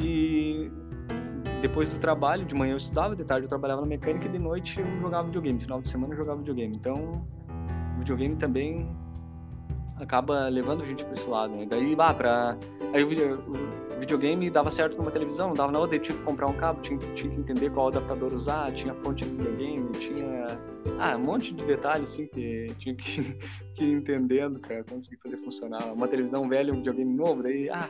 e 0.00 0.70
depois 1.60 1.92
do 1.92 2.00
trabalho, 2.00 2.44
de 2.44 2.54
manhã 2.54 2.72
eu 2.72 2.78
estudava, 2.78 3.14
de 3.14 3.24
tarde 3.24 3.44
eu 3.44 3.48
trabalhava 3.48 3.82
na 3.82 3.86
mecânica 3.86 4.26
e 4.26 4.28
de 4.28 4.38
noite 4.38 4.80
eu 4.80 5.00
jogava 5.00 5.26
videogame. 5.26 5.60
Final 5.60 5.80
de 5.82 5.88
semana 5.88 6.14
eu 6.14 6.16
jogava 6.16 6.38
videogame. 6.38 6.74
Então, 6.74 7.24
videogame 7.98 8.36
também 8.36 8.88
acaba 9.98 10.48
levando 10.48 10.82
a 10.82 10.86
gente 10.86 11.04
para 11.04 11.14
esse 11.14 11.28
lado, 11.28 11.54
né? 11.54 11.66
Daí, 11.68 11.94
bah, 11.94 12.14
pra... 12.14 12.56
Aí 12.92 13.02
o, 13.02 13.08
o, 13.08 14.00
videogame 14.00 14.50
dava 14.50 14.70
certo 14.70 14.96
numa 14.96 15.10
televisão, 15.10 15.48
não 15.48 15.54
dava 15.54 15.72
na 15.72 15.78
outra, 15.78 15.98
tinha 15.98 16.16
que 16.16 16.24
comprar 16.24 16.46
um 16.46 16.52
cabo, 16.54 16.80
tinha, 16.82 16.98
tinha 16.98 17.30
que 17.32 17.40
entender 17.40 17.70
qual 17.70 17.88
adaptador 17.88 18.32
usar, 18.34 18.72
tinha 18.72 18.94
fonte 18.94 19.24
do 19.24 19.36
videogame, 19.36 19.88
tinha... 19.92 20.46
Ah, 20.98 21.16
um 21.16 21.20
monte 21.20 21.54
de 21.54 21.64
detalhes, 21.64 22.12
assim, 22.12 22.26
que 22.26 22.66
tinha 22.78 22.94
que, 22.94 23.36
que 23.74 23.84
ir 23.84 23.92
entendendo 23.92 24.60
para 24.60 24.84
conseguir 24.84 25.16
fazer 25.22 25.36
funcionar. 25.38 25.92
Uma 25.92 26.06
televisão 26.06 26.42
velha, 26.42 26.72
um 26.72 26.76
videogame 26.76 27.14
novo, 27.14 27.42
daí, 27.42 27.68
ah... 27.70 27.88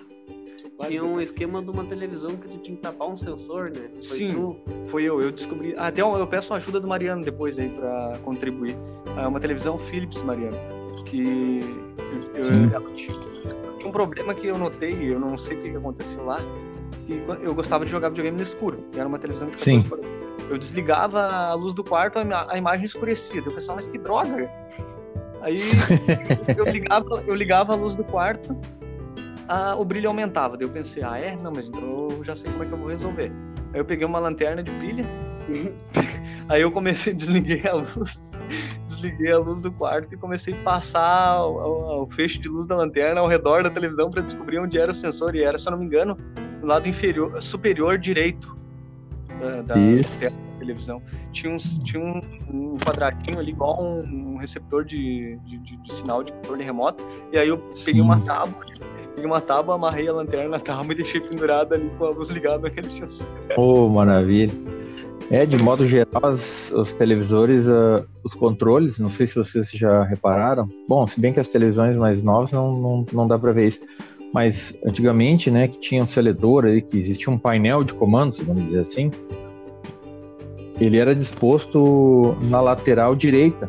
Tinha 0.86 1.04
um 1.04 1.20
esquema 1.20 1.62
de 1.62 1.70
uma 1.70 1.84
televisão 1.84 2.30
que 2.30 2.48
tu 2.48 2.58
tinha 2.58 2.76
que 2.76 2.82
tapar 2.82 3.08
um 3.08 3.16
sensor, 3.16 3.70
né? 3.70 3.88
Foi 3.94 4.02
Sim, 4.02 4.32
tu? 4.32 4.56
foi 4.90 5.04
eu. 5.04 5.20
Eu 5.20 5.30
descobri. 5.30 5.72
Ah, 5.76 5.86
até 5.86 6.02
eu 6.02 6.26
peço 6.26 6.52
a 6.52 6.56
ajuda 6.56 6.80
do 6.80 6.88
Mariano 6.88 7.22
depois 7.22 7.58
aí 7.58 7.68
para 7.68 8.18
contribuir. 8.24 8.74
É 9.16 9.26
uma 9.26 9.38
televisão 9.38 9.78
Philips, 9.78 10.20
Mariano, 10.22 10.56
que 11.02 11.60
eu, 12.34 12.42
eu, 12.42 12.92
tinha 12.92 13.88
um 13.88 13.92
problema 13.92 14.34
que 14.34 14.46
eu 14.46 14.58
notei, 14.58 15.12
eu 15.12 15.18
não 15.18 15.36
sei 15.36 15.58
o 15.58 15.62
que 15.62 15.76
aconteceu 15.76 16.24
lá, 16.24 16.40
que 17.06 17.22
eu 17.42 17.54
gostava 17.54 17.84
de 17.84 17.90
jogar 17.90 18.08
videogame 18.08 18.36
no 18.36 18.42
escuro. 18.42 18.84
Era 18.94 19.06
uma 19.06 19.18
televisão 19.18 19.50
de 19.50 19.58
Sim. 19.58 19.84
Eu 20.48 20.58
desligava 20.58 21.26
a 21.26 21.54
luz 21.54 21.74
do 21.74 21.82
quarto, 21.82 22.18
a 22.18 22.58
imagem 22.58 22.86
escurecia. 22.86 23.42
Eu 23.44 23.52
pensava, 23.52 23.76
mas 23.76 23.86
que 23.86 23.98
droga! 23.98 24.50
Aí 25.40 25.58
eu 26.56 26.64
ligava, 26.64 27.22
eu 27.26 27.34
ligava 27.34 27.72
a 27.74 27.76
luz 27.76 27.94
do 27.94 28.04
quarto, 28.04 28.56
a, 29.46 29.76
o 29.76 29.84
brilho 29.84 30.08
aumentava. 30.08 30.56
Daí 30.56 30.66
eu 30.66 30.72
pensei, 30.72 31.02
ah, 31.02 31.18
é? 31.18 31.36
Não, 31.36 31.52
mas 31.54 31.68
então 31.68 32.08
eu 32.10 32.24
já 32.24 32.34
sei 32.34 32.50
como 32.50 32.64
é 32.64 32.66
que 32.66 32.72
eu 32.72 32.78
vou 32.78 32.88
resolver. 32.88 33.30
Aí 33.72 33.80
eu 33.80 33.84
peguei 33.84 34.06
uma 34.06 34.18
lanterna 34.18 34.62
de 34.62 34.70
pilha, 34.72 35.04
aí 36.48 36.62
eu 36.62 36.70
comecei, 36.70 37.12
desliguei 37.14 37.66
a 37.66 37.74
luz, 37.74 38.32
desliguei 38.88 39.32
a 39.32 39.38
luz 39.38 39.62
do 39.62 39.72
quarto 39.72 40.12
e 40.12 40.16
comecei 40.16 40.54
a 40.54 40.62
passar 40.62 41.44
o, 41.44 42.02
o 42.02 42.06
feixe 42.14 42.38
de 42.38 42.48
luz 42.48 42.66
da 42.66 42.76
lanterna 42.76 43.20
ao 43.20 43.28
redor 43.28 43.62
da 43.62 43.70
televisão 43.70 44.10
para 44.10 44.22
descobrir 44.22 44.58
onde 44.58 44.78
era 44.78 44.92
o 44.92 44.94
sensor. 44.94 45.34
E 45.34 45.42
era, 45.42 45.58
se 45.58 45.66
eu 45.66 45.72
não 45.72 45.78
me 45.78 45.86
engano, 45.86 46.16
no 46.60 46.66
lado 46.66 46.88
inferior, 46.88 47.42
superior 47.42 47.98
direito 47.98 48.56
da, 49.40 49.62
da, 49.62 49.74
da 49.74 50.58
televisão. 50.58 51.02
Tinha, 51.32 51.52
um, 51.52 51.58
tinha 51.58 52.02
um, 52.02 52.20
um, 52.52 52.76
quadradinho 52.78 53.38
ali, 53.38 53.50
igual 53.50 53.82
um, 53.82 54.34
um 54.34 54.36
receptor 54.36 54.84
de, 54.84 55.38
de, 55.44 55.58
de, 55.58 55.76
de, 55.76 55.94
sinal 55.94 56.22
de 56.22 56.32
controle 56.32 56.64
remoto. 56.64 57.04
E 57.32 57.38
aí 57.38 57.48
eu 57.48 57.58
peguei 57.58 57.94
Sim. 57.94 58.00
uma 58.00 58.20
tábua, 58.20 58.64
peguei 59.14 59.26
uma 59.26 59.40
tábua, 59.40 59.74
amarrei 59.74 60.08
a 60.08 60.12
lanterna 60.12 60.50
na 60.50 60.60
tábua 60.60 60.92
e 60.92 60.96
deixei 60.96 61.20
pendurada 61.20 61.74
ali 61.74 61.90
com 61.98 62.06
a 62.06 62.10
luz 62.10 62.28
ligada 62.28 62.62
naquele 62.62 62.88
sensor. 62.90 63.26
Oh, 63.56 63.88
maravilha. 63.88 64.52
É, 65.30 65.46
de 65.46 65.56
modo 65.62 65.86
geral, 65.86 66.26
as, 66.26 66.70
os 66.72 66.92
televisores, 66.92 67.68
uh, 67.68 68.04
os 68.22 68.34
controles, 68.34 68.98
não 68.98 69.08
sei 69.08 69.26
se 69.26 69.34
vocês 69.34 69.70
já 69.70 70.04
repararam. 70.04 70.68
Bom, 70.88 71.06
se 71.06 71.18
bem 71.18 71.32
que 71.32 71.40
as 71.40 71.48
televisões 71.48 71.96
mais 71.96 72.22
novas 72.22 72.52
não, 72.52 72.76
não, 72.76 73.06
não 73.12 73.26
dá 73.26 73.38
para 73.38 73.52
ver 73.52 73.68
isso. 73.68 73.80
Mas 74.34 74.74
antigamente, 74.84 75.50
né, 75.50 75.68
que 75.68 75.80
tinha 75.80 76.02
um 76.02 76.08
seletor 76.08 76.66
aí, 76.66 76.82
que 76.82 76.98
existia 76.98 77.32
um 77.32 77.38
painel 77.38 77.82
de 77.82 77.94
comandos, 77.94 78.40
vamos 78.40 78.64
dizer 78.64 78.80
assim, 78.80 79.10
ele 80.80 80.98
era 80.98 81.14
disposto 81.14 82.34
na 82.42 82.60
lateral 82.60 83.14
direita, 83.14 83.68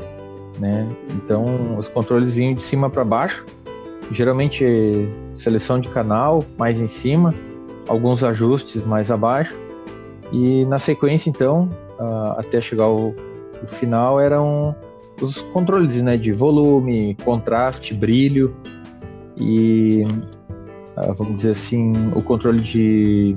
né? 0.60 0.88
Então 1.14 1.78
os 1.78 1.88
controles 1.88 2.34
vinham 2.34 2.56
de 2.56 2.64
cima 2.64 2.90
para 2.90 3.06
baixo, 3.06 3.46
geralmente 4.12 5.08
seleção 5.36 5.80
de 5.80 5.88
canal 5.90 6.44
mais 6.58 6.80
em 6.80 6.88
cima, 6.88 7.34
alguns 7.88 8.24
ajustes 8.24 8.84
mais 8.86 9.12
abaixo 9.12 9.56
e 10.32 10.66
na 10.66 10.80
sequência, 10.80 11.30
então, 11.30 11.70
até 12.38 12.60
chegar 12.60 12.86
ao, 12.86 13.14
final, 13.68 14.20
eram 14.20 14.76
os 15.22 15.42
controles 15.54 16.02
né, 16.02 16.18
de 16.18 16.32
volume, 16.32 17.16
contraste, 17.24 17.94
brilho 17.94 18.56
e, 19.38 20.04
uh, 20.98 21.14
vamos 21.16 21.38
dizer 21.38 21.52
assim, 21.52 21.94
o 22.16 22.22
controle 22.22 22.60
de 22.60 23.36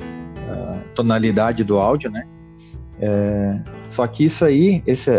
uh, 0.00 0.78
tonalidade 0.94 1.64
do 1.64 1.78
áudio, 1.78 2.10
né? 2.10 2.26
É, 3.02 3.58
só 3.88 4.06
que 4.06 4.24
isso 4.26 4.44
aí, 4.44 4.82
esse, 4.86 5.10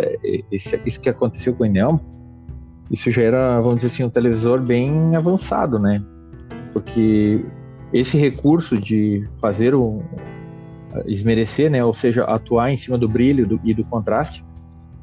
esse, 0.51 0.79
isso 0.85 1.01
que 1.01 1.09
aconteceu 1.09 1.53
com 1.55 1.63
o 1.63 1.65
Inelmo, 1.65 1.99
isso 2.91 3.09
já 3.09 3.23
era, 3.23 3.59
vamos 3.59 3.77
dizer 3.77 3.87
assim, 3.87 4.03
um 4.03 4.09
televisor 4.09 4.61
bem 4.61 5.15
avançado, 5.15 5.79
né? 5.79 6.03
Porque 6.73 7.43
esse 7.91 8.17
recurso 8.17 8.79
de 8.79 9.27
fazer 9.39 9.73
um, 9.73 10.03
esmerecer, 11.05 11.69
né, 11.69 11.83
ou 11.83 11.93
seja, 11.93 12.23
atuar 12.25 12.71
em 12.71 12.77
cima 12.77 12.97
do 12.97 13.07
brilho 13.07 13.47
do, 13.47 13.59
e 13.63 13.73
do 13.73 13.83
contraste, 13.85 14.43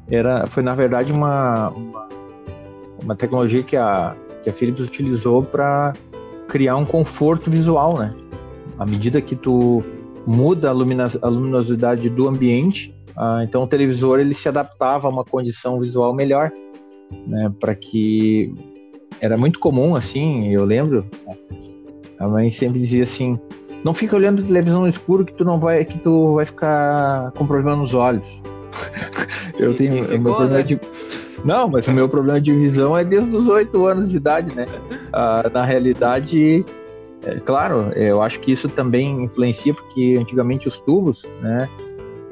era, 0.07 0.45
foi 0.47 0.63
na 0.63 0.73
verdade 0.73 1.11
uma, 1.11 1.69
uma, 1.69 2.09
uma 3.03 3.15
tecnologia 3.15 3.63
que 3.63 3.77
a, 3.77 4.15
que 4.43 4.49
a 4.49 4.53
Philips 4.53 4.85
utilizou 4.85 5.43
para 5.43 5.93
criar 6.47 6.75
um 6.75 6.85
conforto 6.85 7.49
visual, 7.49 7.97
né? 7.97 8.13
À 8.77 8.85
medida 8.85 9.21
que 9.21 9.35
tu 9.35 9.83
muda 10.25 10.69
a, 10.69 10.71
lumina, 10.71 11.07
a 11.21 11.27
luminosidade 11.27 12.09
do 12.09 12.27
ambiente, 12.27 12.95
ah, 13.15 13.41
então 13.43 13.63
o 13.63 13.67
televisor 13.67 14.19
ele 14.19 14.33
se 14.33 14.47
adaptava 14.47 15.07
a 15.07 15.11
uma 15.11 15.23
condição 15.23 15.79
visual 15.79 16.13
melhor, 16.13 16.51
né? 17.27 17.51
Para 17.59 17.75
que 17.75 18.53
era 19.21 19.37
muito 19.37 19.59
comum 19.59 19.95
assim, 19.95 20.51
eu 20.53 20.65
lembro, 20.65 21.05
a 22.17 22.27
mãe 22.27 22.49
sempre 22.49 22.79
dizia 22.79 23.03
assim, 23.03 23.39
não 23.83 23.93
fica 23.93 24.15
olhando 24.15 24.43
televisão 24.43 24.81
no 24.81 24.89
escuro 24.89 25.25
que 25.25 25.33
tu 25.33 25.45
não 25.45 25.59
vai 25.59 25.83
que 25.85 25.97
tu 25.99 26.35
vai 26.35 26.45
ficar 26.45 27.31
com 27.31 27.45
problema 27.45 27.75
nos 27.75 27.93
olhos. 27.93 28.41
eu 29.57 29.73
tenho 29.73 30.05
ficou, 30.05 30.19
meu 30.19 30.35
problema 30.35 30.57
né? 30.57 30.63
de 30.63 30.79
não, 31.43 31.69
mas 31.69 31.87
o 31.87 31.91
meu 31.91 32.09
problema 32.09 32.39
de 32.39 32.53
visão 32.53 32.97
é 32.97 33.03
desde 33.03 33.35
os 33.35 33.47
oito 33.47 33.85
anos 33.85 34.09
de 34.09 34.17
idade, 34.17 34.53
né? 34.53 34.67
Ah, 35.13 35.49
na 35.53 35.63
realidade, 35.63 36.65
é, 37.25 37.35
claro, 37.39 37.91
eu 37.95 38.21
acho 38.21 38.39
que 38.39 38.51
isso 38.51 38.67
também 38.69 39.23
influencia 39.23 39.73
porque 39.73 40.17
antigamente 40.19 40.67
os 40.67 40.79
tubos, 40.81 41.27
né? 41.41 41.69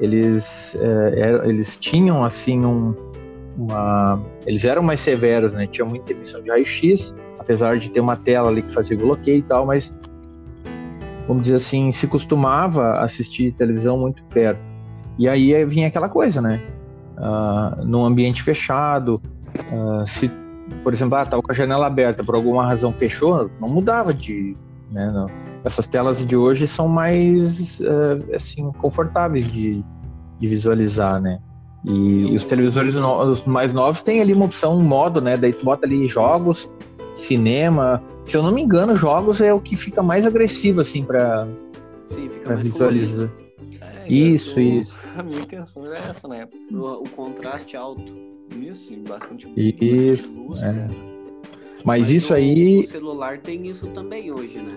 Eles 0.00 0.76
é, 0.80 1.48
eles 1.48 1.76
tinham 1.76 2.22
assim 2.22 2.64
um 2.64 2.94
uma 3.56 4.22
eles 4.46 4.64
eram 4.64 4.82
mais 4.82 5.00
severos, 5.00 5.52
né? 5.52 5.66
Tinha 5.66 5.84
muita 5.84 6.12
emissão 6.12 6.40
de 6.42 6.50
raio-x, 6.50 7.14
apesar 7.38 7.78
de 7.78 7.90
ter 7.90 8.00
uma 8.00 8.16
tela 8.16 8.48
ali 8.48 8.62
que 8.62 8.72
fazia 8.72 8.96
bloqueio 8.96 9.38
e 9.38 9.42
tal, 9.42 9.66
mas 9.66 9.92
vamos 11.28 11.42
dizer 11.42 11.56
assim, 11.56 11.92
se 11.92 12.06
costumava 12.06 12.98
assistir 13.00 13.52
televisão 13.52 13.98
muito 13.98 14.24
perto. 14.24 14.60
E 15.18 15.28
aí 15.28 15.64
vinha 15.66 15.86
aquela 15.86 16.08
coisa, 16.08 16.40
né? 16.40 16.60
Uh, 17.18 17.84
num 17.84 18.04
ambiente 18.04 18.42
fechado, 18.42 19.20
uh, 19.72 20.06
se, 20.06 20.30
por 20.82 20.92
exemplo, 20.92 21.16
ah, 21.16 21.26
tava 21.26 21.42
com 21.42 21.52
a 21.52 21.54
janela 21.54 21.86
aberta, 21.86 22.24
por 22.24 22.34
alguma 22.34 22.64
razão 22.64 22.92
fechou, 22.92 23.50
não 23.60 23.68
mudava 23.68 24.14
de, 24.14 24.56
né? 24.90 25.10
Não. 25.12 25.26
Essas 25.64 25.86
telas 25.86 26.24
de 26.24 26.36
hoje 26.36 26.66
são 26.66 26.88
mais, 26.88 27.80
uh, 27.80 28.34
assim, 28.34 28.70
confortáveis 28.78 29.50
de, 29.50 29.84
de 30.38 30.48
visualizar, 30.48 31.20
né? 31.20 31.40
E, 31.84 32.32
e 32.32 32.34
os 32.34 32.44
televisores 32.44 32.94
no, 32.94 33.22
os 33.22 33.44
mais 33.44 33.74
novos 33.74 34.02
têm 34.02 34.20
ali 34.20 34.32
uma 34.32 34.46
opção, 34.46 34.76
um 34.76 34.82
modo, 34.82 35.20
né? 35.20 35.36
Daí 35.36 35.52
tu 35.52 35.64
bota 35.64 35.84
ali 35.84 36.08
jogos, 36.08 36.70
cinema. 37.18 38.02
Se 38.24 38.36
eu 38.36 38.42
não 38.42 38.52
me 38.52 38.62
engano, 38.62 38.96
jogos 38.96 39.40
é 39.40 39.52
o 39.52 39.60
que 39.60 39.76
fica 39.76 40.02
mais 40.02 40.26
agressivo, 40.26 40.80
assim, 40.80 41.02
para 41.02 41.46
visualizar. 42.62 43.28
É, 43.80 44.12
isso, 44.12 44.54
tô... 44.54 44.60
isso. 44.60 44.98
A 45.18 45.22
minha 45.22 45.40
intenção 45.40 45.84
era 45.84 45.96
essa, 45.96 46.28
né? 46.28 46.48
O, 46.70 47.02
o 47.02 47.08
contraste 47.10 47.76
alto. 47.76 48.28
Isso, 48.56 48.92
bastante 49.06 49.46
Isso, 49.56 50.32
luz, 50.32 50.62
é. 50.62 50.72
né? 50.72 50.88
Mas, 51.84 51.84
Mas 51.84 52.10
isso 52.10 52.32
o, 52.32 52.36
aí. 52.36 52.80
O 52.80 52.88
celular 52.88 53.38
tem 53.38 53.68
isso 53.68 53.86
também 53.88 54.32
hoje, 54.32 54.58
né? 54.58 54.76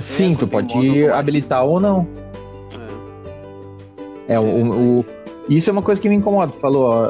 Sim, 0.00 0.34
É, 0.34 0.36
tu 0.36 0.46
pode 0.46 1.06
habilitar 1.08 1.64
ou 1.64 1.80
não. 1.80 2.06
É, 4.28 4.38
o, 4.38 4.44
o, 4.44 5.00
o- 5.00 5.04
isso 5.48 5.68
é 5.70 5.72
uma 5.72 5.82
coisa 5.82 6.00
que 6.00 6.08
me 6.08 6.14
incomoda. 6.14 6.52
Tu 6.52 6.58
falou, 6.58 6.84
ó, 6.84 7.06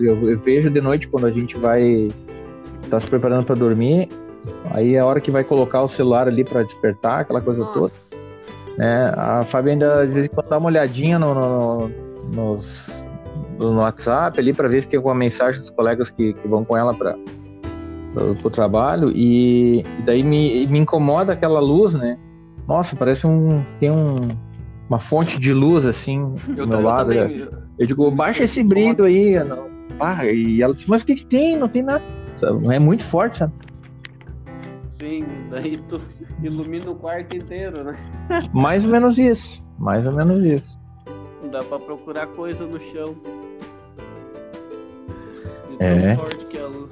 eu, 0.00 0.30
eu 0.30 0.38
vejo 0.38 0.68
de 0.70 0.80
noite 0.80 1.08
quando 1.08 1.26
a 1.26 1.30
gente 1.30 1.56
vai 1.56 2.10
tá 2.90 3.00
se 3.00 3.06
preparando 3.08 3.44
para 3.46 3.54
dormir, 3.54 4.08
aí 4.72 4.94
é 4.94 4.98
a 5.00 5.06
hora 5.06 5.20
que 5.20 5.30
vai 5.30 5.44
colocar 5.44 5.82
o 5.82 5.88
celular 5.88 6.26
ali 6.28 6.44
para 6.44 6.62
despertar, 6.62 7.20
aquela 7.20 7.40
coisa 7.40 7.64
toda. 7.66 7.80
Nossa. 7.80 8.16
né? 8.78 9.12
A 9.16 9.42
Fábio 9.42 9.72
ainda 9.72 10.06
de 10.06 10.12
vez 10.12 10.26
em 10.26 10.28
quando 10.28 10.48
dá 10.48 10.58
uma 10.58 10.66
olhadinha 10.68 11.18
no, 11.18 11.34
no, 11.34 11.90
nos- 12.34 12.90
no 13.58 13.76
WhatsApp 13.80 14.38
ali 14.40 14.52
para 14.54 14.68
ver 14.68 14.82
se 14.82 14.88
tem 14.88 14.96
alguma 14.96 15.14
mensagem 15.14 15.60
dos 15.60 15.70
colegas 15.70 16.08
que, 16.10 16.32
que 16.32 16.48
vão 16.48 16.64
com 16.64 16.76
ela 16.76 16.94
para 16.94 17.14
o 18.44 18.50
trabalho 18.50 19.12
e, 19.14 19.80
e 19.80 20.02
daí 20.04 20.22
me, 20.22 20.66
me 20.66 20.78
incomoda 20.78 21.32
aquela 21.32 21.60
luz, 21.60 21.94
né? 21.94 22.18
Nossa, 22.66 22.96
parece 22.96 23.26
um 23.26 23.62
tem 23.78 23.90
um, 23.90 24.28
uma 24.88 24.98
fonte 24.98 25.38
de 25.38 25.52
luz 25.52 25.84
assim 25.86 26.34
do 26.48 26.62
Eu, 26.62 26.66
meu 26.66 26.78
eu 26.78 26.84
lado. 26.84 27.10
né? 27.10 27.22
também, 27.22 27.48
Eu 27.78 27.86
digo, 27.86 28.10
baixa 28.10 28.44
esse 28.44 28.62
brilho 28.64 29.04
aí. 29.04 29.38
Não, 29.44 29.68
pá, 29.98 30.24
e 30.24 30.62
ela 30.62 30.72
disse, 30.74 30.88
mas 30.88 31.02
o 31.02 31.06
que, 31.06 31.16
que 31.16 31.26
tem? 31.26 31.56
Não 31.56 31.68
tem 31.68 31.82
nada. 31.82 32.02
Sabe? 32.40 32.74
É 32.74 32.78
muito 32.78 33.04
forte, 33.04 33.38
sabe? 33.38 33.52
Sim, 34.92 35.24
daí 35.50 35.76
tu 35.88 36.00
ilumina 36.42 36.90
o 36.90 36.94
quarto 36.94 37.36
inteiro, 37.36 37.84
né? 37.84 37.96
Mais 38.52 38.84
ou 38.84 38.90
menos 38.90 39.18
isso. 39.18 39.62
Mais 39.78 40.06
ou 40.06 40.14
menos 40.14 40.42
isso. 40.42 40.78
Dá 41.50 41.62
pra 41.64 41.78
procurar 41.78 42.26
coisa 42.28 42.66
no 42.66 42.80
chão. 42.80 43.14
De 45.70 45.76
É. 45.84 46.14
forte 46.14 46.46
que 46.46 46.58
é 46.58 46.62
a 46.62 46.66
luz. 46.66 46.90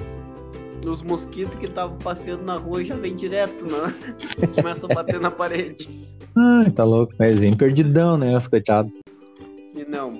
Os 0.87 1.03
mosquitos 1.03 1.59
que 1.59 1.67
estavam 1.67 1.99
passeando 1.99 2.45
na 2.45 2.57
rua 2.57 2.83
já 2.83 2.97
vem 2.97 3.15
direto, 3.15 3.67
né? 3.67 3.95
Começa 4.55 4.87
a 4.91 4.95
bater 4.95 5.21
na 5.21 5.31
parede. 5.31 6.09
Ai, 6.37 6.71
tá 6.71 6.85
louco. 6.85 7.13
Mas 7.19 7.39
vem 7.39 7.55
perdidão, 7.55 8.17
né? 8.17 8.33
Coitado. 8.49 8.91
E 9.75 9.85
não, 9.85 10.15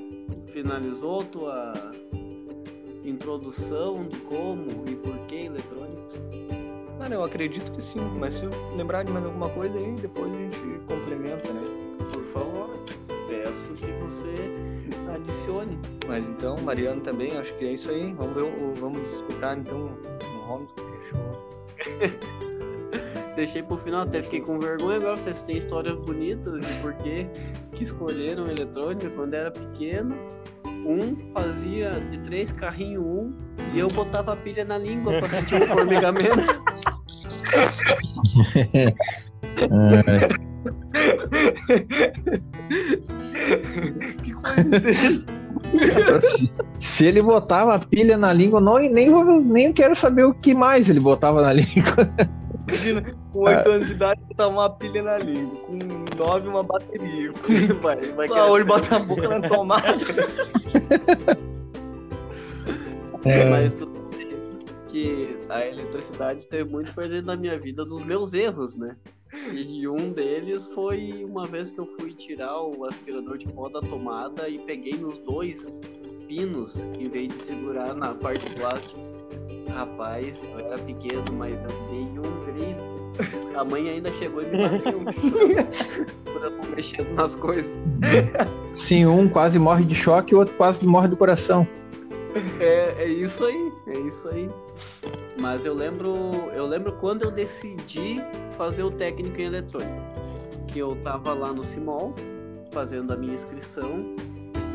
finalizou 0.53 1.23
tua 1.25 1.73
introdução 3.09 4.07
de 4.09 4.17
como 4.21 4.67
e 4.89 4.95
por 4.97 5.17
que 5.27 5.37
eletrônica? 5.47 5.99
Cara, 6.99 7.15
eu 7.15 7.23
acredito 7.25 7.71
que 7.73 7.81
sim, 7.83 8.01
mas 8.19 8.35
se 8.35 8.45
eu 8.45 8.51
lembrar 8.77 9.05
de 9.05 9.13
mais 9.13 9.25
alguma 9.25 9.49
coisa 9.51 9.79
aí, 9.79 9.93
depois 9.93 10.33
a 10.33 10.37
gente 10.37 10.59
complementa, 10.87 11.53
né? 11.53 11.61
Por 12.13 12.23
favor, 12.33 12.71
peço 13.29 13.73
que 13.75 13.93
você 13.93 15.09
adicione. 15.15 15.79
Mas 16.09 16.27
então, 16.27 16.57
Mariano 16.59 17.01
também, 17.01 17.37
acho 17.39 17.55
que 17.55 17.65
é 17.67 17.73
isso 17.75 17.91
aí. 17.91 18.13
Vamos 18.15 18.35
ver, 18.35 18.43
o- 18.43 18.75
vamos 18.75 19.01
escutar 19.13 19.57
então 19.59 19.91
no 20.35 20.53
home. 20.53 20.69
Deixei 23.37 23.63
pro 23.63 23.77
final, 23.79 24.01
até 24.03 24.21
fiquei 24.23 24.41
com 24.41 24.59
vergonha 24.59 24.97
agora. 24.97 25.17
Vocês 25.17 25.41
têm 25.43 25.59
histórias 25.59 25.97
bonitas 26.01 26.59
de 26.67 26.73
por 26.83 26.93
que 26.95 27.27
que 27.77 27.85
escolheram 27.85 28.49
eletrônica 28.49 29.09
quando 29.11 29.35
era 29.35 29.51
pequeno. 29.53 30.17
Um 30.89 31.15
fazia 31.35 32.01
de 32.11 32.19
três 32.21 32.51
carrinhos 32.51 33.05
um 33.05 33.35
e 33.75 33.79
eu 33.79 33.89
botava 33.89 34.33
a 34.33 34.37
pilha 34.37 34.65
na 34.65 34.79
língua 34.79 35.19
pra 35.19 35.29
sentir 35.29 35.57
um 35.63 35.67
formigamento. 35.67 36.63
Que 44.23 44.33
coisa 44.33 46.21
se, 46.23 46.53
se 46.79 47.07
ele 47.07 47.21
botava 47.21 47.75
a 47.75 47.79
pilha 47.79 48.17
na 48.17 48.33
língua, 48.33 48.59
não, 48.59 48.79
nem, 48.79 49.11
nem 49.43 49.73
quero 49.75 49.95
saber 49.95 50.25
o 50.25 50.33
que 50.33 50.55
mais 50.55 50.89
ele 50.89 51.01
botava 51.01 51.43
na 51.43 51.53
língua. 51.53 52.11
Imagina, 52.67 53.15
com 53.39 53.45
8 53.45 53.71
anos 53.71 53.87
de 53.87 53.95
idade, 53.95 54.21
botar 54.25 54.49
uma 54.49 54.69
pilha 54.69 55.03
na 55.03 55.19
língua, 55.19 55.61
com 55.61 55.79
9 56.17 56.49
uma 56.49 56.63
bateria. 56.65 57.31
Vai, 57.81 57.97
vai 58.13 58.27
Ah, 58.33 58.47
hoje 58.47 58.65
bota 58.65 58.97
a 58.97 58.99
boca 58.99 59.29
na 59.29 59.49
tomada. 59.49 59.87
É. 63.25 63.45
Mas 63.49 63.75
tu 63.75 63.87
que 64.91 65.37
a 65.51 65.67
eletricidade 65.67 66.41
esteve 66.41 66.69
muito 66.69 66.93
presente 66.95 67.27
na 67.27 67.37
minha 67.37 67.59
vida 67.59 67.85
dos 67.85 68.03
meus 68.03 68.33
erros, 68.33 68.75
né? 68.75 68.97
E 69.53 69.87
um 69.87 70.13
deles 70.13 70.67
foi 70.75 71.25
uma 71.25 71.47
vez 71.47 71.71
que 71.71 71.79
eu 71.79 71.87
fui 72.01 72.15
tirar 72.15 72.59
o 72.63 72.87
aspirador 72.87 73.37
de 73.37 73.47
pó 73.47 73.69
da 73.69 73.81
tomada 73.81 74.49
e 74.49 74.59
peguei 74.61 74.95
nos 74.95 75.19
dois 75.19 75.79
pinos 76.27 76.75
em 76.99 77.05
vez 77.05 77.29
de 77.29 77.43
segurar 77.43 77.95
na 77.95 78.15
parte 78.15 78.55
plástica. 78.55 79.03
Rapaz, 79.73 80.41
eu 80.43 80.59
era 80.59 80.79
pequeno, 80.79 81.25
mas 81.35 81.55
eu 81.55 81.89
dei 81.91 82.19
um 82.19 82.45
grito. 82.47 82.78
A 83.55 83.65
mãe 83.65 83.89
ainda 83.89 84.11
chegou 84.13 84.43
e 84.43 84.47
me 84.47 84.69
bateu 84.69 85.01
por 86.25 86.45
eu 86.45 86.53
mexendo 86.75 87.13
nas 87.15 87.35
coisas. 87.35 87.77
Sim, 88.71 89.07
um 89.07 89.29
quase 89.29 89.59
morre 89.59 89.85
de 89.85 89.95
choque 89.95 90.33
e 90.33 90.37
o 90.37 90.39
outro 90.39 90.55
quase 90.55 90.87
morre 90.87 91.09
do 91.09 91.17
coração. 91.17 91.67
É, 92.61 92.95
é 92.99 93.09
isso 93.09 93.45
aí, 93.45 93.73
é 93.89 93.99
isso 94.01 94.29
aí. 94.29 94.49
Mas 95.41 95.65
eu 95.65 95.75
lembro, 95.75 96.31
eu 96.55 96.67
lembro 96.67 96.93
quando 96.93 97.23
eu 97.23 97.31
decidi 97.31 98.17
fazer 98.57 98.83
o 98.83 98.91
técnico 98.91 99.41
em 99.41 99.45
eletrônica, 99.45 100.03
que 100.67 100.79
eu 100.79 100.97
tava 101.03 101.33
lá 101.33 101.53
no 101.53 101.65
Simol 101.65 102.15
fazendo 102.73 103.13
a 103.13 103.17
minha 103.17 103.35
inscrição 103.35 104.15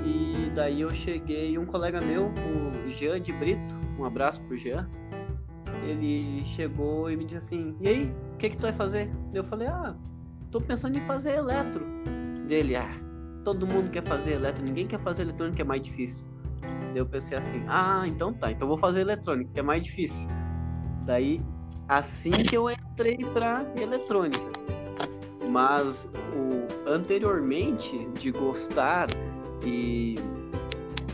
e 0.05 0.49
daí 0.55 0.81
eu 0.81 0.93
cheguei, 0.93 1.57
um 1.57 1.65
colega 1.65 2.01
meu, 2.01 2.25
o 2.25 2.89
Jean 2.89 3.21
de 3.21 3.31
Brito, 3.31 3.75
um 3.97 4.05
abraço 4.05 4.41
pro 4.41 4.57
Jean. 4.57 4.89
Ele 5.85 6.43
chegou 6.45 7.09
e 7.09 7.17
me 7.17 7.25
disse 7.25 7.37
assim: 7.37 7.75
"E 7.81 7.87
aí, 7.87 8.13
o 8.33 8.37
que 8.37 8.49
que 8.49 8.57
tu 8.57 8.61
vai 8.61 8.73
fazer?" 8.73 9.09
Eu 9.33 9.43
falei: 9.43 9.67
"Ah, 9.67 9.95
tô 10.51 10.59
pensando 10.61 10.97
em 10.97 11.01
fazer 11.01 11.35
eletro." 11.35 11.85
Dele: 12.47 12.75
"Ah, 12.75 12.95
todo 13.43 13.67
mundo 13.67 13.89
quer 13.91 14.03
fazer 14.03 14.33
eletro, 14.33 14.63
ninguém 14.63 14.87
quer 14.87 14.99
fazer 14.99 15.23
eletrônica, 15.23 15.61
é 15.61 15.65
mais 15.65 15.81
difícil." 15.81 16.33
Daí 16.93 16.99
eu 16.99 17.05
pensei 17.07 17.37
assim, 17.37 17.63
ah, 17.67 18.03
então 18.07 18.33
tá, 18.33 18.51
então 18.51 18.67
vou 18.67 18.77
fazer 18.77 19.01
eletrônica, 19.01 19.49
que 19.51 19.59
é 19.59 19.63
mais 19.63 19.81
difícil. 19.81 20.29
Daí, 21.05 21.41
assim 21.87 22.31
que 22.31 22.55
eu 22.55 22.69
entrei 22.69 23.17
pra 23.33 23.65
eletrônica. 23.81 24.51
Mas 25.49 26.07
o 26.35 26.89
anteriormente 26.89 28.07
de 28.19 28.31
gostar 28.31 29.07
e, 29.65 30.15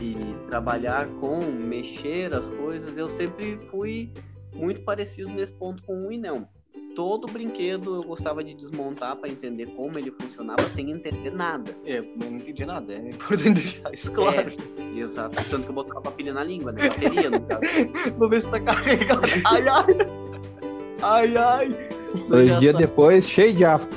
e 0.00 0.14
trabalhar 0.46 1.08
com, 1.20 1.40
mexer 1.40 2.32
as 2.34 2.48
coisas, 2.50 2.96
eu 2.98 3.08
sempre 3.08 3.58
fui 3.70 4.12
muito 4.52 4.82
parecido 4.82 5.30
nesse 5.30 5.52
ponto 5.52 5.82
com 5.82 6.06
o 6.06 6.12
Inão. 6.12 6.48
Todo 6.94 7.30
brinquedo 7.30 7.96
eu 7.96 8.02
gostava 8.02 8.42
de 8.42 8.52
desmontar 8.54 9.16
para 9.16 9.30
entender 9.30 9.66
como 9.66 9.98
ele 9.98 10.10
funcionava 10.10 10.62
sem 10.74 10.90
entender 10.90 11.30
nada. 11.30 11.74
É, 11.84 11.98
eu 11.98 12.04
não 12.18 12.36
entendi 12.36 12.64
nada, 12.64 12.92
é 12.92 13.08
importante 13.10 13.54
deixar 13.62 13.94
isso 13.94 14.12
claro. 14.12 14.52
É, 14.76 14.98
exato. 14.98 15.36
Tanto 15.48 15.64
que 15.64 15.70
eu 15.70 15.74
botava 15.74 16.08
a 16.08 16.12
pilha 16.12 16.34
na 16.34 16.44
língua, 16.44 16.72
né? 16.72 16.88
Bateria, 16.90 17.30
no 17.30 17.40
caso. 17.42 17.62
Vou 18.18 18.28
ver 18.28 18.42
se 18.42 18.50
tá 18.50 18.60
carregado. 18.60 19.22
Ai, 19.44 19.68
ai. 19.68 19.86
Ai, 21.02 21.36
ai. 21.36 21.90
Dois 22.28 22.58
dias 22.58 22.72
sabe, 22.72 22.86
depois, 22.86 23.28
cheio 23.28 23.54
de 23.54 23.64
afta. 23.64 23.96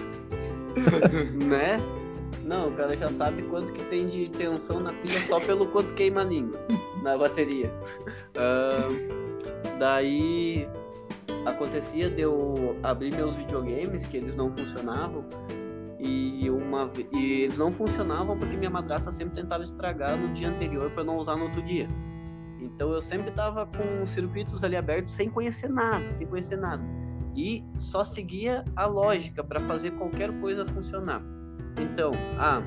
Né? 1.47 1.77
Não, 2.43 2.69
o 2.69 2.71
cara 2.73 2.95
já 2.97 3.11
sabe 3.11 3.43
quanto 3.43 3.71
que 3.73 3.83
tem 3.85 4.07
de 4.07 4.29
tensão 4.29 4.79
na 4.79 4.91
pilha 4.93 5.21
só 5.27 5.39
pelo 5.39 5.67
quanto 5.67 5.93
queima 5.93 6.21
a 6.21 6.23
língua 6.23 6.59
na 7.03 7.17
bateria. 7.17 7.71
Ahn, 8.35 9.77
daí 9.77 10.67
acontecia 11.45 12.09
de 12.09 12.21
eu 12.21 12.77
abrir 12.81 13.13
meus 13.13 13.35
videogames 13.35 14.05
que 14.05 14.17
eles 14.17 14.35
não 14.35 14.49
funcionavam 14.55 15.25
e 15.99 16.49
uma 16.49 16.89
e 17.13 17.43
eles 17.43 17.57
não 17.57 17.71
funcionavam 17.71 18.37
porque 18.37 18.57
minha 18.57 18.69
madrasta 18.69 19.11
sempre 19.11 19.41
tentava 19.41 19.63
estragar 19.63 20.17
no 20.17 20.33
dia 20.33 20.49
anterior 20.49 20.91
para 20.91 21.03
não 21.03 21.17
usar 21.17 21.35
no 21.35 21.45
outro 21.45 21.61
dia. 21.61 21.87
Então 22.59 22.91
eu 22.91 23.01
sempre 23.01 23.31
tava 23.31 23.65
com 23.65 24.03
os 24.03 24.09
circuitos 24.09 24.63
ali 24.63 24.75
abertos 24.75 25.11
sem 25.11 25.29
conhecer 25.29 25.69
nada, 25.69 26.11
sem 26.11 26.27
conhecer 26.27 26.57
nada. 26.57 26.83
E 27.35 27.63
só 27.77 28.03
seguia 28.03 28.63
a 28.75 28.85
lógica 28.85 29.43
para 29.43 29.59
fazer 29.61 29.91
qualquer 29.91 30.31
coisa 30.39 30.65
funcionar. 30.67 31.21
Então, 31.79 32.11
ah, 32.37 32.61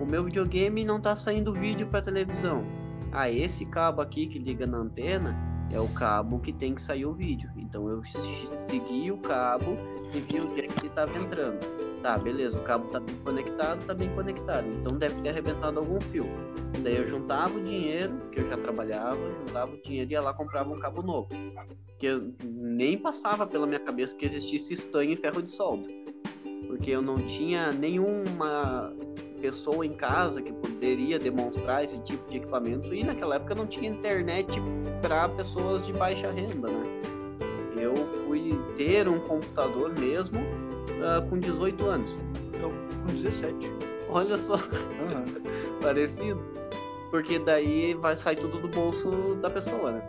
o 0.00 0.04
meu 0.04 0.24
videogame 0.24 0.84
não 0.84 1.00
tá 1.00 1.14
saindo 1.14 1.52
vídeo 1.52 1.86
para 1.86 2.02
televisão. 2.02 2.64
Ah, 3.12 3.30
esse 3.30 3.64
cabo 3.64 4.00
aqui 4.00 4.26
que 4.26 4.38
liga 4.38 4.66
na 4.66 4.78
antena 4.78 5.34
é 5.72 5.78
o 5.78 5.88
cabo 5.88 6.38
que 6.38 6.52
tem 6.52 6.74
que 6.74 6.82
sair 6.82 7.06
o 7.06 7.12
vídeo. 7.12 7.50
Então 7.56 7.88
eu 7.88 8.02
segui 8.68 9.10
o 9.10 9.18
cabo 9.18 9.76
e 10.14 10.20
vi 10.20 10.40
onde 10.40 10.60
é 10.60 10.66
que 10.66 10.80
ele 10.80 10.86
estava 10.86 11.18
entrando. 11.18 11.58
Tá, 12.02 12.16
beleza, 12.16 12.56
o 12.56 12.62
cabo 12.62 12.88
tá 12.88 13.00
bem 13.00 13.16
conectado, 13.16 13.84
tá 13.84 13.94
bem 13.94 14.08
conectado. 14.14 14.66
Então 14.68 14.96
deve 14.96 15.20
ter 15.20 15.30
arrebentado 15.30 15.78
algum 15.78 16.00
fio. 16.00 16.26
Daí 16.82 16.96
eu 16.96 17.08
juntava 17.08 17.56
o 17.56 17.62
dinheiro, 17.62 18.14
que 18.30 18.40
eu 18.40 18.48
já 18.48 18.56
trabalhava, 18.56 19.18
juntava 19.46 19.72
o 19.72 19.82
dinheiro 19.82 20.10
e 20.10 20.12
ia 20.12 20.20
lá 20.20 20.32
comprava 20.32 20.72
um 20.72 20.78
cabo 20.78 21.02
novo. 21.02 21.28
Que 21.98 22.06
eu 22.06 22.32
nem 22.44 22.96
passava 22.96 23.46
pela 23.46 23.66
minha 23.66 23.80
cabeça 23.80 24.14
que 24.14 24.24
existisse 24.24 24.74
estanho 24.74 25.12
e 25.12 25.16
ferro 25.16 25.42
de 25.42 25.50
solda. 25.50 25.88
Porque 26.68 26.92
eu 26.92 27.02
não 27.02 27.16
tinha 27.16 27.72
nenhuma 27.72 28.92
pessoa 29.40 29.84
em 29.84 29.92
casa 29.92 30.40
que 30.40 30.52
poderia 30.52 31.18
demonstrar 31.18 31.82
esse 31.82 31.98
tipo 32.00 32.30
de 32.30 32.36
equipamento 32.36 32.94
e 32.94 33.02
naquela 33.02 33.36
época 33.36 33.54
não 33.54 33.66
tinha 33.66 33.90
internet 33.90 34.60
para 35.02 35.28
pessoas 35.30 35.84
de 35.84 35.92
baixa 35.92 36.30
renda, 36.30 36.68
né? 36.68 37.00
Eu 37.76 37.94
fui 38.24 38.58
ter 38.76 39.08
um 39.08 39.20
computador 39.20 39.92
mesmo 39.98 40.38
uh, 40.38 41.28
com 41.28 41.38
18 41.38 41.86
anos. 41.86 42.16
Eu 42.60 42.70
com 43.06 43.14
17. 43.14 43.54
Olha 44.08 44.36
só, 44.36 44.54
uhum. 44.56 45.78
parecido. 45.80 46.40
Porque 47.10 47.38
daí 47.38 47.94
vai 47.94 48.14
sair 48.16 48.36
tudo 48.36 48.58
do 48.58 48.68
bolso 48.68 49.36
da 49.40 49.48
pessoa, 49.48 49.92
né? 49.92 50.02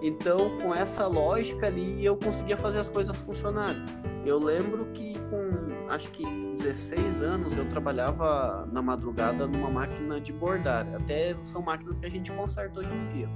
Então, 0.00 0.36
com 0.62 0.74
essa 0.74 1.06
lógica 1.06 1.66
ali, 1.66 2.04
eu 2.04 2.16
conseguia 2.16 2.56
fazer 2.56 2.78
as 2.78 2.88
coisas 2.88 3.16
funcionarem. 3.18 3.82
Eu 4.24 4.38
lembro 4.38 4.84
que 4.92 5.14
com, 5.30 5.55
acho 5.90 6.10
que 6.10 6.24
16 6.56 7.22
anos, 7.22 7.56
eu 7.56 7.68
trabalhava 7.68 8.68
na 8.72 8.82
madrugada 8.82 9.46
numa 9.46 9.70
máquina 9.70 10.20
de 10.20 10.32
bordar. 10.32 10.86
Até 10.94 11.34
são 11.44 11.62
máquinas 11.62 11.98
que 11.98 12.06
a 12.06 12.10
gente 12.10 12.30
conserta 12.32 12.80
hoje 12.80 12.90
em 12.92 13.08
dia. 13.14 13.28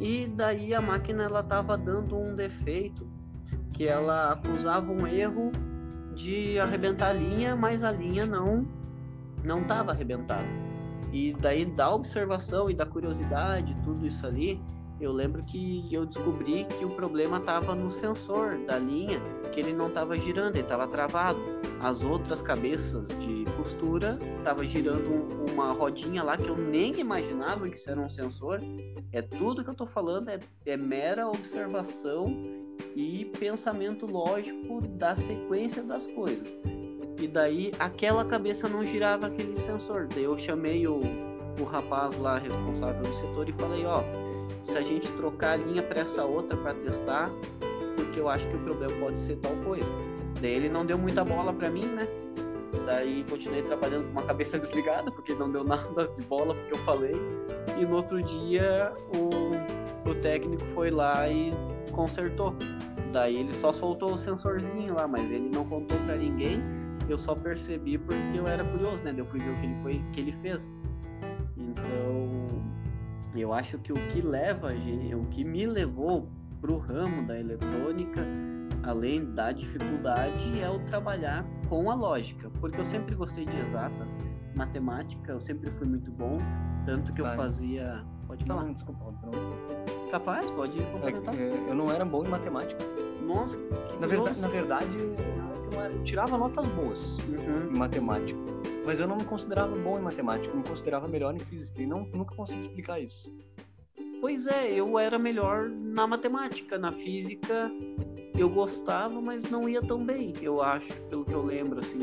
E 0.00 0.26
daí 0.26 0.74
a 0.74 0.80
máquina 0.80 1.24
ela 1.24 1.40
estava 1.40 1.76
dando 1.76 2.18
um 2.18 2.34
defeito 2.34 3.06
que 3.72 3.86
ela 3.86 4.32
acusava 4.32 4.90
um 4.90 5.06
erro 5.06 5.50
de 6.14 6.58
arrebentar 6.58 7.10
a 7.10 7.12
linha, 7.12 7.56
mas 7.56 7.82
a 7.82 7.90
linha 7.90 8.26
não 8.26 8.66
não 9.44 9.62
estava 9.62 9.90
arrebentada. 9.90 10.46
E 11.12 11.34
daí 11.34 11.64
da 11.64 11.92
observação 11.92 12.70
e 12.70 12.74
da 12.74 12.86
curiosidade, 12.86 13.76
tudo 13.82 14.06
isso 14.06 14.26
ali, 14.26 14.60
eu 15.04 15.12
lembro 15.12 15.42
que 15.42 15.88
eu 15.90 16.06
descobri 16.06 16.64
que 16.64 16.84
o 16.84 16.90
problema 16.90 17.38
estava 17.38 17.74
no 17.74 17.90
sensor 17.90 18.58
da 18.66 18.78
linha, 18.78 19.20
que 19.52 19.60
ele 19.60 19.72
não 19.72 19.88
estava 19.88 20.16
girando, 20.16 20.54
ele 20.54 20.62
estava 20.62 20.86
travado. 20.86 21.40
As 21.80 22.02
outras 22.04 22.40
cabeças 22.40 23.06
de 23.18 23.44
costura 23.56 24.18
estava 24.38 24.64
girando 24.64 25.26
uma 25.52 25.72
rodinha 25.72 26.22
lá 26.22 26.36
que 26.36 26.48
eu 26.48 26.56
nem 26.56 27.00
imaginava 27.00 27.68
que 27.68 27.76
isso 27.76 27.90
era 27.90 28.00
um 28.00 28.08
sensor. 28.08 28.60
É 29.12 29.20
tudo 29.20 29.64
que 29.64 29.70
eu 29.70 29.72
estou 29.72 29.86
falando, 29.86 30.28
é, 30.28 30.38
é 30.66 30.76
mera 30.76 31.26
observação 31.26 32.26
e 32.94 33.24
pensamento 33.38 34.06
lógico 34.06 34.80
da 34.82 35.16
sequência 35.16 35.82
das 35.82 36.06
coisas. 36.06 36.46
E 37.20 37.26
daí 37.26 37.70
aquela 37.78 38.24
cabeça 38.24 38.68
não 38.68 38.84
girava 38.84 39.26
aquele 39.26 39.56
sensor. 39.58 40.06
Daí 40.14 40.24
eu 40.24 40.38
chamei 40.38 40.86
o, 40.86 41.00
o 41.60 41.64
rapaz 41.64 42.16
lá 42.18 42.38
responsável 42.38 43.02
do 43.02 43.14
setor 43.14 43.48
e 43.48 43.52
falei, 43.52 43.84
ó, 43.84 44.02
se 44.62 44.76
a 44.76 44.82
gente 44.82 45.10
trocar 45.12 45.52
a 45.52 45.56
linha 45.56 45.82
para 45.82 46.00
essa 46.00 46.24
outra 46.24 46.56
para 46.56 46.74
testar, 46.74 47.30
porque 47.96 48.20
eu 48.20 48.28
acho 48.28 48.46
que 48.48 48.56
o 48.56 48.60
problema 48.60 48.94
pode 49.00 49.20
ser 49.20 49.36
tal 49.36 49.52
coisa. 49.64 49.92
Daí 50.40 50.52
ele 50.52 50.68
não 50.68 50.84
deu 50.84 50.98
muita 50.98 51.24
bola 51.24 51.52
para 51.52 51.70
mim, 51.70 51.86
né? 51.86 52.06
Daí 52.86 53.24
continuei 53.28 53.62
trabalhando 53.62 54.04
com 54.06 54.12
uma 54.12 54.22
cabeça 54.22 54.58
desligada, 54.60 55.10
porque 55.10 55.34
não 55.34 55.50
deu 55.50 55.64
nada 55.64 56.06
de 56.06 56.26
bola 56.26 56.54
porque 56.54 56.74
eu 56.74 56.78
falei. 56.78 57.16
E 57.78 57.84
no 57.84 57.96
outro 57.96 58.22
dia 58.22 58.92
o, 59.14 60.10
o 60.10 60.14
técnico 60.16 60.64
foi 60.74 60.90
lá 60.90 61.28
e 61.28 61.52
consertou. 61.92 62.54
Daí 63.12 63.36
ele 63.36 63.52
só 63.52 63.72
soltou 63.72 64.14
o 64.14 64.18
sensorzinho 64.18 64.94
lá, 64.94 65.06
mas 65.06 65.30
ele 65.30 65.50
não 65.52 65.64
contou 65.64 65.98
para 66.06 66.16
ninguém. 66.16 66.62
Eu 67.08 67.18
só 67.18 67.34
percebi 67.34 67.98
porque 67.98 68.38
eu 68.38 68.46
era 68.46 68.64
curioso, 68.64 69.02
né? 69.02 69.12
Deu 69.12 69.26
fui 69.26 69.40
ver 69.40 69.50
o 69.50 69.54
que 69.54 69.66
ele, 69.66 69.76
foi, 69.82 70.04
que 70.12 70.20
ele 70.20 70.32
fez. 70.40 70.70
Então, 71.56 72.41
eu 73.42 73.52
acho 73.52 73.78
que 73.78 73.92
o 73.92 73.96
que 74.08 74.20
leva 74.20 74.68
a 74.68 74.74
gente, 74.74 75.14
o 75.14 75.24
que 75.26 75.44
me 75.44 75.66
levou 75.66 76.28
pro 76.60 76.78
ramo 76.78 77.26
da 77.26 77.38
eletrônica, 77.38 78.24
além 78.84 79.24
da 79.34 79.50
dificuldade, 79.52 80.60
é 80.60 80.70
o 80.70 80.78
trabalhar 80.86 81.44
com 81.68 81.90
a 81.90 81.94
lógica, 81.94 82.50
porque 82.60 82.80
eu 82.80 82.84
sempre 82.84 83.14
gostei 83.14 83.44
de 83.44 83.56
exatas, 83.58 84.16
matemática, 84.54 85.32
eu 85.32 85.40
sempre 85.40 85.70
fui 85.72 85.86
muito 85.86 86.10
bom, 86.12 86.38
tanto 86.86 87.12
que 87.12 87.20
eu 87.20 87.26
fazia. 87.34 88.04
Pode 88.26 88.44
falar. 88.44 88.64
Não, 88.64 88.72
desculpa, 88.72 89.14
não. 89.24 90.10
Capaz, 90.10 90.48
pode 90.52 90.80
complementar. 90.86 91.34
É 91.34 91.68
eu 91.68 91.74
não 91.74 91.90
era 91.90 92.04
bom 92.04 92.24
em 92.24 92.28
matemática. 92.28 92.84
Nossa, 93.26 93.58
na 94.00 94.06
verdade, 94.06 94.40
na 94.40 94.48
verdade, 94.48 94.96
eu 94.96 96.04
tirava 96.04 96.38
notas 96.38 96.66
boas 96.68 97.16
uhum. 97.28 97.74
em 97.74 97.78
matemática. 97.78 98.38
Mas 98.84 98.98
eu 98.98 99.06
não 99.06 99.16
me 99.16 99.24
considerava 99.24 99.76
bom 99.76 99.98
em 99.98 100.02
matemática, 100.02 100.52
eu 100.52 100.56
me 100.56 100.64
considerava 100.64 101.06
melhor 101.06 101.34
em 101.34 101.38
física 101.38 101.80
e 101.80 101.86
não, 101.86 102.04
nunca 102.06 102.34
consegui 102.34 102.60
explicar 102.60 103.00
isso. 103.00 103.32
Pois 104.20 104.46
é, 104.46 104.72
eu 104.72 104.98
era 104.98 105.18
melhor 105.18 105.68
na 105.68 106.06
matemática, 106.06 106.78
na 106.78 106.92
física 106.92 107.70
eu 108.36 108.48
gostava, 108.48 109.20
mas 109.20 109.50
não 109.50 109.68
ia 109.68 109.80
tão 109.82 110.04
bem, 110.04 110.32
eu 110.40 110.62
acho, 110.62 110.92
pelo 111.02 111.24
que 111.24 111.32
eu 111.32 111.42
lembro 111.42 111.78
assim. 111.78 112.00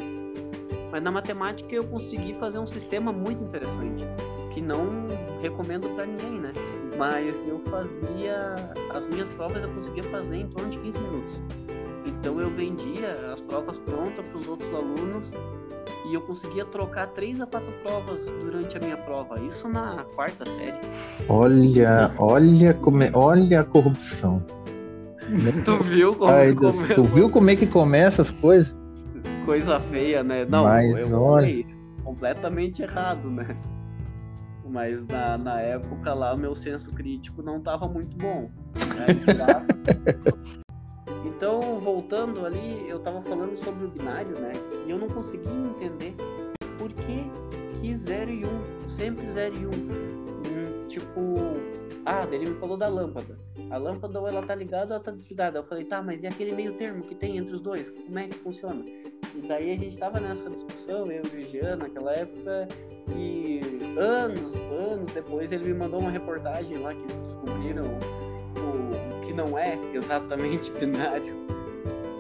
Mas 0.92 1.04
na 1.04 1.12
matemática 1.12 1.74
eu 1.74 1.88
consegui 1.88 2.34
fazer 2.36 2.60
um 2.60 2.68
sistema 2.68 3.12
muito 3.12 3.44
interessante, 3.44 4.06
que 4.54 4.62
não 4.62 5.08
recomendo 5.42 5.88
para 5.96 6.06
ninguém, 6.06 6.39
né? 6.39 6.52
Mas 6.98 7.46
eu 7.48 7.60
fazia 7.70 8.54
as 8.94 9.06
minhas 9.08 9.32
provas 9.34 9.62
eu 9.62 9.74
conseguia 9.74 10.04
fazer 10.04 10.38
em 10.38 10.50
torno 10.50 10.72
de 10.72 10.80
15 10.80 11.00
minutos. 11.00 11.59
Então 12.20 12.40
eu 12.40 12.50
vendia 12.50 13.32
as 13.34 13.42
provas 13.42 13.78
prontas 13.80 14.26
para 14.26 14.38
os 14.38 14.48
outros 14.48 14.74
alunos 14.74 15.32
e 16.10 16.14
eu 16.14 16.22
conseguia 16.22 16.66
trocar 16.66 17.08
três 17.10 17.40
a 17.40 17.46
quatro 17.46 17.72
provas 17.82 18.20
durante 18.44 18.78
a 18.78 18.80
minha 18.82 18.98
prova. 18.98 19.40
Isso 19.40 19.70
na 19.70 20.04
quarta 20.16 20.44
série. 20.52 20.78
Olha, 21.30 22.12
olha 22.18 22.74
como 22.74 23.04
é, 23.04 23.12
olha 23.14 23.62
a 23.62 23.64
corrupção. 23.64 24.44
tu 25.64 25.82
viu 25.84 26.14
como 26.14 26.32
Ai, 26.32 26.54
Deus, 26.54 26.76
Tu 26.94 27.04
viu 27.04 27.30
como 27.30 27.50
é 27.52 27.56
que 27.56 27.68
começa 27.68 28.22
as 28.22 28.32
coisas? 28.32 28.76
Coisa 29.46 29.80
feia, 29.80 30.22
né? 30.22 30.46
Não, 30.50 30.64
Mas, 30.64 31.10
eu 31.10 31.22
olha... 31.22 31.64
completamente 32.04 32.82
errado, 32.82 33.30
né? 33.30 33.56
Mas 34.68 35.08
na, 35.08 35.38
na 35.38 35.62
época 35.62 36.14
lá, 36.14 36.36
meu 36.36 36.54
senso 36.54 36.92
crítico 36.92 37.42
não 37.42 37.58
estava 37.58 37.88
muito 37.88 38.16
bom. 38.18 38.50
Né? 38.76 39.08
Então, 41.26 41.80
voltando 41.80 42.45
ali, 42.45 42.88
eu 42.88 43.00
tava 43.00 43.22
falando 43.22 43.58
sobre 43.58 43.86
o 43.86 43.88
binário, 43.88 44.39
né? 44.39 44.52
E 44.86 44.91
eu 44.91 44.98
não 44.98 45.08
conseguia 45.08 45.52
entender 45.52 46.15
por 46.78 46.91
que, 46.93 47.26
que 47.80 47.95
0 47.95 48.32
e 48.32 48.45
1, 48.45 48.48
um, 48.48 48.89
sempre 48.89 49.30
0 49.32 49.56
e 49.56 49.65
1. 49.65 49.69
Um. 49.69 49.74
Hum, 50.39 50.88
tipo, 50.88 51.36
ah, 52.06 52.28
ele 52.32 52.50
me 52.50 52.56
falou 52.60 52.78
da 52.78 52.88
lâmpada. 52.88 53.38
A 53.69 53.78
lâmpada 53.78 54.19
ou 54.19 54.28
ela 54.28 54.41
tá 54.41 54.56
ligada 54.56 54.86
ou 54.88 54.91
ela 54.93 55.04
tá 55.04 55.12
desligada. 55.12 55.60
Eu 55.60 55.63
falei, 55.63 55.86
tá, 55.86 56.02
mas 56.02 56.24
e 56.24 56.28
aquele 56.28 56.54
meio 56.54 56.74
termo 56.74 57.04
que 57.04 57.15
tem 57.15 57.38
entre 57.38 57.56
os 57.56 57.62
dois? 57.62 57.89
Como 57.89 58.17
é 58.17 58.28
que 58.28 58.36
funciona? 58.36 58.84
E 58.86 59.48
daí 59.48 59.72
a 59.72 59.78
gente 59.78 59.98
tava 59.98 60.19
nessa 60.19 60.50
discussão, 60.50 61.12
eu 61.12 61.22
e 61.34 61.38
o 61.38 61.52
Jean, 61.52 61.76
naquela 61.76 62.13
época, 62.13 62.67
e 63.15 63.60
anos, 63.98 64.56
anos 64.91 65.12
depois 65.13 65.52
ele 65.52 65.65
me 65.65 65.74
mandou 65.74 66.00
uma 66.00 66.12
reportagem 66.12 66.78
lá 66.78 66.93
que 66.93 67.06
descobriram 67.26 67.84
o 68.58 69.19
não 69.39 69.58
é 69.58 69.78
exatamente 69.93 70.71
binário. 70.80 71.34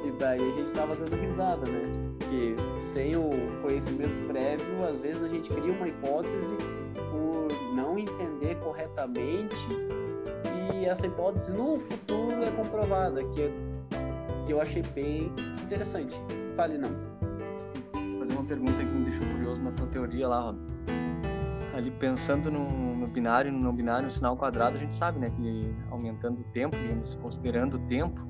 E 0.05 0.11
daí 0.11 0.39
a 0.39 0.51
gente 0.51 0.71
tava 0.71 0.95
dando 0.95 1.15
risada, 1.15 1.69
né? 1.69 1.81
Que 2.29 2.55
sem 2.79 3.15
o 3.15 3.29
conhecimento 3.61 4.27
prévio, 4.27 4.85
às 4.85 4.99
vezes 4.99 5.23
a 5.23 5.27
gente 5.27 5.49
cria 5.49 5.73
uma 5.73 5.87
hipótese 5.87 6.55
por 7.11 7.47
não 7.75 7.97
entender 7.97 8.55
corretamente 8.63 9.55
e 10.75 10.85
essa 10.85 11.05
hipótese 11.05 11.51
no 11.51 11.75
futuro 11.77 12.43
é 12.43 12.51
comprovada, 12.51 13.21
que, 13.23 13.51
que 14.45 14.53
eu 14.53 14.61
achei 14.61 14.81
bem 14.93 15.31
interessante. 15.63 16.15
Fale 16.55 16.77
não. 16.77 16.89
Vou 17.91 18.19
fazer 18.19 18.33
uma 18.33 18.45
pergunta 18.45 18.73
que 18.73 18.85
me 18.85 19.09
deixou 19.09 19.27
curioso 19.33 19.61
na 19.61 19.71
tua 19.71 19.87
teoria 19.87 20.27
lá, 20.27 20.39
Rob 20.41 20.68
ali 21.79 21.91
pensando 21.91 22.51
no, 22.51 22.95
no 22.95 23.07
binário, 23.07 23.51
no 23.51 23.59
não 23.59 23.73
binário, 23.73 24.05
no 24.05 24.11
sinal 24.11 24.37
quadrado, 24.37 24.77
a 24.77 24.79
gente 24.79 24.95
sabe, 24.95 25.19
né, 25.19 25.29
que 25.29 25.75
aumentando 25.89 26.41
o 26.41 26.43
tempo, 26.51 26.77
digamos, 26.77 27.15
considerando 27.15 27.77
o 27.77 27.79
tempo, 27.87 28.27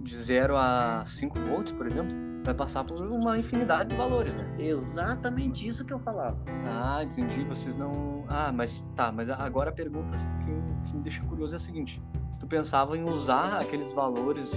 de 0.00 0.16
0 0.16 0.56
a 0.56 1.02
5 1.04 1.40
volts, 1.40 1.72
por 1.72 1.86
exemplo, 1.86 2.14
vai 2.44 2.54
passar 2.54 2.84
por 2.84 3.00
uma 3.02 3.36
infinidade 3.36 3.90
de 3.90 3.96
valores, 3.96 4.32
né? 4.34 4.54
Exatamente 4.58 5.66
isso 5.66 5.84
que 5.84 5.92
eu 5.92 5.98
falava. 5.98 6.38
Ah, 6.64 7.02
entendi. 7.02 7.42
Vocês 7.44 7.76
não. 7.76 8.24
Ah, 8.28 8.52
mas 8.52 8.86
tá, 8.94 9.10
mas 9.10 9.28
agora 9.28 9.70
a 9.70 9.72
pergunta 9.72 10.16
que, 10.44 10.88
que 10.88 10.96
me 10.96 11.02
deixa 11.02 11.24
curioso 11.24 11.54
é 11.54 11.56
a 11.56 11.60
seguinte: 11.60 12.00
tu 12.38 12.46
pensava 12.46 12.96
em 12.96 13.02
usar 13.02 13.60
aqueles 13.60 13.92
valores 13.92 14.52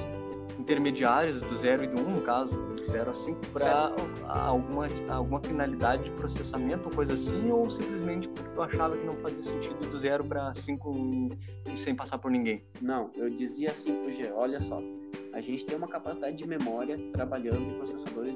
intermediários 0.60 1.42
do 1.42 1.58
0 1.58 1.86
e 1.86 1.88
do 1.88 2.02
1, 2.02 2.06
um, 2.06 2.16
no 2.16 2.22
caso, 2.22 2.52
do 2.52 2.92
0 2.92 3.12
a 3.12 3.16
5, 3.16 3.40
para 3.54 3.94
alguma, 4.28 4.88
alguma 5.10 5.40
finalidade 5.40 6.04
de 6.04 6.12
processamento 6.12 6.90
ou 6.90 6.96
coisa 6.96 7.14
assim, 7.14 7.50
ou 7.50 7.72
simplesmente 7.72 8.28
porque 8.28 8.50
tu 8.50 8.62
achava 8.62 8.98
que 8.98 9.06
não 9.06 9.14
fazia 9.14 9.42
sentido 9.42 9.90
do 9.90 9.98
0 9.98 10.26
para 10.26 10.54
5 10.54 11.30
e 11.74 11.78
sem 11.78 11.96
passar 11.96 12.18
por 12.18 12.30
ninguém? 12.30 12.64
Não, 12.82 13.10
eu 13.16 13.30
dizia 13.30 13.72
assim 13.72 13.94
pro 14.04 14.12
G, 14.12 14.32
olha 14.34 14.60
só, 14.62 14.82
a 15.34 15.42
gente 15.42 15.66
tem 15.66 15.78
uma 15.78 15.88
capacidade 15.88 16.36
de 16.36 16.46
memória 16.46 17.00
trabalhando 17.14 17.62
em 17.62 17.78
processadores 17.78 18.36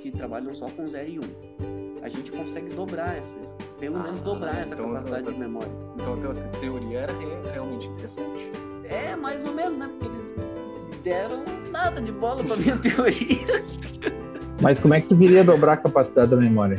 que 0.00 0.12
trabalham 0.12 0.54
só 0.54 0.66
com 0.66 0.86
0 0.86 1.08
e 1.10 1.18
1. 1.18 1.22
Um. 1.22 2.04
A 2.04 2.08
gente 2.08 2.30
consegue 2.30 2.68
dobrar 2.74 3.16
essas, 3.16 3.50
pelo 3.80 3.96
ah, 3.96 4.02
menos 4.02 4.20
dobrar 4.20 4.58
essa 4.60 4.74
então, 4.74 4.92
capacidade 4.92 5.32
de 5.32 5.38
memória. 5.38 5.72
Então 5.96 6.30
a 6.30 6.58
teoria 6.60 6.98
era 7.00 7.12
realmente 7.52 7.86
interessante. 7.86 8.50
É, 8.84 9.16
mais 9.16 9.42
ou 9.46 9.54
menos, 9.54 9.78
né? 9.78 9.88
Porque 9.88 10.13
deram 11.04 11.44
nada 11.70 12.00
de 12.00 12.10
bola 12.10 12.42
pra 12.42 12.56
minha 12.56 12.76
teoria. 12.78 13.64
Mas 14.60 14.80
como 14.80 14.94
é 14.94 15.00
que 15.00 15.08
tu 15.08 15.14
viria 15.14 15.44
dobrar 15.44 15.74
a 15.74 15.76
capacidade 15.76 16.30
da 16.30 16.36
memória? 16.36 16.78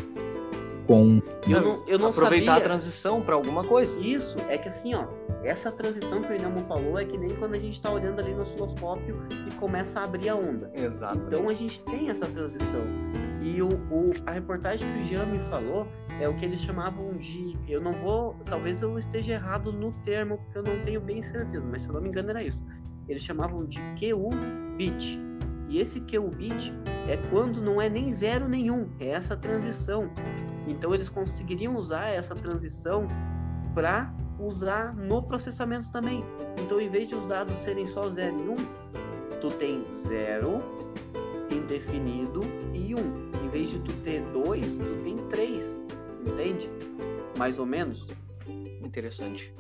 Com... 0.88 1.22
Eu 1.48 1.62
não, 1.62 1.84
eu 1.88 1.98
não 1.98 2.10
aproveitar 2.10 2.54
sabia. 2.54 2.66
a 2.66 2.70
transição 2.70 3.22
para 3.22 3.36
alguma 3.36 3.64
coisa. 3.64 4.00
Isso, 4.00 4.38
é 4.50 4.58
que 4.58 4.68
assim, 4.68 4.94
ó, 4.94 5.06
essa 5.44 5.72
transição 5.72 6.22
que 6.22 6.32
o 6.32 6.36
Inamo 6.36 6.64
falou 6.68 7.00
é 7.00 7.06
que 7.06 7.18
nem 7.18 7.30
quando 7.32 7.56
a 7.56 7.60
gente 7.60 7.74
está 7.74 7.92
olhando 7.92 8.20
ali 8.20 8.34
no 8.34 8.42
osciloscópio 8.42 9.20
e 9.48 9.54
começa 9.56 10.00
a 10.00 10.04
abrir 10.04 10.30
a 10.30 10.36
onda. 10.36 10.72
Exato. 10.76 11.18
Então 11.28 11.50
a 11.50 11.54
gente 11.54 11.82
tem 11.84 12.10
essa 12.10 12.28
transição. 12.28 12.82
E 13.42 13.62
o, 13.62 13.68
o, 13.68 14.12
a 14.26 14.32
reportagem 14.32 14.92
que 14.92 15.00
o 15.02 15.04
Jean 15.06 15.26
me 15.26 15.40
falou 15.50 15.88
é 16.20 16.28
o 16.30 16.36
que 16.36 16.46
eles 16.46 16.60
chamavam 16.60 17.14
de. 17.18 17.58
Eu 17.68 17.82
não 17.82 17.94
vou. 17.94 18.36
Talvez 18.46 18.82
eu 18.82 18.98
esteja 18.98 19.34
errado 19.34 19.72
no 19.72 19.92
termo, 20.04 20.38
porque 20.38 20.58
eu 20.60 20.64
não 20.64 20.84
tenho 20.84 21.02
bem 21.02 21.22
certeza, 21.22 21.66
mas 21.70 21.82
se 21.82 21.90
eu 21.90 21.94
não 21.94 22.02
me 22.02 22.10
engano 22.10 22.30
era 22.30 22.44
isso. 22.44 22.64
Eles 23.08 23.24
chamavam 23.24 23.66
de 23.66 23.80
QU 24.00 24.30
bit. 24.78 25.20
E 25.70 25.80
esse 25.80 26.00
QU 26.02 26.30
bit 26.30 26.74
é 27.08 27.18
quando 27.30 27.62
não 27.62 27.82
é 27.82 27.90
nem 27.90 28.12
zero 28.14 28.48
nenhum, 28.48 28.90
é 29.00 29.10
essa 29.10 29.36
transição. 29.36 30.10
Então 30.68 30.94
eles 30.94 31.10
conseguiriam 31.10 31.76
usar 31.76 32.08
essa 32.08 32.36
transição 32.36 33.08
para 33.74 34.14
usar 34.40 34.96
no 34.96 35.22
processamento 35.24 35.92
também. 35.92 36.24
Então, 36.60 36.80
em 36.80 36.90
vez 36.90 37.08
de 37.08 37.16
os 37.16 37.26
dados 37.28 37.56
serem 37.60 37.88
só 37.88 38.10
0 38.10 38.38
e 38.38 38.50
1, 38.50 38.52
um, 38.52 38.56
tu 39.40 39.50
tem 39.58 39.86
0, 39.92 40.62
indefinido 41.52 42.42
e 42.74 42.96
1. 42.96 43.00
Um. 43.00 43.46
Em 43.46 43.50
vez 43.50 43.70
de 43.70 43.80
tu 43.80 43.94
ter 44.04 44.22
2, 44.32 44.78
tu 44.78 45.04
tem 45.04 45.16
3. 45.30 45.84
Entende? 46.26 46.70
Mais 47.38 47.60
ou 47.60 47.66
menos. 47.66 48.08
Interessante. 48.82 49.54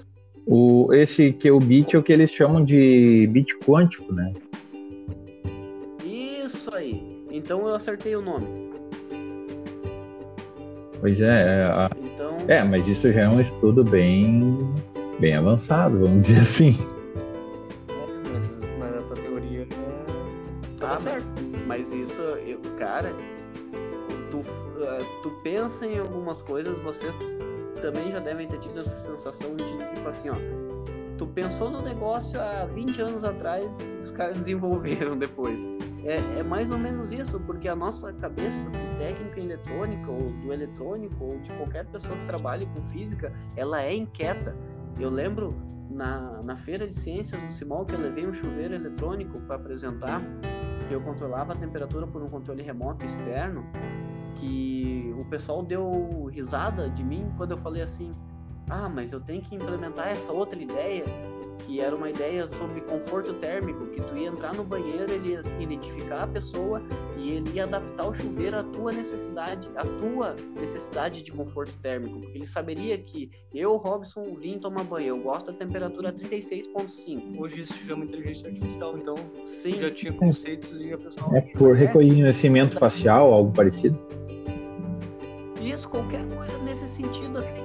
O, 0.46 0.94
esse 0.94 1.32
que 1.32 1.48
é 1.48 1.52
o 1.52 1.60
bit 1.60 1.96
é 1.96 2.00
o 2.00 2.04
que 2.04 2.14
eles 2.14 2.32
chamam 2.32 2.64
de 2.64 3.28
bit 3.32 3.58
quântico, 3.60 4.14
né? 4.14 4.32
Isso 6.04 6.74
aí. 6.74 7.02
Então 7.32 7.68
eu 7.68 7.74
acertei 7.74 8.16
o 8.16 8.22
nome. 8.22 8.46
Pois 11.00 11.20
é. 11.20 11.62
É, 11.62 11.64
a... 11.64 11.90
então... 11.98 12.34
é 12.48 12.64
mas 12.64 12.88
isso 12.88 13.12
já 13.12 13.22
é 13.22 13.30
um 13.30 13.42
estudo 13.42 13.84
bem, 13.84 14.58
bem 15.20 15.36
avançado, 15.36 16.00
vamos 16.00 16.28
dizer 16.28 16.42
assim. 16.42 16.78
É, 17.90 18.80
mas, 18.80 18.96
a 18.96 19.02
tua 19.02 19.16
teoria 19.16 19.62
é... 19.62 20.80
tá, 20.80 20.98
certo. 20.98 21.26
Mas 21.66 21.92
isso, 21.92 22.22
eu, 22.22 22.60
cara, 22.78 23.12
tu, 24.30 24.38
uh, 24.38 25.22
tu 25.24 25.32
pensa 25.44 25.86
em 25.86 25.98
algumas 25.98 26.44
coisas, 26.44 26.78
vocês 26.84 27.14
também 27.86 28.12
já 28.12 28.20
devem 28.20 28.48
ter 28.48 28.60
tido 28.60 28.80
essa 28.80 29.00
sensação 29.00 29.56
de 29.56 29.64
tipo 29.94 30.10
assim, 30.10 30.30
ó. 30.30 30.36
Tu 31.18 31.28
pensou 31.28 31.70
no 31.70 31.82
negócio 31.82 32.42
há 32.42 32.66
20 32.66 33.02
anos 33.02 33.24
atrás 33.24 33.66
e 33.80 34.04
os 34.04 34.12
caras 34.12 34.38
desenvolveram 34.42 35.18
depois. 35.18 35.64
É, 36.04 36.40
é 36.40 36.44
mais 36.44 36.72
ou 36.72 36.78
menos 36.78 37.12
isso, 37.12 37.40
porque 37.42 37.68
a 37.68 37.76
nossa 37.76 38.12
cabeça 38.14 38.66
do 38.66 38.98
técnico 39.00 39.40
em 39.40 39.44
eletrônica, 39.44 40.12
ou 40.12 40.32
do 40.32 40.52
eletrônico, 40.52 41.24
ou 41.24 41.40
de 41.40 41.52
qualquer 41.54 41.86
pessoa 41.86 42.16
que 42.16 42.26
trabalhe 42.26 42.68
com 42.68 42.82
física, 42.90 43.32
ela 43.56 43.82
é 43.84 43.96
inquieta. 43.96 44.56
Eu 45.00 45.10
lembro 45.10 45.56
na, 45.90 46.42
na 46.44 46.58
feira 46.58 46.88
de 46.88 46.96
ciências 46.96 47.42
do 47.42 47.54
Simol 47.54 47.86
que 47.86 47.94
eu 47.94 48.00
levei 48.00 48.28
um 48.28 48.34
chuveiro 48.34 48.74
eletrônico 48.74 49.40
para 49.42 49.56
apresentar, 49.56 50.22
que 50.88 50.94
eu 50.94 51.02
controlava 51.02 51.54
a 51.54 51.56
temperatura 51.56 52.06
por 52.06 52.22
um 52.22 52.30
controle 52.30 52.62
remoto 52.62 53.06
externo 53.06 53.64
que 54.40 55.14
o 55.18 55.26
pessoal 55.26 55.64
deu 55.64 56.26
risada 56.26 56.90
de 56.90 57.04
mim 57.04 57.32
quando 57.38 57.52
eu 57.52 57.58
falei 57.58 57.82
assim: 57.82 58.12
ah, 58.70 58.90
mas 58.90 59.12
eu 59.12 59.20
tenho 59.20 59.42
que 59.42 59.56
implementar 59.56 60.10
essa 60.10 60.32
outra 60.32 60.60
ideia, 60.60 61.04
que 61.60 61.80
era 61.80 61.96
uma 61.96 62.10
ideia 62.10 62.48
sobre 62.48 62.82
conforto 62.82 63.34
térmico, 63.36 63.86
que 63.88 64.02
tu 64.02 64.18
ia 64.18 64.30
entrar 64.30 64.54
no 64.54 64.64
banheiro, 64.64 65.12
ele 65.12 65.34
ia 65.34 65.44
identificar 65.60 66.24
a 66.24 66.28
pessoa 66.28 66.82
e 67.26 67.32
ele 67.32 67.50
ia 67.56 67.64
adaptar 67.64 68.08
o 68.08 68.14
chuveiro 68.14 68.58
à 68.58 68.64
tua 68.64 68.92
necessidade, 68.92 69.68
à 69.76 69.84
tua 69.84 70.36
necessidade 70.60 71.24
de 71.24 71.32
conforto 71.32 71.74
térmico, 71.82 72.20
porque 72.20 72.38
ele 72.38 72.46
saberia 72.46 72.96
que 73.00 73.32
eu, 73.52 73.76
Robson, 73.78 74.36
vim 74.40 74.60
tomar 74.60 74.84
banho, 74.84 75.08
eu 75.08 75.20
gosto 75.20 75.48
da 75.48 75.54
temperatura 75.54 76.14
36.5. 76.14 77.40
Hoje 77.40 77.62
isso 77.62 77.74
chama 77.74 78.06
inteligência 78.06 78.48
artificial, 78.48 78.96
então 78.98 79.16
Sim. 79.46 79.72
já 79.72 79.90
tinha 79.90 80.14
conceitos 80.14 80.80
e 80.80 80.94
a 80.94 80.98
pessoa... 81.00 81.36
É 81.36 81.42
por 81.42 81.76
reconhecimento 81.76 82.78
é. 82.78 82.80
facial, 82.80 83.34
algo 83.34 83.52
parecido? 83.52 83.98
Isso, 85.60 85.90
qualquer 85.90 86.32
coisa 86.32 86.56
nesse 86.60 86.88
sentido, 86.88 87.40
assim. 87.40 87.64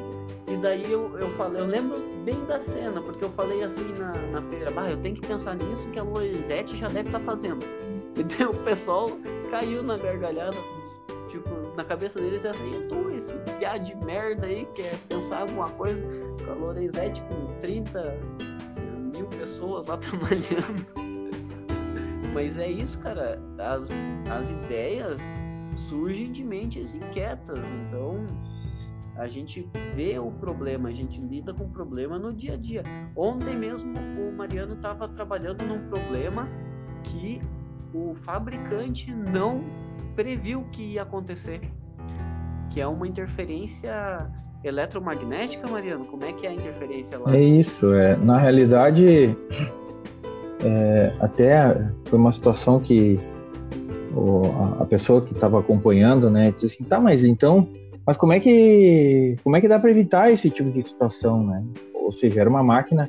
E 0.48 0.56
daí 0.56 0.90
eu, 0.90 1.18
eu 1.18 1.28
falei, 1.36 1.60
eu 1.60 1.66
lembro 1.66 1.98
bem 2.24 2.42
da 2.46 2.60
cena, 2.62 3.02
porque 3.02 3.22
eu 3.22 3.30
falei 3.32 3.62
assim 3.62 3.92
na, 3.98 4.12
na 4.28 4.42
feira, 4.48 4.70
bah, 4.70 4.90
eu 4.90 4.96
tenho 4.96 5.16
que 5.16 5.26
pensar 5.26 5.54
nisso 5.54 5.86
que 5.90 5.98
a 5.98 6.02
Loisete 6.02 6.78
já 6.78 6.86
deve 6.86 7.10
estar 7.10 7.18
tá 7.18 7.24
fazendo. 7.26 7.64
O 8.50 8.64
pessoal 8.64 9.10
caiu 9.50 9.82
na 9.82 9.96
gargalhada, 9.96 10.56
tipo, 11.28 11.48
na 11.76 11.84
cabeça 11.84 12.20
deles 12.20 12.44
é 12.44 12.50
assim, 12.50 12.70
tu, 12.88 13.10
esse 13.10 13.36
piada 13.58 13.80
de 13.80 13.94
merda 14.04 14.46
aí, 14.46 14.66
quer 14.74 14.96
pensar 15.08 15.40
alguma 15.40 15.68
coisa 15.70 16.04
com 16.44 16.52
a 16.52 16.54
Lorenzetti 16.54 17.22
com 17.22 17.60
30 17.60 18.18
mil 19.14 19.26
pessoas 19.26 19.86
lá 19.86 19.96
trabalhando. 19.98 20.86
Mas 22.32 22.58
é 22.58 22.70
isso, 22.70 22.98
cara. 23.00 23.40
As, 23.58 23.88
as 24.30 24.50
ideias 24.50 25.20
surgem 25.74 26.30
de 26.30 26.44
mentes 26.44 26.94
inquietas. 26.94 27.58
Então, 27.68 28.26
a 29.16 29.26
gente 29.26 29.68
vê 29.94 30.18
o 30.18 30.30
problema, 30.30 30.88
a 30.88 30.92
gente 30.92 31.20
lida 31.20 31.52
com 31.52 31.64
o 31.64 31.70
problema 31.70 32.18
no 32.18 32.32
dia 32.32 32.54
a 32.54 32.56
dia. 32.56 32.82
Ontem 33.16 33.56
mesmo 33.56 33.92
o 33.98 34.32
Mariano 34.32 34.74
estava 34.74 35.08
trabalhando 35.08 35.62
num 35.64 35.88
problema 35.88 36.48
que 37.02 37.40
o 37.94 38.14
fabricante 38.24 39.12
não 39.12 39.62
previu 40.14 40.64
que 40.72 40.94
ia 40.94 41.02
acontecer, 41.02 41.60
que 42.70 42.80
é 42.80 42.86
uma 42.86 43.06
interferência 43.06 44.26
eletromagnética, 44.62 45.68
Mariano. 45.68 46.04
Como 46.04 46.24
é 46.24 46.32
que 46.32 46.46
é 46.46 46.50
a 46.50 46.52
interferência 46.52 47.18
lá? 47.18 47.34
É 47.34 47.40
isso. 47.40 47.92
É 47.92 48.16
na 48.16 48.38
realidade, 48.38 49.36
é, 50.64 51.12
até 51.20 51.90
foi 52.04 52.18
uma 52.18 52.32
situação 52.32 52.78
que 52.78 53.18
o, 54.14 54.42
a, 54.78 54.82
a, 54.82 54.86
pessoa 54.86 55.22
que 55.22 55.32
estava 55.32 55.58
acompanhando, 55.58 56.28
né, 56.30 56.50
disse 56.50 56.66
assim, 56.66 56.84
tá, 56.84 57.00
mas 57.00 57.24
então, 57.24 57.68
mas 58.06 58.16
como 58.16 58.32
é 58.32 58.40
que 58.40 59.36
como 59.42 59.56
é 59.56 59.60
que 59.60 59.68
dá 59.68 59.78
para 59.78 59.90
evitar 59.90 60.30
esse 60.30 60.50
tipo 60.50 60.70
de 60.70 60.86
situação, 60.86 61.46
né? 61.46 61.64
Ou 61.94 62.12
seja, 62.12 62.40
era 62.40 62.50
uma 62.50 62.62
máquina 62.62 63.08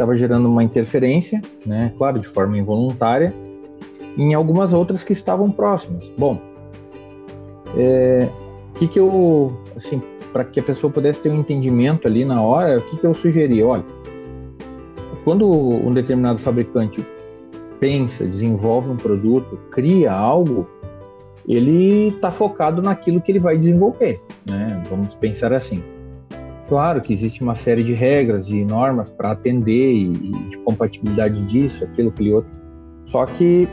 estava 0.00 0.16
gerando 0.16 0.48
uma 0.48 0.64
interferência, 0.64 1.42
né, 1.66 1.92
claro, 1.98 2.18
de 2.18 2.28
forma 2.28 2.56
involuntária, 2.56 3.34
em 4.16 4.34
algumas 4.34 4.72
outras 4.72 5.04
que 5.04 5.12
estavam 5.12 5.50
próximas. 5.50 6.10
Bom, 6.18 6.40
é, 7.76 8.28
que 8.74 8.88
que 8.88 8.98
eu, 8.98 9.56
assim, 9.76 10.02
para 10.32 10.44
que 10.44 10.58
a 10.60 10.62
pessoa 10.62 10.92
pudesse 10.92 11.20
ter 11.20 11.30
um 11.30 11.40
entendimento 11.40 12.06
ali 12.06 12.24
na 12.24 12.42
hora, 12.42 12.78
o 12.78 12.82
que 12.82 12.96
que 12.96 13.04
eu 13.04 13.14
sugeri? 13.14 13.62
Olha, 13.62 13.84
quando 15.24 15.48
um 15.48 15.92
determinado 15.92 16.38
fabricante 16.38 17.06
pensa, 17.78 18.24
desenvolve 18.24 18.90
um 18.90 18.96
produto, 18.96 19.58
cria 19.70 20.12
algo, 20.12 20.66
ele 21.46 22.08
está 22.08 22.30
focado 22.30 22.82
naquilo 22.82 23.20
que 23.20 23.32
ele 23.32 23.38
vai 23.38 23.56
desenvolver, 23.56 24.20
né? 24.48 24.82
Vamos 24.88 25.14
pensar 25.14 25.52
assim. 25.52 25.82
Claro 26.68 27.00
que 27.00 27.12
existe 27.12 27.42
uma 27.42 27.56
série 27.56 27.82
de 27.82 27.92
regras 27.92 28.48
e 28.48 28.64
normas 28.64 29.10
para 29.10 29.32
atender 29.32 29.92
e, 29.92 30.08
de 30.08 30.56
compatibilidade 30.58 31.42
disso, 31.46 31.82
aquilo, 31.82 32.10
aquele 32.10 32.32
outro. 32.32 32.50
Só 33.06 33.26
que 33.26 33.68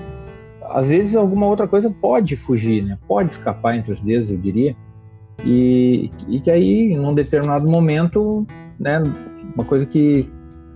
às 0.71 0.87
vezes 0.87 1.15
alguma 1.15 1.47
outra 1.47 1.67
coisa 1.67 1.89
pode 1.89 2.35
fugir, 2.35 2.83
né? 2.83 2.97
Pode 3.07 3.31
escapar 3.31 3.75
entre 3.75 3.93
os 3.93 4.01
dedos, 4.01 4.29
eu 4.31 4.37
diria. 4.37 4.75
E, 5.45 6.09
e 6.27 6.39
que 6.39 6.49
aí, 6.49 6.95
num 6.95 7.13
determinado 7.13 7.69
momento, 7.69 8.45
né, 8.79 9.01
uma 9.55 9.63
coisa 9.65 9.85
que 9.85 10.29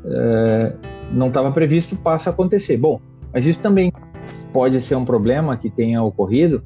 é, 0.06 0.74
não 1.12 1.28
estava 1.28 1.52
previsto 1.52 1.96
passa 1.96 2.30
a 2.30 2.34
acontecer. 2.34 2.78
Bom, 2.78 3.00
mas 3.34 3.46
isso 3.46 3.60
também 3.60 3.92
pode 4.54 4.80
ser 4.82 4.96
um 4.96 5.06
problema 5.06 5.58
que 5.58 5.70
tenha 5.70 6.02
ocorrido 6.04 6.64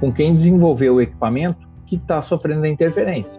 com 0.00 0.12
quem 0.12 0.34
desenvolveu 0.34 0.96
o 0.96 1.00
equipamento 1.00 1.66
que 1.86 1.96
está 1.96 2.20
sofrendo 2.20 2.64
a 2.64 2.68
interferência. 2.68 3.38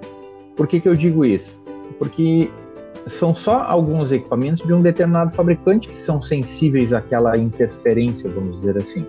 Por 0.56 0.68
que, 0.68 0.80
que 0.80 0.90
eu 0.90 0.96
digo 0.96 1.24
isso? 1.24 1.58
Porque 1.98 2.50
são 3.08 3.34
só 3.34 3.64
alguns 3.64 4.12
equipamentos 4.12 4.66
de 4.66 4.74
um 4.74 4.82
determinado 4.82 5.32
fabricante 5.32 5.88
que 5.88 5.98
são 5.98 6.22
sensíveis 6.22 6.94
àquela 6.94 7.38
interferência, 7.38 8.30
vamos 8.30 8.58
dizer 8.58 8.78
assim. 8.78 9.06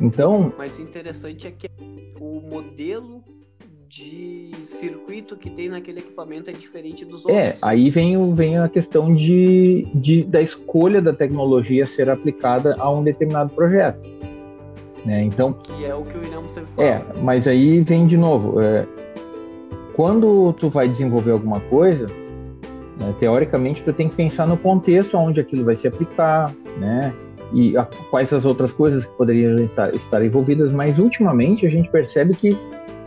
Então. 0.00 0.52
Mas 0.56 0.78
o 0.78 0.82
interessante 0.82 1.46
é 1.46 1.50
que 1.50 1.70
o 2.20 2.40
modelo 2.40 3.22
de 3.88 4.50
circuito 4.66 5.36
que 5.36 5.48
tem 5.48 5.68
naquele 5.68 6.00
equipamento 6.00 6.50
é 6.50 6.52
diferente 6.52 7.04
dos 7.04 7.24
é, 7.26 7.28
outros. 7.28 7.38
É, 7.38 7.58
aí 7.62 7.88
vem, 7.88 8.34
vem 8.34 8.58
a 8.58 8.68
questão 8.68 9.14
de, 9.14 9.86
de, 9.94 10.24
da 10.24 10.42
escolha 10.42 11.00
da 11.00 11.12
tecnologia 11.12 11.86
ser 11.86 12.10
aplicada 12.10 12.74
a 12.78 12.90
um 12.90 13.02
determinado 13.02 13.50
projeto. 13.50 14.00
Né? 15.04 15.22
Então, 15.22 15.52
que 15.52 15.84
é 15.84 15.94
o 15.94 16.02
que 16.02 16.16
o 16.16 16.20
William 16.20 16.48
sempre 16.48 16.70
fala. 16.74 16.88
É, 16.88 17.02
mas 17.22 17.46
aí 17.46 17.80
vem 17.80 18.06
de 18.06 18.16
novo. 18.16 18.60
É, 18.60 18.86
quando 19.94 20.52
tu 20.54 20.68
vai 20.68 20.88
desenvolver 20.88 21.30
alguma 21.30 21.60
coisa, 21.60 22.06
né, 22.98 23.14
teoricamente 23.20 23.82
tu 23.82 23.92
tem 23.92 24.08
que 24.08 24.16
pensar 24.16 24.46
no 24.46 24.56
contexto 24.56 25.16
onde 25.16 25.40
aquilo 25.40 25.64
vai 25.64 25.76
se 25.76 25.86
aplicar, 25.86 26.52
né? 26.76 27.14
E 27.52 27.76
a, 27.76 27.86
quais 28.10 28.32
as 28.32 28.44
outras 28.44 28.72
coisas 28.72 29.04
que 29.04 29.12
poderiam 29.12 29.56
estar, 29.56 29.94
estar 29.94 30.24
envolvidas, 30.24 30.72
mas 30.72 30.98
ultimamente 30.98 31.66
a 31.66 31.68
gente 31.68 31.88
percebe 31.90 32.34
que 32.34 32.58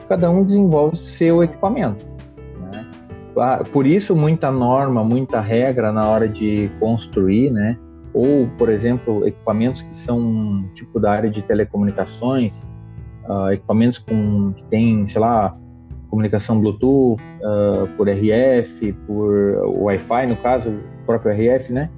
cada 0.08 0.30
um 0.30 0.44
desenvolve 0.44 0.98
seu 0.98 1.44
equipamento. 1.44 2.06
Né? 2.60 2.86
Por 3.72 3.86
isso, 3.86 4.16
muita 4.16 4.52
norma, 4.52 5.04
muita 5.04 5.40
regra 5.40 5.92
na 5.92 6.08
hora 6.08 6.28
de 6.28 6.70
construir, 6.80 7.52
né? 7.52 7.78
Ou, 8.12 8.50
por 8.58 8.70
exemplo, 8.70 9.28
equipamentos 9.28 9.84
que 9.84 9.94
são 9.94 10.66
tipo 10.74 11.00
da 11.00 11.12
área 11.12 11.30
de 11.30 11.44
telecomunicações, 11.44 12.66
uh, 13.30 13.52
equipamentos 13.52 14.00
com, 14.00 14.52
que 14.54 14.64
tem, 14.64 15.06
sei 15.06 15.22
lá, 15.22 15.56
comunicação 16.10 16.60
Bluetooth, 16.60 17.22
uh, 17.22 17.88
por 17.96 18.10
RF, 18.10 18.94
por 19.06 19.32
Wi-Fi, 19.84 20.26
no 20.28 20.36
caso, 20.38 20.70
o 20.70 21.06
próprio 21.06 21.32
RF, 21.32 21.72
né? 21.72 21.90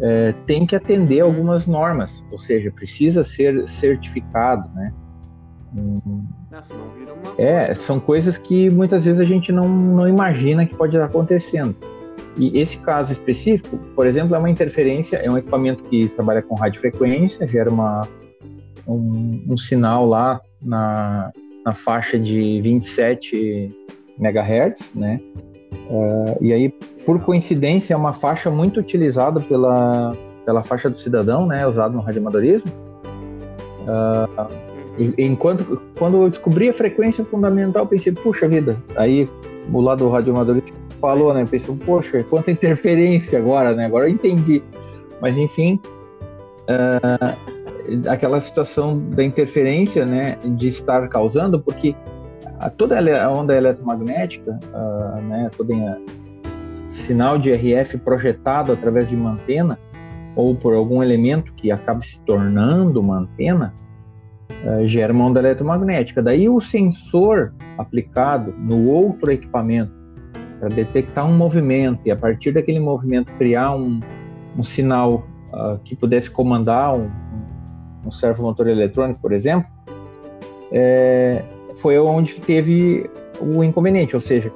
É, 0.00 0.34
tem 0.46 0.66
que 0.66 0.74
atender 0.74 1.20
algumas 1.20 1.66
normas, 1.66 2.22
ou 2.30 2.38
seja, 2.38 2.70
precisa 2.70 3.22
ser 3.22 3.66
certificado, 3.68 4.68
né? 4.74 4.92
É, 7.36 7.74
são 7.74 7.98
coisas 7.98 8.38
que 8.38 8.70
muitas 8.70 9.04
vezes 9.04 9.20
a 9.20 9.24
gente 9.24 9.50
não, 9.50 9.68
não 9.68 10.08
imagina 10.08 10.64
que 10.66 10.74
pode 10.74 10.96
estar 10.96 11.06
acontecendo. 11.06 11.74
E 12.36 12.58
esse 12.58 12.78
caso 12.78 13.12
específico, 13.12 13.76
por 13.94 14.06
exemplo, 14.06 14.34
é 14.34 14.38
uma 14.38 14.50
interferência, 14.50 15.16
é 15.16 15.30
um 15.30 15.38
equipamento 15.38 15.84
que 15.84 16.08
trabalha 16.08 16.42
com 16.42 16.54
radiofrequência, 16.54 17.46
gera 17.46 17.70
uma, 17.70 18.08
um, 18.86 19.42
um 19.48 19.56
sinal 19.56 20.06
lá 20.06 20.40
na, 20.60 21.32
na 21.64 21.72
faixa 21.72 22.18
de 22.18 22.60
27 22.60 23.72
MHz, 24.18 24.90
né? 24.94 25.20
Uh, 25.88 26.38
e 26.40 26.52
aí, 26.52 26.72
por 27.04 27.20
coincidência, 27.20 27.94
é 27.94 27.96
uma 27.96 28.12
faixa 28.12 28.50
muito 28.50 28.80
utilizada 28.80 29.40
pela, 29.40 30.16
pela 30.44 30.62
faixa 30.62 30.88
do 30.88 30.98
cidadão, 30.98 31.46
né? 31.46 31.66
Usado 31.66 31.94
no 31.94 32.00
radioamadorismo. 32.00 32.70
Uh, 33.86 34.48
enquanto 35.18 35.82
quando 35.98 36.22
eu 36.22 36.30
descobri 36.30 36.68
a 36.68 36.72
frequência 36.72 37.24
fundamental, 37.24 37.86
pensei, 37.86 38.12
puxa 38.12 38.48
vida, 38.48 38.76
aí 38.96 39.28
o 39.72 39.80
lado 39.80 40.04
do 40.04 40.10
radioamadorismo 40.10 40.72
falou, 41.00 41.34
né? 41.34 41.44
Pensei, 41.48 41.74
poxa, 41.84 42.24
quanta 42.24 42.50
interferência 42.50 43.38
agora, 43.38 43.74
né? 43.74 43.86
Agora 43.86 44.08
eu 44.08 44.12
entendi. 44.12 44.62
Mas 45.20 45.36
enfim, 45.36 45.78
uh, 46.68 48.08
aquela 48.08 48.40
situação 48.40 48.98
da 49.10 49.22
interferência, 49.22 50.06
né? 50.06 50.38
De 50.42 50.68
estar 50.68 51.06
causando, 51.08 51.60
porque 51.60 51.94
a, 52.58 52.70
toda 52.70 52.98
a 52.98 53.30
onda 53.30 53.54
eletromagnética, 53.54 54.58
uh, 54.72 55.20
né? 55.22 55.50
Todo 55.54 55.72
sinal 56.94 57.38
de 57.38 57.52
RF 57.52 57.98
projetado 57.98 58.72
através 58.72 59.08
de 59.08 59.16
uma 59.16 59.32
antena 59.32 59.78
ou 60.36 60.54
por 60.54 60.74
algum 60.74 61.02
elemento 61.02 61.52
que 61.54 61.70
acabe 61.70 62.04
se 62.06 62.18
tornando 62.20 63.00
uma 63.00 63.18
antena, 63.18 63.74
uh, 64.64 64.86
gera 64.86 65.12
uma 65.12 65.26
onda 65.26 65.40
eletromagnética. 65.40 66.22
Daí 66.22 66.48
o 66.48 66.60
sensor 66.60 67.52
aplicado 67.78 68.52
no 68.58 68.86
outro 68.88 69.30
equipamento 69.30 69.92
para 70.58 70.68
detectar 70.68 71.28
um 71.28 71.36
movimento 71.36 72.00
e 72.04 72.10
a 72.10 72.16
partir 72.16 72.52
daquele 72.52 72.80
movimento 72.80 73.32
criar 73.34 73.76
um, 73.76 74.00
um 74.56 74.62
sinal 74.62 75.24
uh, 75.52 75.78
que 75.84 75.94
pudesse 75.94 76.30
comandar 76.30 76.94
um, 76.96 77.10
um 78.04 78.10
servomotor 78.10 78.66
eletrônico, 78.66 79.20
por 79.20 79.32
exemplo, 79.32 79.68
é, 80.72 81.44
foi 81.76 81.98
onde 81.98 82.34
teve 82.34 83.08
o 83.40 83.62
inconveniente, 83.62 84.14
ou 84.14 84.20
seja, 84.20 84.52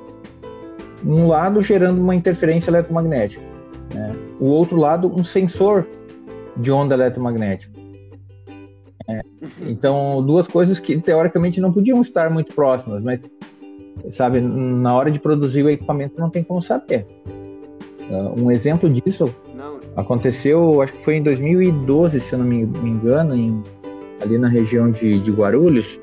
um 1.05 1.26
lado 1.26 1.62
gerando 1.62 2.01
uma 2.01 2.14
interferência 2.14 2.70
eletromagnética, 2.70 3.42
né? 3.94 4.14
o 4.40 4.49
outro 4.49 4.76
lado 4.76 5.12
um 5.14 5.24
sensor 5.24 5.86
de 6.57 6.70
onda 6.70 6.94
eletromagnética. 6.94 7.72
É, 9.09 9.22
então, 9.62 10.22
duas 10.22 10.46
coisas 10.46 10.78
que 10.78 11.01
teoricamente 11.01 11.61
não 11.61 11.72
podiam 11.72 12.01
estar 12.01 12.30
muito 12.30 12.55
próximas, 12.55 13.03
mas 13.03 13.20
sabe, 14.11 14.40
na 14.40 14.94
hora 14.94 15.11
de 15.11 15.18
produzir 15.18 15.62
o 15.64 15.70
equipamento 15.70 16.20
não 16.20 16.30
tem 16.30 16.42
como 16.42 16.61
saber. 16.61 17.07
Uh, 18.11 18.42
um 18.42 18.51
exemplo 18.51 18.88
disso 18.88 19.34
aconteceu, 19.96 20.80
acho 20.80 20.92
que 20.92 21.05
foi 21.05 21.16
em 21.16 21.22
2012, 21.22 22.20
se 22.20 22.32
eu 22.32 22.38
não 22.38 22.46
me, 22.46 22.64
me 22.64 22.90
engano, 22.90 23.34
em, 23.34 23.62
ali 24.22 24.38
na 24.38 24.49
região 24.49 24.90
de, 24.90 25.18
de 25.18 25.30
Guarulhos. 25.30 26.01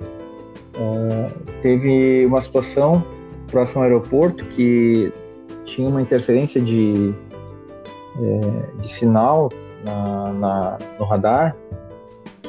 Uh, 0.76 1.32
teve 1.62 2.26
uma 2.26 2.42
situação 2.42 3.04
próximo 3.46 3.80
ao 3.80 3.84
aeroporto 3.84 4.44
que 4.46 5.12
tinha 5.66 5.88
uma 5.88 6.02
interferência 6.02 6.62
de, 6.62 7.14
é, 8.20 8.80
de 8.82 8.88
sinal 8.88 9.50
na, 9.84 10.34
na, 10.34 10.78
no 11.00 11.06
radar 11.06 11.56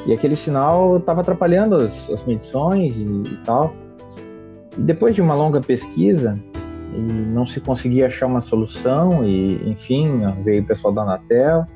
e 0.07 0.13
aquele 0.13 0.37
sinal 0.37 0.97
estava 0.97 1.19
atrapalhando 1.19 1.75
as, 1.75 2.09
as 2.09 2.23
medições 2.23 2.99
e, 2.99 3.03
e, 3.03 3.37
tal. 3.45 3.73
E 4.77 4.81
depois 4.81 5.13
de 5.13 5.21
uma 5.21 5.35
longa 5.35 5.59
pesquisa, 5.59 6.39
e 6.93 6.99
não 6.99 7.45
se 7.45 7.59
conseguia 7.59 8.07
achar 8.07 8.25
uma 8.25 8.39
solução, 8.39 9.25
e 9.25 9.69
enfim, 9.69 10.21
veio 10.45 10.63
o 10.63 10.65
pessoal 10.65 10.93
da 10.93 11.01
Anatel. 11.01 11.67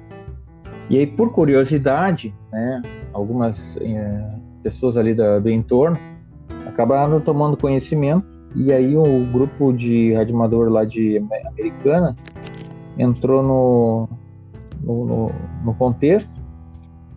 E 0.89 0.97
aí, 0.97 1.05
por 1.05 1.33
curiosidade, 1.33 2.33
né, 2.51 2.81
algumas 3.11 3.77
é, 3.81 4.29
pessoas 4.63 4.95
ali 4.95 5.13
do, 5.13 5.41
do 5.41 5.49
entorno 5.49 5.99
acabaram 6.65 7.19
tomando 7.19 7.57
conhecimento 7.57 8.25
e 8.55 8.71
aí 8.71 8.95
o 8.95 9.25
grupo 9.31 9.71
de 9.71 10.13
radioamador 10.13 10.69
lá 10.69 10.83
de 10.83 11.17
Americana 11.17 12.15
entrou 12.97 13.41
no, 13.41 14.09
no, 14.83 15.05
no, 15.05 15.31
no 15.65 15.73
contexto 15.75 16.31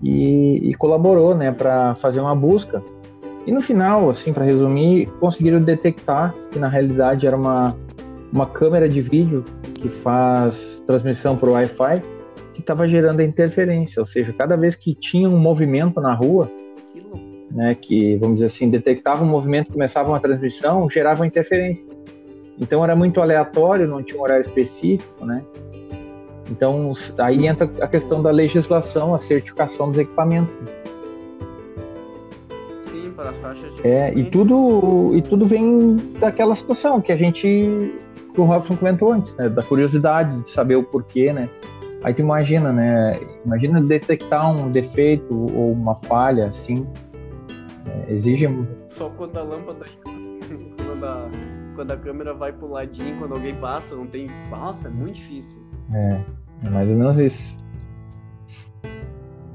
e, 0.02 0.70
e 0.70 0.74
colaborou, 0.74 1.34
né, 1.34 1.50
para 1.50 1.94
fazer 1.96 2.20
uma 2.20 2.34
busca. 2.34 2.82
E 3.46 3.52
no 3.52 3.60
final, 3.60 4.08
assim, 4.08 4.32
para 4.32 4.44
resumir, 4.44 5.06
conseguiram 5.20 5.60
detectar 5.60 6.34
que 6.50 6.58
na 6.58 6.68
realidade 6.68 7.26
era 7.26 7.36
uma, 7.36 7.76
uma 8.32 8.46
câmera 8.46 8.88
de 8.88 9.02
vídeo 9.02 9.44
que 9.74 9.88
faz 9.88 10.82
transmissão 10.86 11.38
o 11.40 11.50
Wi-Fi 11.50 12.02
que 12.54 12.60
estava 12.60 12.86
gerando 12.86 13.20
interferência, 13.20 14.00
ou 14.00 14.06
seja, 14.06 14.32
cada 14.32 14.56
vez 14.56 14.76
que 14.76 14.94
tinha 14.94 15.28
um 15.28 15.38
movimento 15.38 16.00
na 16.00 16.14
rua, 16.14 16.48
né, 17.54 17.74
que 17.74 18.16
vamos 18.16 18.36
dizer 18.36 18.46
assim, 18.46 18.68
detectava 18.68 19.22
um 19.22 19.28
movimento, 19.28 19.72
começava 19.72 20.08
uma 20.08 20.18
transmissão, 20.18 20.90
gerava 20.90 21.20
uma 21.20 21.26
interferência. 21.26 21.86
Então 22.60 22.82
era 22.82 22.96
muito 22.96 23.20
aleatório, 23.20 23.86
não 23.86 24.02
tinha 24.02 24.18
um 24.18 24.22
horário 24.22 24.42
específico, 24.42 25.24
né? 25.24 25.42
Então, 26.50 26.92
aí 27.18 27.46
entra 27.46 27.70
a 27.80 27.88
questão 27.88 28.22
da 28.22 28.30
legislação, 28.30 29.14
a 29.14 29.18
certificação 29.18 29.88
dos 29.88 29.98
equipamentos. 29.98 30.54
Sim, 32.84 33.12
para 33.16 33.30
as 33.30 33.36
faixas 33.38 33.74
de. 33.74 33.86
É, 33.86 34.12
e 34.14 34.24
tudo, 34.24 35.12
e 35.14 35.22
tudo 35.22 35.46
vem 35.46 35.96
daquela 36.18 36.54
situação 36.54 37.00
que 37.00 37.12
a 37.12 37.16
gente, 37.16 37.40
que 38.34 38.40
o 38.40 38.44
Robson 38.44 38.76
comentou 38.76 39.12
antes, 39.12 39.34
né? 39.36 39.48
Da 39.48 39.62
curiosidade 39.62 40.42
de 40.42 40.50
saber 40.50 40.76
o 40.76 40.82
porquê, 40.82 41.32
né? 41.32 41.48
Aí 42.02 42.12
tu 42.12 42.20
imagina, 42.20 42.70
né? 42.70 43.18
Imagina 43.46 43.80
detectar 43.80 44.50
um 44.54 44.70
defeito 44.70 45.34
ou 45.34 45.72
uma 45.72 45.94
falha 45.94 46.46
assim. 46.46 46.86
É, 47.86 48.12
exige. 48.12 48.46
Só 48.90 49.10
quando 49.10 49.36
a 49.36 49.42
lâmpada. 49.42 49.84
quando, 50.86 51.04
a, 51.04 51.30
quando 51.74 51.90
a 51.90 51.96
câmera 51.96 52.34
vai 52.34 52.52
pro 52.52 52.68
ladinho, 52.68 53.18
quando 53.18 53.34
alguém 53.34 53.54
passa, 53.60 53.94
não 53.94 54.06
tem. 54.06 54.28
Nossa, 54.50 54.88
é 54.88 54.90
muito 54.90 55.16
difícil. 55.16 55.62
É, 55.92 56.24
é 56.64 56.70
mais 56.70 56.88
ou 56.88 56.96
menos 56.96 57.18
isso. 57.18 57.58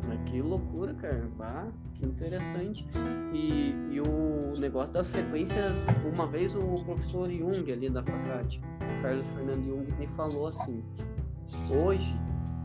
Mas 0.08 0.20
que 0.26 0.42
loucura, 0.42 0.94
cara. 0.96 1.28
Ah, 1.40 1.68
que 1.96 2.06
interessante. 2.06 2.86
E, 3.34 3.74
e 3.92 4.02
o 4.02 4.60
negócio 4.60 4.94
das 4.94 5.10
frequências, 5.10 5.84
uma 6.14 6.28
vez 6.28 6.56
o 6.56 6.84
professor 6.84 7.30
Jung 7.30 7.72
ali 7.72 7.90
da 7.90 8.04
faculdade, 8.04 8.62
Carlos 9.02 9.28
Fernando 9.30 9.66
Jung, 9.66 9.92
me 10.00 10.08
falou 10.08 10.48
assim: 10.48 10.84
hoje 11.70 12.16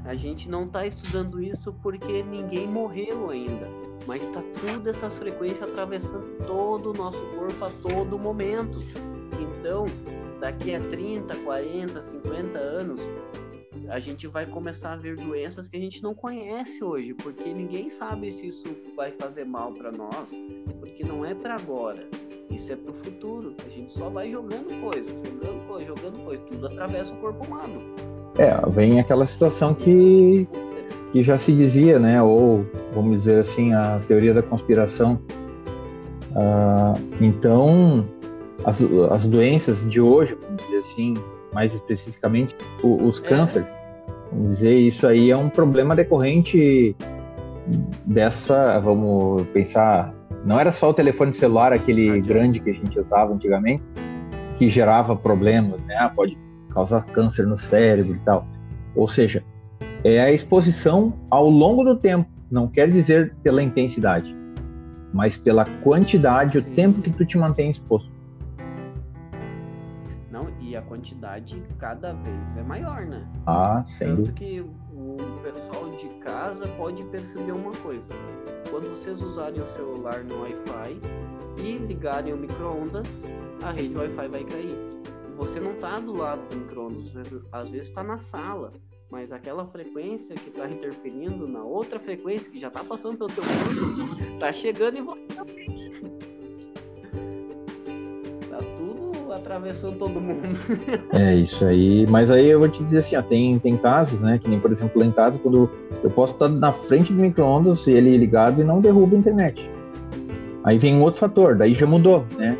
A 0.04 0.14
gente 0.14 0.50
não 0.50 0.64
está 0.64 0.86
estudando 0.86 1.42
isso 1.42 1.72
porque 1.82 2.22
ninguém 2.22 2.68
morreu 2.68 3.30
ainda, 3.30 3.68
mas 4.06 4.22
está 4.22 4.42
tudo 4.60 4.88
essas 4.88 5.16
frequências 5.16 5.62
atravessando 5.62 6.44
todo 6.46 6.90
o 6.90 6.92
nosso 6.92 7.20
corpo 7.36 7.64
a 7.64 7.70
todo 7.88 8.18
momento. 8.18 8.78
Então, 9.40 9.86
daqui 10.40 10.74
a 10.74 10.80
30, 10.80 11.34
40, 11.36 12.02
50 12.02 12.58
anos, 12.58 13.00
a 13.88 13.98
gente 13.98 14.26
vai 14.26 14.46
começar 14.46 14.92
a 14.92 14.96
ver 14.96 15.16
doenças 15.16 15.68
que 15.68 15.76
a 15.76 15.80
gente 15.80 16.02
não 16.02 16.14
conhece 16.14 16.82
hoje, 16.82 17.14
porque 17.14 17.52
ninguém 17.52 17.88
sabe 17.88 18.32
se 18.32 18.48
isso 18.48 18.64
vai 18.96 19.12
fazer 19.12 19.44
mal 19.44 19.72
para 19.72 19.92
nós, 19.92 20.30
porque 20.80 21.04
não 21.04 21.24
é 21.24 21.34
para 21.34 21.54
agora. 21.54 22.06
Isso 22.50 22.72
é 22.72 22.76
para 22.76 22.92
o 22.92 22.94
futuro. 22.94 23.54
A 23.66 23.68
gente 23.68 23.92
só 23.94 24.08
vai 24.08 24.30
jogando 24.30 24.80
coisas, 24.80 25.10
jogando 25.10 25.66
coisas, 25.66 25.88
jogando 25.88 26.24
coisas. 26.24 26.46
Tudo 26.48 26.66
atravessa 26.66 27.12
o 27.12 27.16
corpo 27.16 27.44
humano. 27.44 27.80
É, 28.38 28.54
vem 28.70 29.00
aquela 29.00 29.26
situação 29.26 29.74
que, 29.74 30.46
que 31.12 31.22
já 31.22 31.38
se 31.38 31.52
dizia, 31.52 31.98
né? 31.98 32.20
Ou, 32.22 32.64
vamos 32.94 33.18
dizer 33.18 33.40
assim, 33.40 33.72
a 33.72 34.00
teoria 34.06 34.34
da 34.34 34.42
conspiração. 34.42 35.20
Ah, 36.34 36.94
então, 37.20 38.04
as, 38.64 38.78
as 39.10 39.26
doenças 39.26 39.88
de 39.88 40.00
hoje, 40.00 40.36
vamos 40.42 40.62
dizer 40.64 40.78
assim, 40.78 41.14
mais 41.52 41.72
especificamente, 41.72 42.56
o, 42.82 43.04
os 43.04 43.22
é. 43.22 43.28
cânceres, 43.28 43.68
vamos 44.32 44.56
dizer, 44.56 44.76
isso 44.76 45.06
aí 45.06 45.30
é 45.30 45.36
um 45.36 45.48
problema 45.48 45.94
decorrente 45.94 46.96
dessa, 48.04 48.78
vamos 48.80 49.46
pensar, 49.52 50.12
não 50.44 50.58
era 50.58 50.72
só 50.72 50.90
o 50.90 50.94
telefone 50.94 51.32
celular, 51.32 51.72
aquele 51.72 52.10
ah, 52.10 52.18
grande 52.18 52.60
que 52.60 52.70
a 52.70 52.74
gente 52.74 52.98
usava 52.98 53.32
antigamente, 53.32 53.82
que 54.58 54.68
gerava 54.68 55.14
problemas, 55.16 55.84
né? 55.84 55.94
Ah, 55.98 56.08
pode 56.08 56.36
causar 56.70 57.04
câncer 57.06 57.46
no 57.46 57.56
cérebro 57.56 58.16
e 58.16 58.18
tal. 58.20 58.46
Ou 58.94 59.08
seja, 59.08 59.44
é 60.04 60.20
a 60.20 60.30
exposição 60.30 61.14
ao 61.30 61.48
longo 61.48 61.82
do 61.82 61.96
tempo, 61.96 62.28
não 62.50 62.68
quer 62.68 62.90
dizer 62.90 63.34
pela 63.42 63.62
intensidade, 63.62 64.36
mas 65.12 65.38
pela 65.38 65.64
quantidade, 65.82 66.60
Sim. 66.60 66.70
o 66.70 66.74
tempo 66.74 67.00
que 67.00 67.10
tu 67.10 67.24
te 67.24 67.38
mantém 67.38 67.70
exposto. 67.70 68.12
Não, 70.30 70.48
e 70.60 70.76
a 70.76 70.82
quantidade 70.82 71.62
cada 71.78 72.12
vez 72.12 72.56
é 72.58 72.62
maior, 72.62 73.00
né? 73.06 73.26
Ah, 73.46 73.82
sem 73.86 74.14
Tanto 74.14 74.32
que 74.32 74.60
o 74.60 75.16
pessoal 75.42 75.90
de 75.96 76.08
casa 76.20 76.68
pode 76.76 77.02
perceber 77.04 77.52
uma 77.52 77.72
coisa. 77.72 78.08
Quando 78.70 78.90
vocês 78.90 79.22
usarem 79.22 79.60
o 79.60 79.66
celular 79.68 80.22
no 80.22 80.42
Wi-Fi 80.42 81.00
e 81.62 81.78
ligarem 81.78 82.34
o 82.34 82.36
micro-ondas, 82.36 83.06
a 83.62 83.70
rede 83.70 83.96
Wi-Fi 83.96 84.28
vai 84.28 84.44
cair 84.44 84.94
você 85.36 85.58
não 85.58 85.72
está 85.72 85.98
do 85.98 86.12
lado 86.12 86.48
do 86.48 86.56
micro-ondas, 86.56 87.12
às 87.50 87.68
vezes 87.68 87.88
está 87.88 88.02
na 88.02 88.18
sala, 88.18 88.72
mas 89.14 89.30
aquela 89.30 89.64
frequência 89.66 90.34
que 90.34 90.48
está 90.48 90.68
interferindo 90.68 91.46
na 91.46 91.62
outra 91.62 92.00
frequência 92.00 92.50
que 92.50 92.58
já 92.58 92.66
está 92.66 92.82
passando 92.82 93.16
pelo 93.16 93.30
seu 93.30 93.44
corpo, 93.44 94.32
está 94.34 94.52
chegando 94.52 94.98
em 94.98 95.02
você 95.04 95.22
também. 95.36 95.92
Tá 98.50 98.58
tudo 98.76 99.32
atravessando 99.32 99.96
todo 100.00 100.20
mundo. 100.20 100.58
é 101.14 101.36
isso 101.36 101.64
aí, 101.64 102.04
mas 102.08 102.28
aí 102.28 102.48
eu 102.48 102.58
vou 102.58 102.68
te 102.68 102.82
dizer 102.82 102.98
assim, 102.98 103.14
ó, 103.14 103.22
tem, 103.22 103.56
tem 103.60 103.76
casos, 103.76 104.20
né, 104.20 104.36
que 104.36 104.50
nem 104.50 104.58
por 104.58 104.72
exemplo 104.72 105.00
lá 105.00 105.06
em 105.06 105.12
casa, 105.12 105.38
quando 105.38 105.70
eu 106.02 106.10
posso 106.10 106.32
estar 106.32 106.48
na 106.48 106.72
frente 106.72 107.12
do 107.12 107.22
micro-ondas, 107.22 107.86
ele 107.86 108.18
ligado 108.18 108.62
e 108.62 108.64
não 108.64 108.80
derruba 108.80 109.14
a 109.14 109.20
internet. 109.20 109.70
Aí 110.64 110.76
vem 110.76 110.96
um 110.96 111.02
outro 111.02 111.20
fator, 111.20 111.54
daí 111.54 111.72
já 111.72 111.86
mudou, 111.86 112.26
né? 112.36 112.58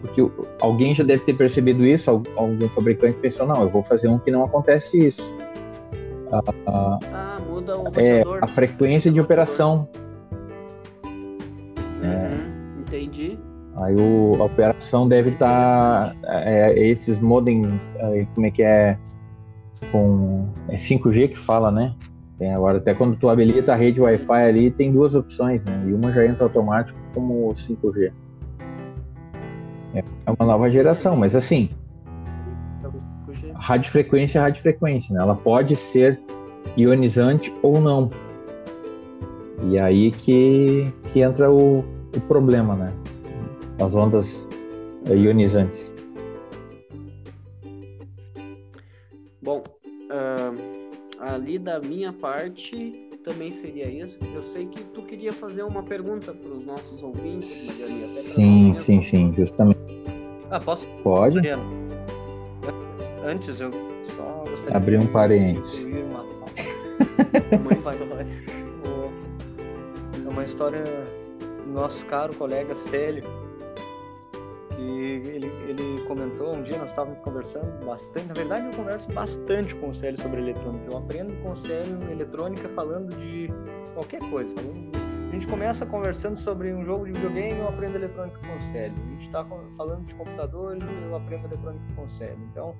Porque 0.00 0.24
alguém 0.60 0.94
já 0.94 1.02
deve 1.02 1.24
ter 1.24 1.34
percebido 1.34 1.84
isso, 1.84 2.08
algum 2.08 2.68
fabricante 2.68 3.18
pensou, 3.18 3.48
não, 3.48 3.62
eu 3.62 3.68
vou 3.68 3.82
fazer 3.82 4.06
um 4.06 4.16
que 4.16 4.30
não 4.30 4.44
acontece 4.44 4.96
isso. 4.96 5.47
Ah, 6.32 6.98
ah 7.12 7.40
muda 7.48 7.78
o 7.78 7.88
é, 7.96 8.22
a 8.40 8.46
frequência 8.46 9.10
de 9.10 9.20
operação. 9.20 9.88
Uhum, 11.04 12.02
é. 12.02 12.30
Entendi. 12.80 13.38
Aí 13.76 13.94
o, 13.94 14.36
a 14.40 14.44
operação 14.44 15.08
deve 15.08 15.30
estar. 15.30 16.14
Tá, 16.14 16.42
é, 16.44 16.72
é, 16.72 16.88
esses 16.88 17.18
modem, 17.18 17.80
é, 17.96 18.26
como 18.34 18.46
é 18.46 18.50
que 18.50 18.62
é? 18.62 18.98
Com. 19.92 20.48
É 20.68 20.76
5G 20.76 21.28
que 21.28 21.38
fala, 21.38 21.70
né? 21.70 21.94
Tem 22.38 22.54
agora, 22.54 22.78
até 22.78 22.94
quando 22.94 23.16
tu 23.16 23.28
habilita 23.28 23.72
a 23.72 23.76
rede 23.76 24.00
Wi-Fi 24.00 24.42
ali, 24.42 24.70
tem 24.70 24.92
duas 24.92 25.14
opções, 25.14 25.64
né? 25.64 25.84
E 25.88 25.92
uma 25.92 26.12
já 26.12 26.24
entra 26.24 26.44
automático 26.44 26.98
como 27.12 27.52
5G. 27.52 28.12
É 29.94 30.04
uma 30.26 30.46
nova 30.46 30.70
geração, 30.70 31.16
mas 31.16 31.34
assim, 31.34 31.70
radiofrequência 33.58 34.38
é 34.38 34.42
radiofrequência, 34.42 35.14
né? 35.14 35.20
Ela 35.20 35.34
pode 35.34 35.76
ser 35.76 36.18
ionizante 36.76 37.52
ou 37.62 37.80
não. 37.80 38.10
E 39.70 39.78
aí 39.78 40.10
que, 40.10 40.92
que 41.12 41.20
entra 41.20 41.50
o, 41.50 41.80
o 41.80 42.20
problema, 42.28 42.76
né? 42.76 42.92
As 43.80 43.94
ondas 43.94 44.48
ionizantes. 45.08 45.92
Bom, 49.42 49.62
uh, 50.10 51.20
ali 51.20 51.58
da 51.58 51.80
minha 51.80 52.12
parte 52.12 53.08
também 53.24 53.52
seria 53.52 53.90
isso. 53.90 54.18
Eu 54.34 54.42
sei 54.42 54.66
que 54.66 54.82
tu 54.84 55.02
queria 55.02 55.32
fazer 55.32 55.62
uma 55.62 55.82
pergunta 55.82 56.32
para 56.32 56.50
os 56.50 56.64
nossos 56.64 57.02
ouvintes, 57.02 57.66
Mariane, 57.66 58.04
até 58.04 58.20
Sim, 58.20 58.74
sim, 58.78 59.02
sim, 59.02 59.34
justamente. 59.36 59.78
Ah, 60.50 60.60
posso? 60.60 60.88
Pode. 61.02 61.40
Antes 63.24 63.60
eu 63.60 63.70
só 64.04 64.44
gostaria 64.48 64.76
abrir 64.76 64.98
um 64.98 65.06
parênteses. 65.06 65.84
Uma... 65.84 66.22
uma 67.58 67.72
história. 67.74 68.26
É 70.24 70.28
uma 70.28 70.44
história 70.44 70.84
do 71.64 71.72
nosso 71.72 72.04
caro 72.06 72.34
colega 72.34 72.74
Célio 72.74 73.22
que 74.78 75.28
ele, 75.28 75.46
ele 75.68 76.00
comentou 76.06 76.54
um 76.54 76.62
dia, 76.62 76.78
nós 76.78 76.90
estávamos 76.90 77.18
conversando 77.20 77.84
bastante, 77.84 78.28
na 78.28 78.34
verdade 78.34 78.66
eu 78.66 78.72
converso 78.72 79.08
bastante 79.12 79.74
com 79.74 79.88
o 79.88 79.94
Célio 79.94 80.20
sobre 80.20 80.40
eletrônica, 80.40 80.84
eu 80.90 80.98
aprendo 80.98 81.34
com 81.42 81.50
o 81.50 81.56
Célio 81.56 81.98
eletrônica 82.10 82.68
falando 82.70 83.14
de 83.16 83.50
qualquer 83.94 84.20
coisa, 84.30 84.48
falando 84.54 84.87
a 85.28 85.30
gente 85.30 85.46
começa 85.46 85.84
conversando 85.84 86.40
sobre 86.40 86.72
um 86.72 86.84
jogo 86.84 87.04
de 87.04 87.12
videogame, 87.12 87.58
eu 87.58 87.68
aprendo 87.68 87.96
eletrônica 87.96 88.38
com 88.38 88.56
o 88.56 88.72
Célio. 88.72 88.96
A 88.96 89.10
gente 89.10 89.26
está 89.26 89.44
falando 89.76 90.06
de 90.06 90.14
computadores, 90.14 90.82
eu 90.82 91.14
aprendo 91.14 91.46
eletrônica 91.46 91.84
com 91.94 92.04
o 92.04 92.10
Célio. 92.12 92.38
Então, 92.50 92.74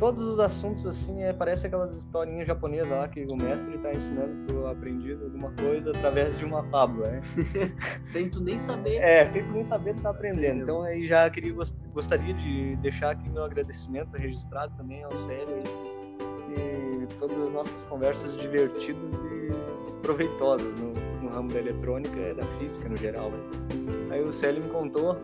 todos 0.00 0.24
os 0.24 0.40
assuntos, 0.40 0.84
assim, 0.84 1.22
é, 1.22 1.32
parece 1.32 1.68
aquelas 1.68 1.94
historinhas 1.96 2.46
japonesas 2.46 2.90
lá 2.90 3.06
que 3.06 3.24
o 3.30 3.36
mestre 3.36 3.76
está 3.76 3.92
ensinando 3.92 4.46
pro 4.46 4.66
aprendiz 4.66 5.22
alguma 5.22 5.52
coisa 5.52 5.90
através 5.90 6.36
de 6.36 6.44
uma 6.44 6.64
fábula, 6.64 7.08
né? 7.08 7.20
sem 8.02 8.28
tu 8.28 8.40
nem 8.40 8.58
saber. 8.58 8.96
É, 8.96 9.24
sem 9.26 9.44
tu 9.44 9.52
nem 9.52 9.64
saber, 9.66 9.94
tu 9.94 10.02
tá 10.02 10.10
aprendendo. 10.10 10.62
Então, 10.62 10.82
aí 10.82 11.06
já 11.06 11.30
queria, 11.30 11.54
gostaria 11.92 12.34
de 12.34 12.76
deixar 12.76 13.10
aqui 13.10 13.28
meu 13.30 13.44
agradecimento 13.44 14.16
registrado 14.16 14.76
também 14.76 15.04
ao 15.04 15.16
Célio 15.18 15.58
e 15.58 17.06
todas 17.18 17.38
as 17.38 17.52
nossas 17.52 17.84
conversas 17.84 18.36
divertidas 18.36 19.14
e 19.14 19.92
proveitosas 20.02 20.74
no, 20.80 20.92
no 20.92 21.11
ramo 21.32 21.48
da 21.48 21.58
eletrônica 21.58 22.16
e 22.18 22.34
da 22.34 22.46
física 22.58 22.88
no 22.88 22.96
geral. 22.96 23.30
Né? 23.30 23.38
Aí 24.10 24.20
o 24.22 24.32
Célio 24.32 24.62
me 24.62 24.70
contou 24.70 25.16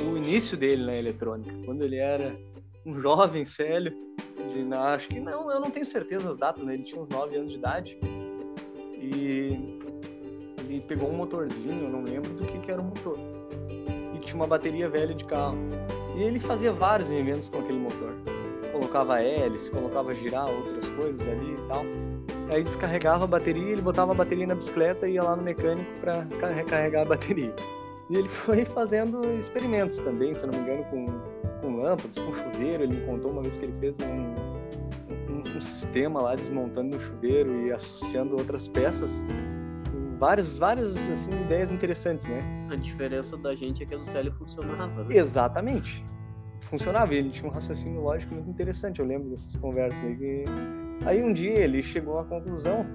o 0.00 0.16
início 0.16 0.56
dele 0.56 0.84
na 0.84 0.94
eletrônica, 0.96 1.52
quando 1.64 1.82
ele 1.82 1.96
era 1.96 2.36
um 2.84 3.00
jovem 3.00 3.44
Célio, 3.44 3.92
de, 4.52 4.74
acho 4.74 5.08
que 5.08 5.20
não, 5.20 5.50
eu 5.50 5.60
não 5.60 5.70
tenho 5.70 5.86
certeza 5.86 6.28
das 6.28 6.38
datas, 6.38 6.64
né? 6.64 6.74
ele 6.74 6.82
tinha 6.82 7.00
uns 7.00 7.08
9 7.08 7.36
anos 7.36 7.52
de 7.52 7.58
idade 7.58 7.98
e 8.98 9.82
ele 10.58 10.80
pegou 10.88 11.10
um 11.10 11.16
motorzinho, 11.16 11.84
eu 11.84 11.90
não 11.90 12.02
lembro 12.02 12.30
do 12.30 12.44
que, 12.44 12.58
que 12.58 12.70
era 12.70 12.80
o 12.80 12.84
motor, 12.84 13.18
e 14.14 14.18
tinha 14.20 14.36
uma 14.36 14.46
bateria 14.46 14.88
velha 14.88 15.14
de 15.14 15.24
carro. 15.24 15.58
E 16.16 16.22
ele 16.22 16.38
fazia 16.38 16.72
vários 16.72 17.10
inventos 17.10 17.48
com 17.48 17.58
aquele 17.58 17.78
motor. 17.78 18.14
Colocava 18.70 19.20
hélice, 19.20 19.70
colocava 19.70 20.14
girar 20.14 20.48
outras 20.50 20.88
coisas 20.90 21.20
ali 21.20 21.52
e 21.52 21.68
tal. 21.68 21.84
Aí 22.52 22.62
descarregava 22.62 23.24
a 23.24 23.26
bateria, 23.26 23.72
ele 23.72 23.80
botava 23.80 24.12
a 24.12 24.14
bateria 24.14 24.46
na 24.46 24.54
bicicleta 24.54 25.08
e 25.08 25.14
ia 25.14 25.22
lá 25.22 25.34
no 25.34 25.42
mecânico 25.42 25.90
para 26.00 26.48
recarregar 26.48 27.02
a 27.02 27.08
bateria. 27.08 27.54
E 28.10 28.16
ele 28.16 28.28
foi 28.44 28.64
fazendo 28.66 29.22
experimentos 29.40 29.98
também, 30.00 30.34
se 30.34 30.44
não 30.44 30.50
me 30.50 30.58
engano, 30.58 30.84
com, 30.84 31.06
com 31.60 31.76
lâmpadas, 31.80 32.18
com 32.18 32.34
chuveiro. 32.34 32.82
Ele 32.82 32.94
me 32.94 33.06
contou 33.06 33.30
uma 33.30 33.42
vez 33.42 33.56
que 33.56 33.64
ele 33.64 33.74
fez 33.80 33.94
um, 34.02 35.32
um, 35.32 35.56
um 35.56 35.60
sistema 35.62 36.20
lá 36.20 36.34
desmontando 36.34 36.96
um 36.96 37.00
chuveiro 37.00 37.66
e 37.66 37.72
associando 37.72 38.36
outras 38.36 38.68
peças. 38.68 39.24
Várias, 40.18 40.58
várias 40.58 40.94
assim, 41.10 41.32
ideias 41.32 41.72
interessantes, 41.72 42.28
né? 42.28 42.40
A 42.70 42.76
diferença 42.76 43.36
da 43.38 43.54
gente 43.54 43.82
é 43.82 43.86
que 43.86 43.94
a 43.94 43.98
do 43.98 44.06
Célio 44.10 44.32
funcionava. 44.34 45.04
Né? 45.04 45.16
Exatamente. 45.16 46.04
Funcionava. 46.60 47.14
Ele 47.14 47.30
tinha 47.30 47.48
um 47.48 47.52
raciocínio 47.52 48.02
lógico 48.02 48.34
muito 48.34 48.50
interessante. 48.50 49.00
Eu 49.00 49.06
lembro 49.06 49.30
dessas 49.30 49.56
conversas 49.56 49.98
aí 50.04 50.16
que 50.16 50.44
Aí 51.04 51.22
um 51.22 51.32
dia 51.32 51.58
ele 51.60 51.82
chegou 51.82 52.18
à 52.18 52.24
conclusão 52.24 52.86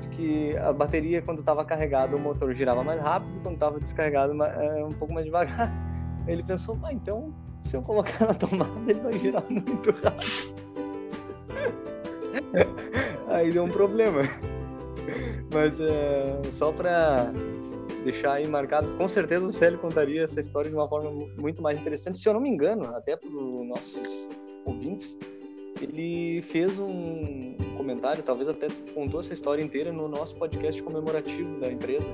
de 0.00 0.08
que 0.16 0.56
a 0.58 0.72
bateria, 0.72 1.20
quando 1.22 1.40
estava 1.40 1.64
carregada, 1.64 2.16
o 2.16 2.20
motor 2.20 2.54
girava 2.54 2.84
mais 2.84 3.00
rápido, 3.00 3.32
quando 3.42 3.54
estava 3.54 3.80
descarregado, 3.80 4.40
é, 4.42 4.84
um 4.84 4.92
pouco 4.92 5.12
mais 5.12 5.26
devagar. 5.26 5.70
Ele 6.28 6.42
pensou, 6.44 6.78
ah, 6.84 6.92
então 6.92 7.34
se 7.64 7.76
eu 7.76 7.82
colocar 7.82 8.26
na 8.26 8.34
tomada, 8.34 8.70
ele 8.86 9.00
vai 9.00 9.12
girar 9.12 9.44
muito 9.50 9.90
rápido. 9.90 10.54
Aí 13.28 13.50
deu 13.50 13.64
um 13.64 13.70
problema. 13.70 14.20
Mas 15.52 15.72
é, 15.80 16.40
só 16.54 16.70
para 16.72 17.32
deixar 18.04 18.34
aí 18.34 18.48
marcado, 18.48 18.88
com 18.96 19.08
certeza 19.08 19.44
o 19.44 19.52
Célio 19.52 19.78
contaria 19.78 20.24
essa 20.24 20.40
história 20.40 20.68
de 20.68 20.76
uma 20.76 20.88
forma 20.88 21.10
muito 21.38 21.62
mais 21.62 21.78
interessante. 21.78 22.20
Se 22.20 22.28
eu 22.28 22.34
não 22.34 22.40
me 22.40 22.48
engano, 22.48 22.84
até 22.96 23.16
para 23.16 23.28
os 23.28 23.66
nossos 23.66 24.28
ouvintes, 24.64 25.16
ele 25.82 26.42
fez 26.42 26.78
um 26.78 27.56
comentário, 27.76 28.22
talvez 28.22 28.48
até 28.48 28.68
contou 28.94 29.20
essa 29.20 29.34
história 29.34 29.62
inteira 29.62 29.92
no 29.92 30.08
nosso 30.08 30.36
podcast 30.36 30.82
comemorativo 30.82 31.58
da 31.58 31.70
empresa. 31.70 32.06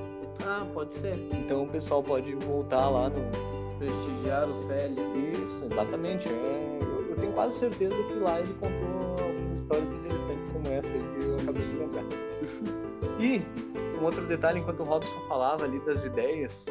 Ah, 0.45 0.65
pode 0.73 0.95
ser. 0.95 1.15
Então 1.33 1.63
o 1.63 1.67
pessoal 1.67 2.03
pode 2.03 2.33
voltar 2.35 2.89
lá 2.89 3.09
no. 3.09 3.49
Prestigiar 3.77 4.49
o 4.49 4.55
Célio. 4.67 4.97
Isso, 5.31 5.65
exatamente. 5.71 6.27
É, 6.27 6.79
eu, 6.81 7.09
eu, 7.11 7.15
tenho 7.15 7.31
quase 7.31 7.57
certeza 7.59 7.95
que 7.95 8.13
lá 8.15 8.39
ele 8.41 8.53
contou 8.55 9.25
algumas 9.25 9.61
histórias 9.61 9.89
interessantes 9.93 10.49
como 10.51 10.67
essa 10.67 10.89
que 10.89 11.25
eu 11.25 11.35
acabei 11.35 11.65
de 11.65 11.77
lembrar. 11.77 12.03
e 13.21 13.41
um 13.97 14.03
outro 14.03 14.25
detalhe, 14.27 14.59
enquanto 14.59 14.81
o 14.81 14.83
Robson 14.83 15.27
falava 15.29 15.63
ali 15.63 15.79
das 15.79 16.03
ideias 16.03 16.65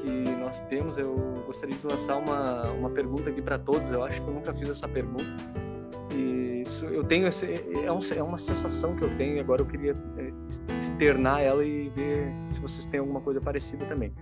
que 0.00 0.30
nós 0.40 0.60
temos, 0.62 0.96
eu 0.96 1.14
gostaria 1.46 1.76
de 1.76 1.86
lançar 1.86 2.16
uma, 2.16 2.62
uma 2.70 2.88
pergunta 2.88 3.28
aqui 3.28 3.42
para 3.42 3.58
todos. 3.58 3.90
Eu 3.90 4.02
acho 4.02 4.22
que 4.22 4.28
eu 4.28 4.34
nunca 4.34 4.54
fiz 4.54 4.70
essa 4.70 4.88
pergunta. 4.88 5.67
E 6.14 6.62
isso, 6.62 6.84
eu 6.86 7.04
tenho 7.04 7.26
esse, 7.26 7.46
é, 7.84 7.92
um, 7.92 8.00
é 8.16 8.22
uma 8.22 8.38
sensação 8.38 8.96
que 8.96 9.02
eu 9.02 9.16
tenho 9.16 9.36
e 9.36 9.40
agora 9.40 9.62
eu 9.62 9.66
queria 9.66 9.96
é, 10.16 10.32
externar 10.80 11.42
ela 11.42 11.64
e 11.64 11.88
ver 11.90 12.32
se 12.52 12.60
vocês 12.60 12.86
têm 12.86 13.00
alguma 13.00 13.20
coisa 13.20 13.40
parecida 13.40 13.84
também. 13.86 14.12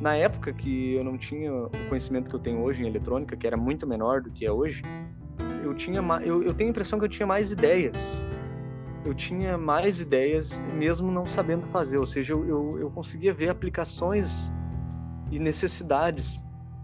Na 0.00 0.14
época 0.14 0.52
que 0.52 0.94
eu 0.94 1.04
não 1.04 1.18
tinha 1.18 1.52
o 1.52 1.70
conhecimento 1.88 2.28
que 2.30 2.34
eu 2.36 2.40
tenho 2.40 2.60
hoje 2.60 2.82
em 2.82 2.86
eletrônica, 2.86 3.36
que 3.36 3.46
era 3.46 3.56
muito 3.56 3.86
menor 3.86 4.22
do 4.22 4.30
que 4.30 4.46
é 4.46 4.52
hoje, 4.52 4.82
eu 5.64 5.74
tinha 5.74 6.00
eu, 6.24 6.42
eu 6.42 6.54
tenho 6.54 6.68
a 6.68 6.70
impressão 6.70 6.98
que 6.98 7.04
eu 7.04 7.08
tinha 7.08 7.26
mais 7.26 7.50
ideias 7.50 7.96
eu 9.04 9.14
tinha 9.14 9.56
mais 9.56 10.00
ideias 10.00 10.58
mesmo 10.74 11.10
não 11.10 11.26
sabendo 11.26 11.66
fazer, 11.68 11.98
ou 11.98 12.06
seja, 12.06 12.32
eu, 12.32 12.46
eu, 12.46 12.78
eu 12.78 12.90
conseguia 12.90 13.32
ver 13.32 13.48
aplicações 13.48 14.52
e 15.30 15.38
necessidades 15.38 16.40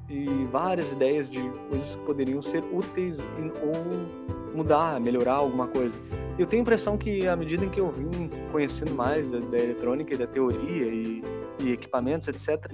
e 0.09 0.45
várias 0.51 0.93
ideias 0.93 1.29
de 1.29 1.41
coisas 1.69 1.97
que 1.97 2.03
poderiam 2.05 2.43
ser 2.43 2.63
úteis 2.73 3.19
ou 3.63 4.55
mudar, 4.55 5.01
melhorar 5.01 5.35
alguma 5.35 5.67
coisa. 5.69 5.95
Eu 6.39 6.47
tenho 6.47 6.61
a 6.61 6.65
impressão 6.65 6.97
que 6.97 7.27
à 7.27 7.37
medida 7.37 7.65
em 7.65 7.71
que 7.71 7.81
eu 7.81 7.91
vim 7.91 8.31
conhecendo 8.53 8.95
mais 8.95 9.31
da, 9.31 9.39
da 9.39 9.59
eletrônica 9.59 10.15
e 10.15 10.17
da 10.17 10.27
teoria 10.27 10.87
e, 10.87 11.23
e 11.61 11.73
equipamentos, 11.73 12.29
etc., 12.29 12.71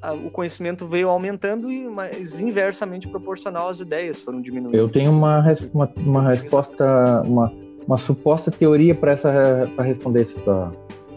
a, 0.00 0.12
o 0.12 0.30
conhecimento 0.30 0.86
veio 0.86 1.08
aumentando 1.08 1.70
e 1.70 1.88
mas 1.88 2.40
inversamente 2.40 3.06
proporcional 3.08 3.68
às 3.68 3.80
ideias 3.80 4.20
foram 4.20 4.40
diminuindo. 4.40 4.76
Eu 4.76 4.88
tenho 4.88 5.12
uma, 5.12 5.40
uma, 5.72 5.92
uma 5.96 6.28
resposta, 6.28 7.22
uma 7.24 7.52
uma 7.86 7.96
suposta 7.96 8.50
teoria 8.50 8.94
para 8.94 9.12
essa 9.12 9.70
para 9.74 9.84
responder 9.84 10.22
essa 10.22 10.40
tua, 10.40 10.72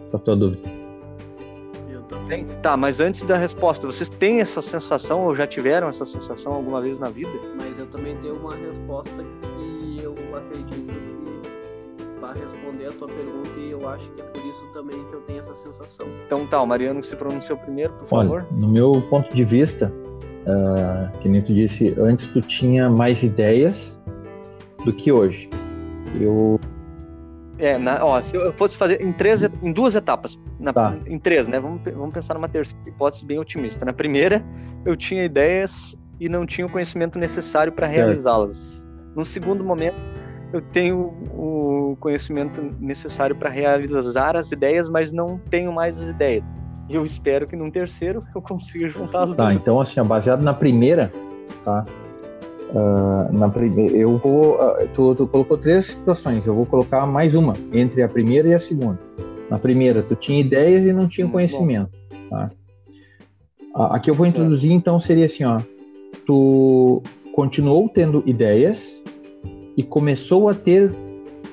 essa 0.07 0.19
tua 0.19 0.35
dúvida. 0.35 0.84
Tem, 2.27 2.45
tá, 2.61 2.75
mas 2.75 2.99
antes 2.99 3.21
da 3.23 3.37
resposta, 3.37 3.85
vocês 3.85 4.09
têm 4.09 4.39
essa 4.39 4.61
sensação 4.61 5.25
ou 5.25 5.35
já 5.35 5.45
tiveram 5.45 5.89
essa 5.89 6.05
sensação 6.05 6.53
alguma 6.53 6.81
vez 6.81 6.97
na 6.99 7.09
vida? 7.09 7.31
Mas 7.55 7.77
eu 7.77 7.85
também 7.87 8.17
tenho 8.17 8.35
uma 8.35 8.55
resposta 8.55 9.23
que 9.41 10.03
eu 10.03 10.15
acredito 10.35 10.75
que 11.95 12.19
vai 12.19 12.33
responder 12.33 12.87
a 12.87 12.91
tua 12.91 13.07
pergunta 13.07 13.59
e 13.59 13.71
eu 13.71 13.87
acho 13.87 14.09
que 14.09 14.21
é 14.21 14.25
por 14.25 14.43
isso 14.43 14.65
também 14.73 15.03
que 15.05 15.13
eu 15.13 15.21
tenho 15.21 15.39
essa 15.39 15.55
sensação. 15.55 16.07
Então 16.25 16.47
tá, 16.47 16.61
o 16.61 16.65
Mariano 16.65 17.01
que 17.01 17.07
se 17.07 17.15
pronunciou 17.15 17.57
primeiro, 17.59 17.93
por 17.93 18.07
Olha, 18.17 18.29
favor. 18.29 18.47
No 18.59 18.67
meu 18.69 19.01
ponto 19.09 19.33
de 19.33 19.43
vista, 19.43 19.91
uh, 20.45 21.17
que 21.19 21.29
nem 21.29 21.41
tu 21.41 21.53
disse, 21.53 21.95
antes 21.99 22.27
tu 22.27 22.41
tinha 22.41 22.89
mais 22.89 23.21
ideias 23.21 23.99
do 24.83 24.91
que 24.93 25.11
hoje. 25.11 25.49
Eu. 26.19 26.59
É, 27.57 27.77
na, 27.77 28.03
ó, 28.03 28.21
se 28.21 28.35
eu 28.35 28.51
fosse 28.53 28.77
fazer 28.77 29.01
em 29.01 29.13
três, 29.13 29.41
em 29.43 29.71
duas 29.71 29.95
etapas, 29.95 30.37
na, 30.59 30.73
tá. 30.73 30.95
em 31.07 31.17
três, 31.17 31.47
né? 31.47 31.59
Vamos, 31.59 31.81
vamos 31.83 32.13
pensar 32.13 32.33
numa 32.33 32.49
terceira 32.49 32.89
hipótese 32.89 33.25
bem 33.25 33.39
otimista. 33.39 33.85
Na 33.85 33.93
primeira, 33.93 34.43
eu 34.85 34.95
tinha 34.95 35.23
ideias 35.23 35.97
e 36.19 36.27
não 36.27 36.45
tinha 36.45 36.67
o 36.67 36.69
conhecimento 36.69 37.17
necessário 37.17 37.71
para 37.71 37.87
realizá-las. 37.87 38.85
No 39.15 39.25
segundo 39.25 39.63
momento, 39.63 39.95
eu 40.51 40.61
tenho 40.61 41.13
o 41.33 41.97
conhecimento 41.99 42.61
necessário 42.79 43.35
para 43.35 43.49
realizar 43.49 44.35
as 44.35 44.51
ideias, 44.51 44.89
mas 44.89 45.11
não 45.11 45.39
tenho 45.49 45.71
mais 45.71 45.97
as 45.97 46.05
ideias. 46.05 46.43
E 46.89 46.95
eu 46.95 47.03
espero 47.03 47.47
que 47.47 47.55
num 47.55 47.71
terceiro 47.71 48.23
eu 48.33 48.41
consiga 48.41 48.89
juntar 48.89 49.23
as 49.23 49.29
tá, 49.31 49.43
duas. 49.43 49.47
Tá, 49.47 49.53
então 49.53 49.79
assim, 49.79 50.01
baseado 50.03 50.41
na 50.41 50.53
primeira, 50.53 51.11
tá? 51.63 51.85
Uh, 52.75 53.31
na 53.31 53.47
primeira, 53.47 53.95
eu 53.95 54.17
vou. 54.17 54.55
Uh, 54.55 54.85
tu, 54.93 55.15
tu, 55.15 55.25
colocou 55.25 55.57
três 55.57 55.85
situações, 55.85 56.45
eu 56.45 56.53
vou 56.53 56.65
colocar 56.65 57.05
mais 57.05 57.33
uma 57.33 57.53
entre 57.71 58.03
a 58.03 58.07
primeira 58.09 58.49
e 58.49 58.53
a 58.53 58.59
segunda. 58.59 58.99
Na 59.49 59.57
primeira, 59.57 60.03
tu 60.03 60.13
tinha 60.13 60.41
ideias 60.41 60.85
e 60.85 60.91
não 60.91 61.07
tinha 61.07 61.25
conhecimento. 61.25 61.89
Tá? 62.29 62.51
Aqui 63.73 64.09
eu 64.09 64.13
vou 64.13 64.25
introduzir, 64.25 64.73
então, 64.73 64.99
seria 64.99 65.25
assim: 65.25 65.45
ó, 65.45 65.61
tu 66.25 67.01
continuou 67.33 67.87
tendo 67.87 68.21
ideias 68.25 69.01
e 69.77 69.81
começou 69.81 70.49
a 70.49 70.53
ter 70.53 70.93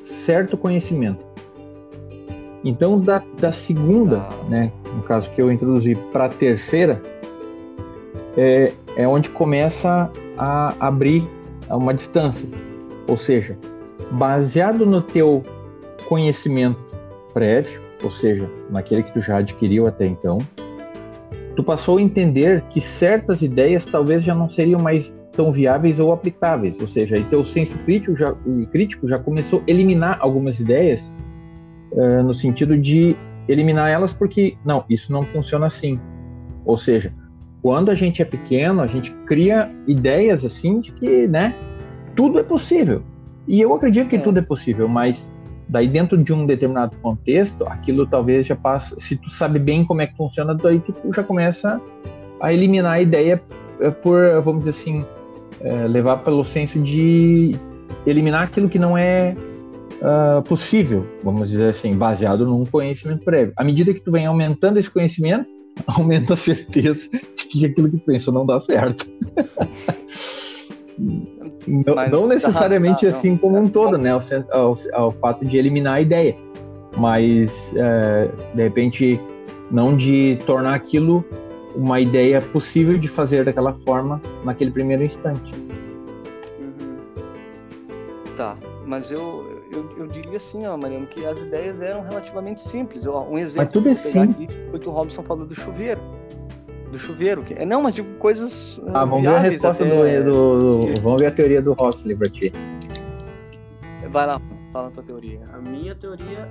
certo 0.05 0.57
conhecimento. 0.57 1.25
Então, 2.65 2.99
da, 2.99 3.23
da 3.39 3.53
segunda, 3.53 4.19
tá. 4.19 4.45
né, 4.49 4.73
no 4.93 5.05
caso 5.05 5.31
que 5.31 5.41
eu 5.41 5.53
introduzi, 5.53 5.95
para 6.13 6.25
a 6.25 6.29
terceira, 6.29 7.01
é, 8.37 8.73
é 8.97 9.07
onde 9.07 9.29
começa 9.31 10.11
a 10.39 10.75
abrir 10.79 11.27
uma 11.69 11.95
distância. 11.95 12.49
Ou 13.09 13.17
seja, 13.17 13.57
baseado 14.11 14.85
no 14.87 15.01
teu 15.01 15.43
conhecimento 16.09 16.79
prévio, 17.33 17.81
ou 18.03 18.11
seja, 18.13 18.49
naquele 18.71 19.03
que 19.03 19.13
tu 19.13 19.21
já 19.21 19.39
adquiriu 19.39 19.87
até 19.87 20.07
então, 20.07 20.39
tu 21.57 21.63
passou 21.63 21.99
a 21.99 22.03
entender 22.03 22.63
que 22.69 22.81
certas 22.81 23.43
ideias 23.43 23.85
talvez 23.85 24.23
já 24.23 24.35
não 24.35 24.51
seriam 24.51 24.81
mais 24.81 25.17
tão 25.33 25.51
viáveis 25.51 25.99
ou 25.99 26.13
aplicáveis, 26.13 26.77
ou 26.81 26.87
seja, 26.87 27.17
aí 27.17 27.25
teu 27.25 27.45
senso 27.47 27.77
crítico 27.85 28.15
já, 28.15 28.35
crítico 28.71 29.09
já 29.09 29.19
começou 29.19 29.61
a 29.67 29.71
eliminar 29.71 30.19
algumas 30.21 30.61
ideias 30.61 31.11
uh, 31.93 32.23
no 32.23 32.35
sentido 32.35 32.77
de 32.77 33.17
eliminar 33.49 33.91
elas 33.91 34.13
porque 34.13 34.57
não, 34.65 34.85
isso 34.89 35.11
não 35.11 35.23
funciona 35.23 35.67
assim. 35.67 35.99
Ou 36.65 36.77
seja, 36.77 37.13
quando 37.63 37.91
a 37.91 37.95
gente 37.95 38.21
é 38.21 38.25
pequeno, 38.25 38.83
a 38.83 38.87
gente 38.87 39.13
cria 39.27 39.71
ideias 39.87 40.45
assim 40.45 40.81
de 40.81 40.93
que, 40.93 41.27
né, 41.29 41.55
tudo 42.17 42.39
é 42.39 42.43
possível. 42.43 43.03
E 43.47 43.61
eu 43.61 43.73
acredito 43.75 44.09
que 44.09 44.17
é. 44.17 44.21
tudo 44.21 44.39
é 44.39 44.43
possível, 44.43 44.89
mas 44.89 45.31
daí 45.69 45.89
dentro 45.89 46.19
de 46.19 46.33
um 46.33 46.45
determinado 46.45 46.97
contexto, 46.99 47.65
aquilo 47.65 48.07
talvez 48.07 48.47
já 48.47 48.57
passa, 48.57 48.99
se 48.99 49.17
tu 49.17 49.31
sabe 49.31 49.59
bem 49.59 49.85
como 49.85 50.03
é 50.03 50.07
que 50.07 50.17
funciona, 50.17 50.55
daí 50.55 50.81
tu 50.81 50.95
já 51.15 51.23
começa 51.23 51.81
a 52.41 52.53
eliminar 52.53 52.95
a 52.95 53.01
ideia 53.01 53.41
eh, 53.81 53.91
por, 53.91 54.21
vamos 54.43 54.65
dizer 54.65 54.71
assim, 54.71 55.05
é, 55.61 55.87
levar 55.87 56.19
pelo 56.19 56.45
senso 56.45 56.79
de 56.81 57.57
eliminar 58.05 58.43
aquilo 58.43 58.69
que 58.69 58.79
não 58.79 58.99
é 58.99 59.37
uh, 60.01 60.43
possível, 60.43 61.07
vamos 61.23 61.51
dizer 61.51 61.71
assim, 61.71 61.95
baseado 61.95 62.45
num 62.45 62.65
conhecimento 62.65 63.25
prévio. 63.25 63.53
À 63.57 63.63
medida 63.63 63.95
que 63.95 64.01
tu 64.01 64.11
vem 64.11 64.27
aumentando 64.27 64.79
esse 64.79 64.91
conhecimento, 64.91 65.47
aumenta 65.99 66.35
a 66.35 66.37
certeza 66.37 67.09
de 67.11 67.45
que 67.45 67.67
aquilo 67.67 67.91
que 67.91 67.99
pensa 67.99 68.31
não 68.33 68.47
dá 68.47 68.61
certo. 68.61 69.07
não, 71.67 72.09
não, 72.11 72.27
necessariamente 72.27 73.07
tá, 73.07 73.13
tá, 73.13 73.19
assim 73.19 73.37
como 73.37 73.59
um 73.59 73.69
todo, 73.69 73.99
né? 73.99 74.11
Ao, 74.11 74.23
ao, 74.51 74.79
ao, 74.93 75.11
fato 75.13 75.45
de 75.45 75.57
eliminar 75.57 75.95
a 75.95 76.01
ideia, 76.01 76.37
mas 76.97 77.51
é, 77.77 78.29
de 78.55 78.63
repente 78.63 79.21
não 79.71 79.97
de 79.97 80.39
tornar 80.47 80.75
aquilo 80.75 81.25
uma 81.75 82.01
ideia 82.01 82.41
possível 82.41 82.99
de 82.99 83.09
fazer 83.09 83.45
daquela 83.45 83.73
forma 83.87 84.21
naquele 84.45 84.71
primeiro 84.71 85.03
instante. 85.03 85.53
Uhum. 86.61 86.99
Tá, 88.37 88.57
mas 88.87 89.11
eu, 89.11 89.52
eu, 89.73 89.91
eu 89.97 90.07
diria 90.07 90.37
assim, 90.37 90.67
ó, 90.67 90.77
Mariano, 90.77 91.07
que 91.07 91.25
as 91.25 91.39
ideias 91.39 91.81
eram 91.81 92.03
relativamente 92.03 92.61
simples. 92.61 93.07
Ó, 93.07 93.25
um 93.25 93.39
exemplo 93.39 93.65
mas 93.65 93.73
tudo 93.73 93.89
é 93.89 93.95
simples. 93.95 94.55
foi 94.71 94.79
que 94.79 94.89
o 94.89 94.93
Robson 94.93 95.23
falou 95.23 95.47
do 95.47 95.55
chuveiro. 95.55 96.01
Do 96.91 96.99
chuveiro. 96.99 97.43
Que, 97.43 97.55
é, 97.55 97.65
não, 97.65 97.83
mas 97.83 97.95
de 97.95 98.03
coisas. 98.03 98.81
Ah, 98.89 99.05
vamos 99.05 99.23
ver 99.23 99.35
a 99.35 99.39
resposta 99.39 99.85
até... 99.85 100.23
do, 100.23 100.81
do, 100.81 101.01
Vamos 101.01 101.21
ver 101.23 101.29
a 101.29 101.31
teoria 101.31 101.63
do 101.63 101.73
Rossler 101.73 102.17
pra 102.17 102.29
ti. 102.29 102.53
Vai 104.11 104.27
lá, 104.27 104.41
fala 104.73 104.89
a 104.89 104.91
tua 104.91 105.03
teoria. 105.03 105.41
A 105.55 105.59
minha 105.59 105.95
teoria 105.95 106.47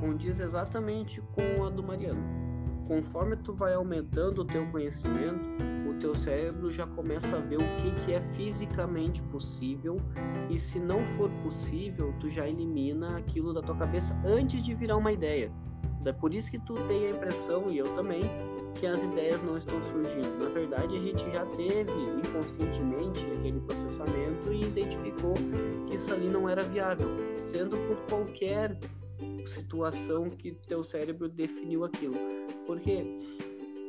condiz 0.00 0.40
exatamente 0.40 1.22
com 1.34 1.64
a 1.64 1.68
do 1.68 1.82
Mariano. 1.82 2.51
Conforme 2.92 3.36
tu 3.36 3.54
vai 3.54 3.72
aumentando 3.72 4.42
o 4.42 4.44
teu 4.44 4.66
conhecimento, 4.66 5.40
o 5.88 5.98
teu 5.98 6.14
cérebro 6.14 6.70
já 6.70 6.86
começa 6.86 7.38
a 7.38 7.40
ver 7.40 7.56
o 7.56 7.58
que, 7.58 8.04
que 8.04 8.12
é 8.12 8.20
fisicamente 8.34 9.22
possível 9.22 9.96
e 10.50 10.58
se 10.58 10.78
não 10.78 11.02
for 11.16 11.30
possível, 11.42 12.12
tu 12.20 12.28
já 12.28 12.46
elimina 12.46 13.16
aquilo 13.16 13.54
da 13.54 13.62
tua 13.62 13.76
cabeça 13.76 14.14
antes 14.26 14.62
de 14.62 14.74
virar 14.74 14.98
uma 14.98 15.10
ideia. 15.10 15.50
É 16.04 16.12
por 16.12 16.34
isso 16.34 16.50
que 16.50 16.58
tu 16.58 16.74
tem 16.86 17.06
a 17.06 17.10
impressão, 17.12 17.70
e 17.70 17.78
eu 17.78 17.86
também, 17.94 18.24
que 18.74 18.86
as 18.86 19.02
ideias 19.02 19.42
não 19.42 19.56
estão 19.56 19.80
surgindo. 19.84 20.38
Na 20.38 20.50
verdade, 20.50 20.94
a 20.94 21.00
gente 21.00 21.30
já 21.32 21.46
teve 21.46 21.90
inconscientemente 21.90 23.24
aquele 23.38 23.60
processamento 23.60 24.52
e 24.52 24.64
identificou 24.64 25.32
que 25.86 25.94
isso 25.94 26.12
ali 26.12 26.28
não 26.28 26.46
era 26.46 26.62
viável, 26.62 27.08
sendo 27.38 27.74
por 27.88 27.96
qualquer 28.10 28.76
situação 29.46 30.30
que 30.30 30.52
teu 30.66 30.84
cérebro 30.84 31.28
definiu 31.28 31.84
aquilo. 31.84 32.16
Porque 32.66 33.04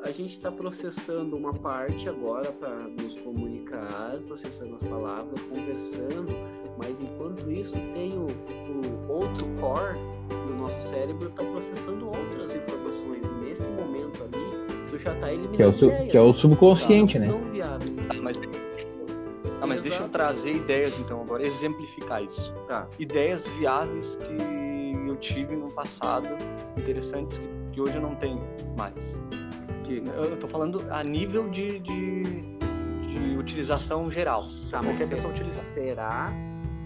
a 0.04 0.12
gente 0.12 0.34
está 0.34 0.52
processando 0.52 1.36
uma 1.38 1.54
parte 1.54 2.10
agora 2.10 2.52
para 2.52 2.76
nos 2.76 3.20
comunicar, 3.22 4.18
processando 4.28 4.76
as 4.76 4.90
palavras, 4.90 5.40
conversando, 5.44 6.28
mas 6.78 7.00
enquanto 7.00 7.50
isso 7.50 7.74
tem 7.94 8.12
o, 8.18 8.28
o 8.28 9.12
outro 9.12 9.48
core 9.62 9.98
do 10.28 10.56
nosso 10.56 10.90
cérebro 10.90 11.30
está 11.30 11.44
processando 11.44 12.06
outras 12.08 12.54
informações. 12.54 13.24
E 13.24 13.46
nesse 13.46 13.64
momento 13.64 14.24
ali, 14.24 14.90
tu 14.90 15.00
já 15.00 15.14
está 15.14 15.32
eliminando 15.32 15.56
que 15.56 15.64
é 15.64 15.68
o, 15.68 15.72
ideias, 15.72 16.12
que 16.12 16.18
é 16.18 16.22
o 16.22 16.34
subconsciente, 16.34 17.14
tá? 17.14 17.20
né? 17.20 17.28
Não 17.28 17.40
são 17.40 17.52
viáveis. 17.52 17.92
Tá, 18.08 18.14
mas, 18.22 18.38
tá, 18.38 19.68
mas 19.68 19.82
deixa 19.82 19.98
eu 19.98 20.02
Exato. 20.02 20.12
trazer 20.12 20.52
ideias 20.52 20.94
então 21.00 21.22
agora, 21.22 21.48
exemplificar 21.48 22.22
isso. 22.24 22.54
Tá. 22.68 22.88
Ideias 23.00 23.48
viáveis 23.48 24.18
que 24.18 24.73
eu 25.14 25.18
tive 25.18 25.56
no 25.56 25.68
passado, 25.72 26.28
interessantes, 26.78 27.40
que, 27.72 27.80
hoje 27.80 27.96
eu 27.96 28.02
não 28.02 28.16
tenho 28.16 28.42
mais. 28.78 28.94
Que, 29.84 30.04
eu 30.08 30.38
tô 30.40 30.48
falando 30.48 30.82
a 30.92 31.04
nível 31.04 31.44
de, 31.50 31.80
de, 31.80 32.24
de 32.24 33.38
utilização 33.38 34.10
geral. 34.12 34.44
Tá, 34.72 34.82
Qualquer 34.82 35.08
pessoa 35.08 35.30
utiliza. 35.30 35.62
será 35.62 36.32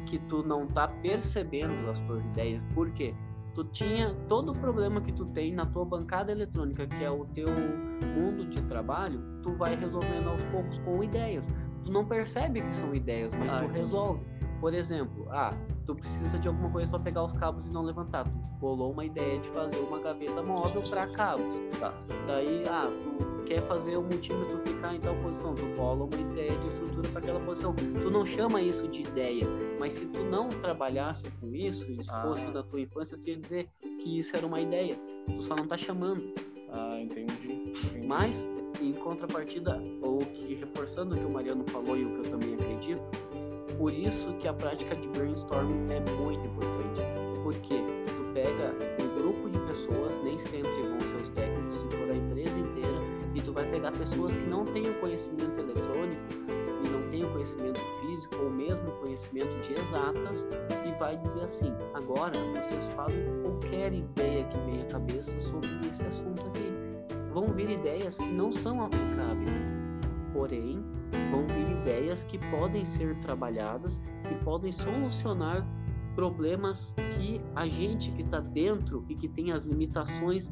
que 0.06 0.20
tu 0.20 0.44
não 0.44 0.68
tá 0.68 0.88
percebendo 0.88 1.90
as 1.90 2.00
tuas 2.02 2.24
ideias? 2.26 2.62
Por 2.74 2.92
quê? 2.92 3.14
Tu 3.54 3.64
tinha 3.66 4.14
todo 4.28 4.52
o 4.52 4.54
problema 4.54 5.02
que 5.02 5.12
tu 5.12 5.26
tem 5.28 5.54
na 5.54 5.66
tua 5.66 5.84
bancada 5.84 6.32
eletrônica, 6.32 6.86
que 6.86 7.04
é 7.04 7.10
o 7.10 7.26
teu 7.34 7.48
mundo 8.16 8.46
de 8.46 8.62
trabalho, 8.64 9.20
tu 9.42 9.54
vai 9.56 9.76
resolvendo 9.76 10.30
aos 10.30 10.44
poucos 10.46 10.78
com 10.80 11.04
ideias. 11.04 11.50
Tu 11.84 11.92
não 11.92 12.06
percebe 12.06 12.62
que 12.62 12.76
são 12.76 12.94
ideias, 12.94 13.32
mas 13.34 13.52
Ah, 13.52 13.62
tu 13.62 13.72
resolve. 13.72 14.22
Por 14.60 14.74
exemplo, 14.74 15.26
ah, 15.32 15.52
tu 15.88 15.96
precisa 15.96 16.38
de 16.38 16.48
alguma 16.48 16.70
coisa 16.70 16.90
para 16.90 17.00
pegar 17.00 17.24
os 17.24 17.34
cabos 17.34 17.66
e 17.66 17.70
não 17.70 17.82
levantar. 17.82 18.26
Tu 18.26 18.30
bolou 18.60 18.92
uma 18.92 19.06
ideia 19.06 19.40
de 19.40 19.50
fazer 19.50 19.80
uma 19.80 20.00
gaveta 20.00 20.44
móvel 20.44 20.84
para 20.90 21.08
cabos. 21.08 21.46
Tá. 21.80 21.94
Daí, 22.28 22.64
ah, 22.70 22.88
tu 23.20 23.44
quer 23.46 23.62
fazer 23.62 23.96
o 23.98 24.02
multímetro 24.04 24.60
ficar 24.66 24.94
em 24.94 25.00
tal 25.00 25.16
posição, 25.16 25.56
tu 25.56 25.66
bola 25.78 26.04
uma 26.04 26.16
ideia 26.20 26.58
de 26.60 26.68
estrutura 26.68 27.08
para 27.10 27.20
aquela 27.20 27.40
posição. 27.40 27.74
Tu 27.74 28.12
não 28.12 28.26
chama 28.26 28.62
isso 28.62 28.86
de 28.90 29.02
ideia, 29.02 29.46
mas 29.80 29.94
se 29.94 30.06
tu 30.06 30.20
não 30.26 30.50
trabalhasse 30.50 31.32
com 31.40 31.56
isso, 31.56 31.90
isso 31.90 32.12
Ah. 32.12 32.22
fosse 32.24 32.46
da 32.52 32.62
tua 32.62 32.82
infância, 32.82 33.18
tu 33.18 33.30
ia 33.30 33.38
dizer 33.38 33.70
que 33.82 34.20
isso 34.20 34.36
era 34.36 34.46
uma 34.46 34.60
ideia. 34.60 34.96
Tu 35.26 35.42
só 35.42 35.56
não 35.56 35.66
tá 35.68 35.78
chamando. 35.78 36.22
Ah, 36.70 37.00
entendi. 37.00 37.54
entendi. 37.54 38.06
Mas, 38.06 38.36
em 38.82 38.92
contrapartida, 38.92 39.82
ou 40.02 40.18
que 40.18 40.56
reforçando 40.56 41.16
o 41.16 41.18
que 41.18 41.24
o 41.26 41.30
Mariano 41.30 41.64
falou 41.70 41.96
e 41.98 42.04
o 42.04 42.10
que 42.12 42.28
eu 42.28 42.32
também 42.38 42.54
acredito, 42.56 43.02
por 43.78 43.94
isso 43.94 44.34
que 44.40 44.48
a 44.48 44.54
prática 44.54 44.96
de 44.96 45.08
brainstorming 45.10 45.86
é 45.92 46.00
muito 46.16 46.46
importante. 46.46 47.02
Porque 47.44 47.76
tu 48.06 48.34
pega 48.34 48.76
um 49.02 49.22
grupo 49.22 49.50
de 49.50 49.60
pessoas, 49.60 50.22
nem 50.24 50.38
sempre 50.40 50.72
vão 50.82 51.00
ser 51.00 51.16
os 51.24 51.30
técnicos, 51.30 51.80
se 51.80 51.98
for 51.98 52.10
a 52.10 52.16
empresa 52.16 52.60
inteira, 52.60 53.00
e 53.34 53.42
tu 53.42 53.54
vai 53.54 53.70
pegar 53.70 53.92
pessoas 53.92 54.34
que 54.34 54.50
não 54.50 54.66
têm 54.66 54.90
o 54.90 55.00
conhecimento 55.00 55.60
eletrônico 55.60 56.22
e 56.84 56.90
não 56.90 57.10
têm 57.10 57.24
o 57.24 57.32
conhecimento 57.32 57.80
físico 58.02 58.36
ou 58.44 58.50
mesmo 58.50 58.92
conhecimento 59.04 59.62
de 59.62 59.74
exatas 59.74 60.48
e 60.86 61.00
vai 61.00 61.16
dizer 61.18 61.44
assim: 61.44 61.72
agora 61.94 62.34
vocês 62.56 62.84
falam 62.96 63.16
qualquer 63.44 63.94
ideia 63.94 64.44
que 64.46 64.58
venha 64.66 64.84
à 64.84 64.88
cabeça 64.88 65.40
sobre 65.42 65.70
esse 65.88 66.04
assunto 66.04 66.42
aqui 66.48 66.68
vão 67.38 67.54
vir 67.54 67.70
ideias 67.70 68.18
que 68.18 68.26
não 68.26 68.52
são 68.52 68.84
aplicáveis, 68.84 69.52
porém 70.34 70.84
vão 71.30 71.46
vir 71.46 71.67
ideias 71.88 72.24
que 72.26 72.38
podem 72.38 72.86
ser 72.86 73.16
trabalhadas 73.22 74.02
e 74.30 74.36
podem 74.44 74.72
solucionar 74.74 75.66
problemas 76.16 76.94
que 77.16 77.40
a 77.56 77.66
gente 77.68 78.12
que 78.12 78.24
está 78.24 78.40
dentro 78.42 79.06
e 79.08 79.16
que 79.16 79.30
tem 79.30 79.52
as 79.52 79.66
limitações 79.66 80.52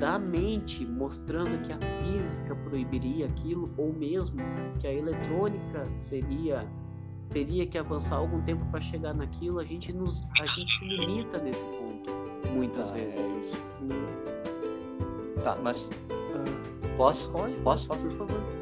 da 0.00 0.18
mente, 0.18 0.84
mostrando 0.84 1.62
que 1.66 1.72
a 1.72 1.78
física 1.78 2.54
proibiria 2.68 3.26
aquilo 3.26 3.70
ou 3.76 3.92
mesmo 3.92 4.38
que 4.80 4.86
a 4.86 4.92
eletrônica 4.92 5.84
seria 6.00 6.66
teria 7.28 7.64
que 7.64 7.78
avançar 7.78 8.16
algum 8.16 8.40
tempo 8.42 8.64
para 8.72 8.80
chegar 8.80 9.14
naquilo, 9.14 9.60
a 9.60 9.64
gente 9.64 9.92
nos 9.92 10.16
a 10.40 10.46
gente 10.46 10.78
se 10.78 10.84
limita 10.84 11.38
nesse 11.38 11.64
ponto 11.64 12.10
muitas 12.52 12.90
Tá, 12.90 12.96
vezes. 12.96 13.14
é 13.16 13.38
isso. 13.38 13.56
Tá, 15.44 15.56
mas 15.62 15.88
ah, 16.10 16.96
posso? 16.96 17.30
Posso? 17.62 17.86
por 17.86 18.10
favor. 18.16 18.59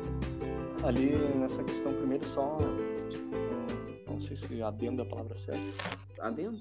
Ali 0.84 1.16
nessa 1.36 1.62
questão 1.64 1.92
primeiro 1.94 2.24
só 2.28 2.56
hum, 2.58 4.12
não 4.12 4.20
sei 4.20 4.36
se 4.36 4.62
adendo 4.62 5.02
é 5.02 5.04
a 5.04 5.08
palavra 5.08 5.38
certa. 5.40 5.60
Adendo? 6.20 6.58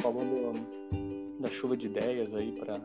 Falando 0.00 0.52
da 1.40 1.48
chuva 1.48 1.76
de 1.76 1.86
ideias 1.86 2.32
aí 2.34 2.52
para 2.52 2.80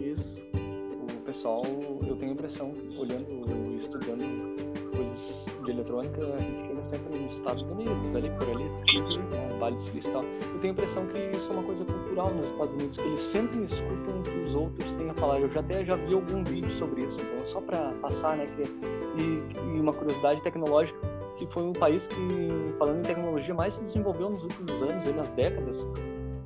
Isso. 0.00 0.42
o 0.52 1.20
pessoal, 1.22 1.62
eu 2.06 2.16
tenho 2.16 2.32
a 2.32 2.34
impressão, 2.34 2.74
olhando 2.98 3.72
e 3.72 3.80
estudando 3.80 4.73
coisas 4.96 5.44
de 5.64 5.70
eletrônica, 5.70 6.20
a 6.22 6.38
gente 6.38 6.66
chega 6.66 6.82
sempre 6.84 7.18
nos 7.18 7.32
Estados 7.34 7.62
Unidos, 7.62 8.16
ali 8.16 8.30
por 8.30 8.48
ali, 8.50 8.64
né, 8.64 9.56
Vale 9.58 9.76
do 9.76 9.82
Silício 9.82 10.10
e 10.10 10.12
tal. 10.12 10.24
Eu 10.24 10.60
tenho 10.60 10.72
a 10.72 10.76
impressão 10.76 11.06
que 11.06 11.18
isso 11.36 11.50
é 11.50 11.52
uma 11.52 11.62
coisa 11.62 11.84
cultural 11.84 12.30
nos 12.30 12.50
Estados 12.50 12.74
Unidos, 12.74 12.98
que 12.98 13.04
eles 13.08 13.20
sempre 13.20 13.64
escutam 13.64 14.20
o 14.20 14.22
que 14.22 14.38
os 14.38 14.54
outros 14.54 14.92
têm 14.94 15.10
a 15.10 15.14
falar. 15.14 15.40
Eu 15.40 15.50
já 15.50 15.60
até 15.60 15.84
já 15.84 15.96
vi 15.96 16.14
algum 16.14 16.44
vídeo 16.44 16.72
sobre 16.74 17.02
isso, 17.02 17.18
então 17.20 17.46
só 17.46 17.60
para 17.60 17.92
passar, 18.00 18.36
né, 18.36 18.46
que, 18.46 18.62
e, 18.62 19.76
e 19.76 19.80
uma 19.80 19.92
curiosidade 19.92 20.42
tecnológica, 20.42 20.98
que 21.36 21.46
foi 21.48 21.62
um 21.64 21.72
país 21.72 22.06
que, 22.06 22.74
falando 22.78 22.98
em 22.98 23.02
tecnologia, 23.02 23.54
mais 23.54 23.74
se 23.74 23.82
desenvolveu 23.82 24.30
nos 24.30 24.42
últimos 24.42 24.82
anos, 24.82 25.06
aí, 25.06 25.12
nas 25.12 25.28
décadas, 25.30 25.88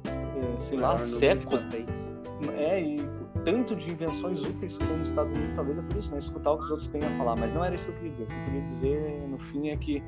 eh, 0.07 0.61
sei 0.61 0.79
lá, 0.79 0.97
séculos. 0.97 1.63
É, 2.57 2.81
e 2.81 3.18
tanto 3.51 3.75
de 3.75 3.91
invenções 3.91 4.43
úteis 4.43 4.77
tem 4.77 4.97
nos 4.99 5.09
Estados 5.09 5.33
Unidos, 5.33 5.55
talvez 5.57 5.79
é 5.79 5.83
por 5.83 5.97
isso, 5.97 6.11
né? 6.11 6.19
Escutar 6.19 6.53
o 6.53 6.59
que 6.59 6.65
os 6.65 6.71
outros 6.71 6.89
têm 6.89 7.03
a 7.03 7.17
falar. 7.17 7.35
Mas 7.37 7.55
não 7.55 7.65
era 7.65 7.75
isso 7.75 7.87
que 7.87 7.91
eu 7.91 7.95
queria 7.95 8.11
dizer. 8.13 8.25
O 8.25 8.27
que 8.27 8.35
eu 8.35 8.45
queria 8.45 8.69
dizer, 8.69 9.29
no 9.29 9.39
fim, 9.39 9.69
é 9.71 9.77
que, 9.77 10.03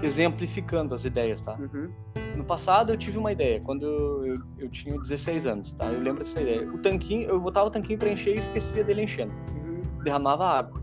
exemplificando 0.00 0.94
as 0.94 1.04
ideias, 1.04 1.42
tá? 1.42 1.58
Uhum. 1.58 1.90
No 2.36 2.44
passado, 2.44 2.92
eu 2.92 2.96
tive 2.96 3.18
uma 3.18 3.32
ideia, 3.32 3.60
quando 3.60 3.84
eu, 3.84 4.26
eu, 4.26 4.40
eu 4.58 4.68
tinha 4.70 4.96
16 4.96 5.46
anos, 5.46 5.74
tá? 5.74 5.86
Eu 5.86 6.00
lembro 6.00 6.22
dessa 6.22 6.40
ideia. 6.40 6.68
O 6.72 6.78
tanquinho, 6.78 7.28
eu 7.28 7.40
botava 7.40 7.66
o 7.66 7.70
tanquinho 7.70 7.98
pra 7.98 8.10
encher 8.10 8.36
e 8.36 8.38
esquecia 8.38 8.84
dele 8.84 9.02
enchendo. 9.02 9.32
Uhum. 9.32 9.82
Derramava 10.04 10.46
água. 10.46 10.77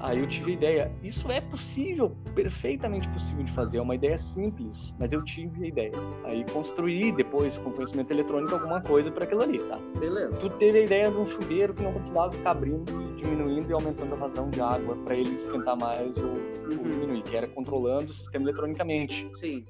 Aí 0.00 0.18
eu 0.20 0.26
tive 0.26 0.52
a 0.52 0.54
ideia. 0.54 0.92
Isso 1.02 1.30
é 1.30 1.40
possível, 1.40 2.12
perfeitamente 2.34 3.08
possível 3.08 3.44
de 3.44 3.52
fazer. 3.52 3.78
É 3.78 3.82
uma 3.82 3.94
ideia 3.94 4.16
simples, 4.18 4.94
mas 4.98 5.12
eu 5.12 5.22
tive 5.24 5.64
a 5.64 5.68
ideia. 5.68 5.92
Aí 6.24 6.44
construí 6.52 7.10
depois, 7.12 7.58
com 7.58 7.70
conhecimento 7.72 8.10
eletrônico, 8.10 8.54
alguma 8.54 8.80
coisa 8.80 9.10
para 9.10 9.24
aquilo 9.24 9.42
ali, 9.42 9.58
tá? 9.58 9.78
Beleza. 9.98 10.36
tu 10.36 10.50
teve 10.50 10.78
a 10.78 10.82
ideia 10.82 11.10
de 11.10 11.16
um 11.16 11.28
chuveiro 11.28 11.74
que 11.74 11.82
não 11.82 11.92
precisava 11.92 12.32
ficar 12.32 12.50
abrindo 12.52 12.90
e 12.90 13.16
diminuindo 13.22 13.70
e 13.70 13.72
aumentando 13.72 14.12
a 14.14 14.16
vazão 14.16 14.48
de 14.50 14.60
água 14.60 14.96
para 15.04 15.14
ele 15.16 15.34
esquentar 15.36 15.76
mais 15.78 16.16
ou, 16.16 16.30
ou 16.30 16.38
Uhum. 16.68 16.82
diminuir, 16.82 17.22
que 17.22 17.34
era 17.36 17.46
controlando 17.46 18.10
o 18.10 18.14
sistema 18.14 18.44
eletronicamente. 18.44 19.28
Sim. 19.36 19.64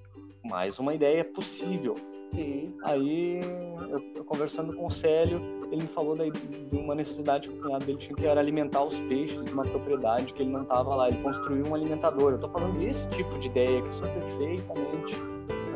Mais 0.44 0.78
uma 0.78 0.94
ideia 0.94 1.24
possível. 1.24 1.94
Sim. 2.34 2.74
Aí, 2.84 3.40
eu, 3.88 4.00
eu 4.16 4.24
conversando 4.24 4.72
com 4.74 4.86
o 4.86 4.90
Célio, 4.90 5.40
ele 5.70 5.82
me 5.82 5.88
falou 5.88 6.16
daí 6.16 6.30
de 6.30 6.76
uma 6.76 6.94
necessidade 6.94 7.48
que 7.48 7.54
o 7.58 7.62
cunhado 7.62 7.84
dele 7.84 7.98
tinha, 7.98 8.14
que 8.14 8.26
era 8.26 8.40
alimentar 8.40 8.82
os 8.82 8.98
peixes 9.00 9.44
de 9.44 9.52
uma 9.52 9.64
propriedade 9.64 10.32
que 10.32 10.42
ele 10.42 10.50
não 10.50 10.62
estava 10.62 10.94
lá. 10.94 11.08
Ele 11.08 11.22
construiu 11.22 11.66
um 11.66 11.74
alimentador. 11.74 12.32
Eu 12.32 12.38
tô 12.38 12.48
falando 12.48 12.78
desse 12.78 13.06
tipo 13.10 13.38
de 13.38 13.48
ideia 13.48 13.82
que 13.82 13.94
são 13.94 14.08
perfeitamente 14.08 15.14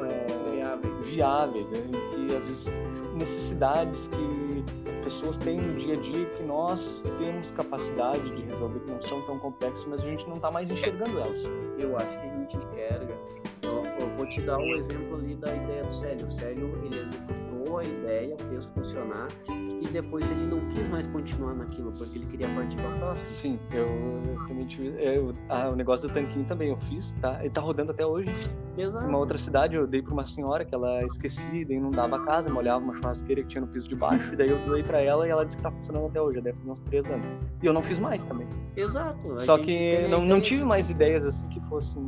é, 0.08 1.04
Viáveis. 1.04 1.66
né? 1.66 1.78
e 1.88 2.26
que 2.26 2.36
às 2.36 2.42
vezes 2.42 2.66
necessidades 3.14 4.08
que 4.08 4.64
pessoas 5.04 5.36
têm 5.38 5.60
no 5.60 5.78
dia 5.78 5.94
a 5.94 6.00
dia 6.00 6.24
que 6.26 6.42
nós 6.44 7.02
temos 7.18 7.50
capacidade 7.50 8.30
de 8.30 8.42
resolver, 8.42 8.80
que 8.80 8.92
não 8.92 9.02
são 9.02 9.20
tão 9.22 9.38
complexas, 9.38 9.84
mas 9.86 10.00
a 10.00 10.04
gente 10.04 10.26
não 10.26 10.34
está 10.34 10.50
mais 10.50 10.70
enxergando 10.70 11.18
elas. 11.18 11.44
Eu 11.78 11.96
acho 11.96 12.08
que 12.08 12.26
a 12.26 12.38
gente 12.38 12.56
enxerga. 12.56 13.14
Eu, 13.62 13.82
eu 14.00 14.16
vou 14.16 14.26
te 14.26 14.40
dar 14.42 14.58
um 14.58 14.74
exemplo 14.74 15.16
ali 15.16 15.34
da 15.34 15.54
ideia 15.54 15.84
do 15.84 15.94
Célio. 15.94 16.28
O 16.28 16.32
Célio, 16.32 16.80
ele 16.84 16.98
executou 16.98 17.51
a 17.78 17.84
ideia, 17.84 18.36
fez 18.48 18.64
funcionar 18.66 19.28
e 19.48 19.86
depois 19.92 20.24
ele 20.30 20.46
não 20.46 20.60
quis 20.70 20.88
mais 20.88 21.06
continuar 21.08 21.54
naquilo, 21.54 21.92
porque 21.92 22.16
ele 22.18 22.26
queria 22.26 22.48
partir 22.54 22.76
para 22.76 22.90
próxima. 22.98 23.30
Sim, 23.30 23.58
eu, 23.72 23.86
eu 23.86 24.46
também 24.46 24.66
tive. 24.66 24.88
eu- 25.02 25.34
ah, 25.48 25.68
o 25.70 25.76
negócio 25.76 26.08
do 26.08 26.14
tanquinho 26.14 26.44
também 26.44 26.68
eu 26.70 26.76
fiz, 26.88 27.14
tá? 27.14 27.38
Ele 27.40 27.50
tá 27.50 27.60
rodando 27.60 27.90
até 27.90 28.06
hoje. 28.06 28.30
Exato. 28.78 29.06
Uma 29.06 29.18
outra 29.18 29.36
cidade 29.38 29.74
eu 29.76 29.86
dei 29.86 30.00
pra 30.02 30.12
uma 30.12 30.24
senhora 30.24 30.64
que 30.64 30.74
ela 30.74 31.04
esquecia, 31.04 31.66
daí 31.66 31.78
não 31.80 31.90
dava 31.90 32.16
a 32.16 32.20
casa, 32.20 32.52
molhava 32.52 32.82
uma 32.84 32.94
churrasqueira 32.94 33.42
que 33.42 33.48
tinha 33.48 33.60
no 33.60 33.66
piso 33.66 33.88
de 33.88 33.94
baixo, 33.96 34.32
e 34.32 34.36
daí 34.36 34.48
eu 34.50 34.58
doei 34.64 34.82
pra 34.82 35.00
ela 35.00 35.26
e 35.26 35.30
ela 35.30 35.44
disse 35.44 35.56
que 35.56 35.62
tá 35.62 35.70
funcionando 35.70 36.06
até 36.06 36.20
hoje, 36.22 36.36
já 36.36 36.42
deve 36.44 36.58
ter 36.58 36.70
uns 36.70 36.80
três 36.84 37.04
anos. 37.10 37.26
E 37.62 37.66
eu 37.66 37.72
não 37.72 37.82
fiz 37.82 37.98
mais 37.98 38.24
também. 38.24 38.46
Exato. 38.76 39.40
Só 39.40 39.58
que 39.58 40.06
não, 40.08 40.24
não 40.24 40.40
tive 40.40 40.64
mais 40.64 40.88
ideias 40.90 41.24
assim 41.24 41.46
que 41.48 41.60
fossem, 41.68 42.02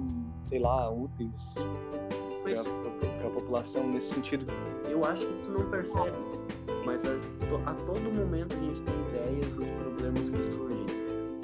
sei 0.48 0.58
lá, 0.60 0.90
úteis. 0.90 1.54
Para 2.52 3.26
a 3.26 3.30
população 3.30 3.90
nesse 3.90 4.14
sentido. 4.14 4.46
Eu 4.88 5.04
acho 5.04 5.26
que 5.26 5.32
tu 5.44 5.50
não 5.52 5.70
percebe, 5.70 6.16
mas 6.84 7.00
a, 7.06 7.70
a, 7.70 7.74
todo 7.74 8.12
momento 8.12 8.54
a 8.54 8.58
gente 8.58 8.80
tem 8.82 8.94
ideias 9.08 9.46
dos 9.52 9.66
problemas 9.68 10.30
que 10.30 10.42
surgem. 10.52 10.86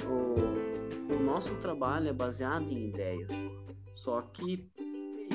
O, 0.07 1.13
o 1.13 1.23
nosso 1.23 1.53
trabalho 1.55 2.09
é 2.09 2.13
baseado 2.13 2.71
em 2.71 2.89
ideias, 2.89 3.31
só 3.95 4.21
que 4.21 4.69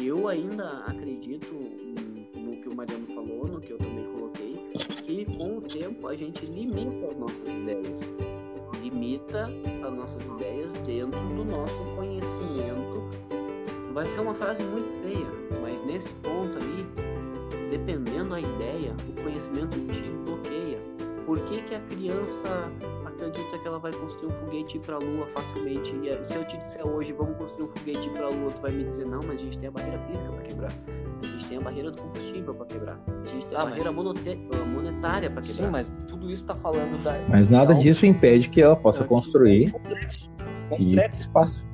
eu 0.03 0.29
ainda 0.29 0.85
acredito 0.85 1.53
no 1.53 2.57
que 2.62 2.69
o 2.69 2.77
Mariano 2.77 3.07
falou, 3.09 3.47
no 3.47 3.61
que 3.61 3.73
eu 3.73 3.79
também 3.79 4.05
coloquei, 4.12 4.57
que 5.05 5.25
com 5.39 5.59
o 5.59 5.62
tempo 5.62 6.07
a 6.07 6.14
gente 6.14 6.45
limita 6.47 7.07
as 7.07 7.17
nossas 7.17 7.49
ideias. 7.49 8.01
Limita 8.83 9.45
as 9.45 9.95
nossas 9.95 10.23
ideias 10.25 10.71
dentro 10.87 11.19
do 11.21 11.45
nosso 11.45 11.85
conhecimento. 11.97 12.95
Vai 13.97 14.07
ser 14.09 14.20
uma 14.20 14.34
frase 14.34 14.62
muito 14.62 15.03
feia, 15.03 15.26
mas 15.62 15.82
nesse 15.86 16.12
ponto 16.16 16.59
ali, 16.59 16.86
dependendo 17.70 18.28
da 18.28 18.40
ideia, 18.40 18.94
o 19.09 19.22
conhecimento 19.22 19.70
te 19.70 20.03
bloqueia. 20.26 20.78
Por 21.24 21.40
que, 21.47 21.62
que 21.62 21.74
a 21.74 21.80
criança 21.80 22.70
acredita 23.07 23.59
que 23.59 23.66
ela 23.66 23.78
vai 23.78 23.94
construir 23.94 24.34
um 24.34 24.44
foguete 24.44 24.78
para 24.80 24.97
a 24.97 24.99
Lua 24.99 25.26
facilmente? 25.28 25.94
E 26.03 26.24
se 26.26 26.36
eu 26.36 26.47
te 26.47 26.59
disser 26.59 26.86
hoje, 26.86 27.11
vamos 27.14 27.38
construir 27.38 27.64
um 27.64 27.68
foguete 27.74 28.11
para 28.11 28.26
a 28.26 28.28
Lua, 28.28 28.51
tu 28.51 28.61
vai 28.61 28.70
me 28.70 28.84
dizer, 28.84 29.07
não, 29.07 29.20
mas 29.26 29.40
a 29.40 29.42
gente 29.42 29.59
tem 29.61 29.68
a 29.68 29.72
barreira 29.72 29.99
física 30.01 30.30
para 30.30 30.42
quebrar 30.42 30.72
gente 31.47 31.49
tem 31.49 31.59
a 31.59 31.61
barreira 31.61 31.90
do 31.90 32.03
combustível 32.03 32.55
para 32.55 32.66
quebrar. 32.66 33.01
A 33.07 33.28
gente 33.28 33.47
tem 33.47 33.57
a 33.57 33.61
ah, 33.61 33.64
barreira 33.64 33.92
mas... 33.92 34.68
monetária 34.68 35.30
para 35.30 35.42
quebrar. 35.42 35.64
Sim, 35.64 35.70
mas 35.70 35.92
tudo 36.09 36.26
isso 36.26 36.42
está 36.42 36.55
falando 36.57 37.03
da. 37.03 37.18
Mas 37.28 37.49
nada 37.49 37.74
disso 37.74 38.05
impede 38.05 38.49
que 38.51 38.61
ela 38.61 38.76
possa 38.76 39.05
construir. 39.05 39.70
Complexo. 39.70 40.30
Complexo. 40.68 41.20
espaço. 41.20 41.66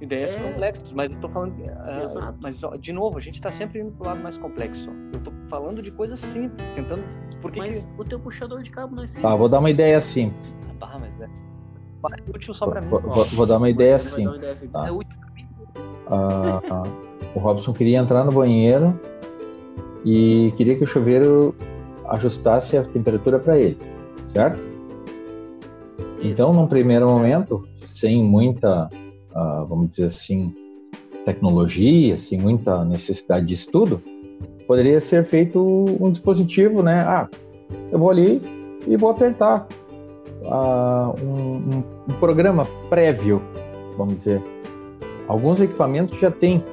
Ideias 0.00 0.36
é. 0.36 0.38
complexas, 0.38 0.92
mas 0.92 1.10
eu 1.10 1.18
tô 1.20 1.28
falando. 1.28 1.52
Uh, 1.52 2.34
mas, 2.40 2.60
de 2.80 2.92
novo, 2.92 3.16
a 3.16 3.20
gente 3.20 3.36
está 3.36 3.50
sempre 3.50 3.80
indo 3.80 3.92
pro 3.92 4.06
lado 4.06 4.22
mais 4.22 4.36
complexo. 4.36 4.90
Eu 5.14 5.20
tô 5.20 5.32
falando 5.48 5.82
de 5.82 5.90
coisas 5.90 6.20
simples, 6.20 6.68
tentando. 6.74 7.02
Porque 7.40 7.58
mas 7.58 7.84
que... 7.84 8.00
o 8.00 8.04
teu 8.04 8.20
puxador 8.20 8.62
de 8.62 8.70
cabo 8.70 8.94
não 8.94 9.04
é 9.04 9.06
simples. 9.06 9.22
Tá, 9.22 9.34
vou 9.34 9.48
dar 9.48 9.60
uma 9.60 9.70
ideia 9.70 10.00
simples. 10.00 10.56
Ah, 10.80 10.98
mas 10.98 11.20
é. 11.20 11.24
É 11.24 12.30
útil 12.30 12.54
só 12.54 12.66
para 12.66 12.80
mim. 12.80 12.88
Vou, 12.88 13.00
vou, 13.00 13.46
dar 13.46 13.56
uma 13.56 13.70
ideia 13.70 13.98
simples. 13.98 14.60
Tá. 14.70 14.86
É 14.86 14.92
útil 14.92 15.16
pra 15.18 15.30
mim. 15.30 15.46
Ah, 16.08 16.60
ah, 16.70 16.82
o 17.34 17.38
Robson 17.38 17.72
queria 17.72 17.98
entrar 17.98 18.24
no 18.24 18.32
banheiro 18.32 18.98
e 20.04 20.52
queria 20.56 20.76
que 20.76 20.84
o 20.84 20.86
chuveiro 20.86 21.54
ajustasse 22.08 22.76
a 22.76 22.84
temperatura 22.84 23.38
para 23.38 23.58
ele, 23.58 23.78
certo? 24.28 24.60
Então, 26.22 26.52
num 26.52 26.66
primeiro 26.66 27.08
momento, 27.08 27.66
sem 27.86 28.22
muita, 28.22 28.88
uh, 29.36 29.66
vamos 29.66 29.90
dizer 29.90 30.06
assim, 30.06 30.54
tecnologia, 31.24 32.18
sem 32.18 32.38
muita 32.38 32.84
necessidade 32.84 33.46
de 33.46 33.54
estudo, 33.54 34.02
poderia 34.66 35.00
ser 35.00 35.24
feito 35.24 35.60
um 36.00 36.10
dispositivo, 36.10 36.82
né? 36.82 37.00
Ah, 37.06 37.28
eu 37.90 37.98
vou 37.98 38.10
ali 38.10 38.40
e 38.86 38.96
vou 38.96 39.10
apertar 39.10 39.66
uh, 40.42 41.14
um, 41.24 41.82
um, 42.08 42.12
programa 42.18 42.66
prévio, 42.88 43.42
vamos 43.96 44.18
dizer. 44.18 44.42
Alguns 45.28 45.60
equipamentos 45.60 46.18
já 46.20 46.30
têm 46.30 46.64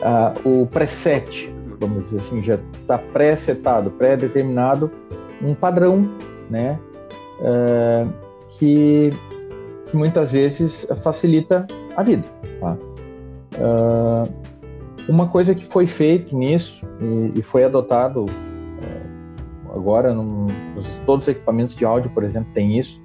uh, 0.00 0.48
o 0.48 0.66
preset, 0.66 1.52
vamos 1.80 2.04
dizer 2.04 2.18
assim, 2.18 2.42
já 2.42 2.58
está 2.72 2.98
pré-setado, 2.98 3.90
pré-determinado 3.90 4.90
um 5.42 5.54
padrão, 5.54 6.08
né, 6.48 6.78
é, 7.40 8.06
que, 8.58 9.10
que, 9.90 9.96
muitas 9.96 10.32
vezes 10.32 10.86
facilita 11.02 11.66
a 11.96 12.02
vida. 12.02 12.24
Tá? 12.60 12.76
É, 13.58 15.10
uma 15.10 15.28
coisa 15.28 15.54
que 15.54 15.64
foi 15.64 15.86
feito 15.86 16.36
nisso 16.36 16.84
e, 17.00 17.38
e 17.38 17.42
foi 17.42 17.64
adotado 17.64 18.26
é, 18.82 19.76
agora, 19.76 20.14
num, 20.14 20.46
todos 21.04 21.24
os 21.24 21.28
equipamentos 21.28 21.74
de 21.74 21.84
áudio, 21.84 22.10
por 22.10 22.24
exemplo, 22.24 22.50
tem 22.52 22.78
isso, 22.78 23.02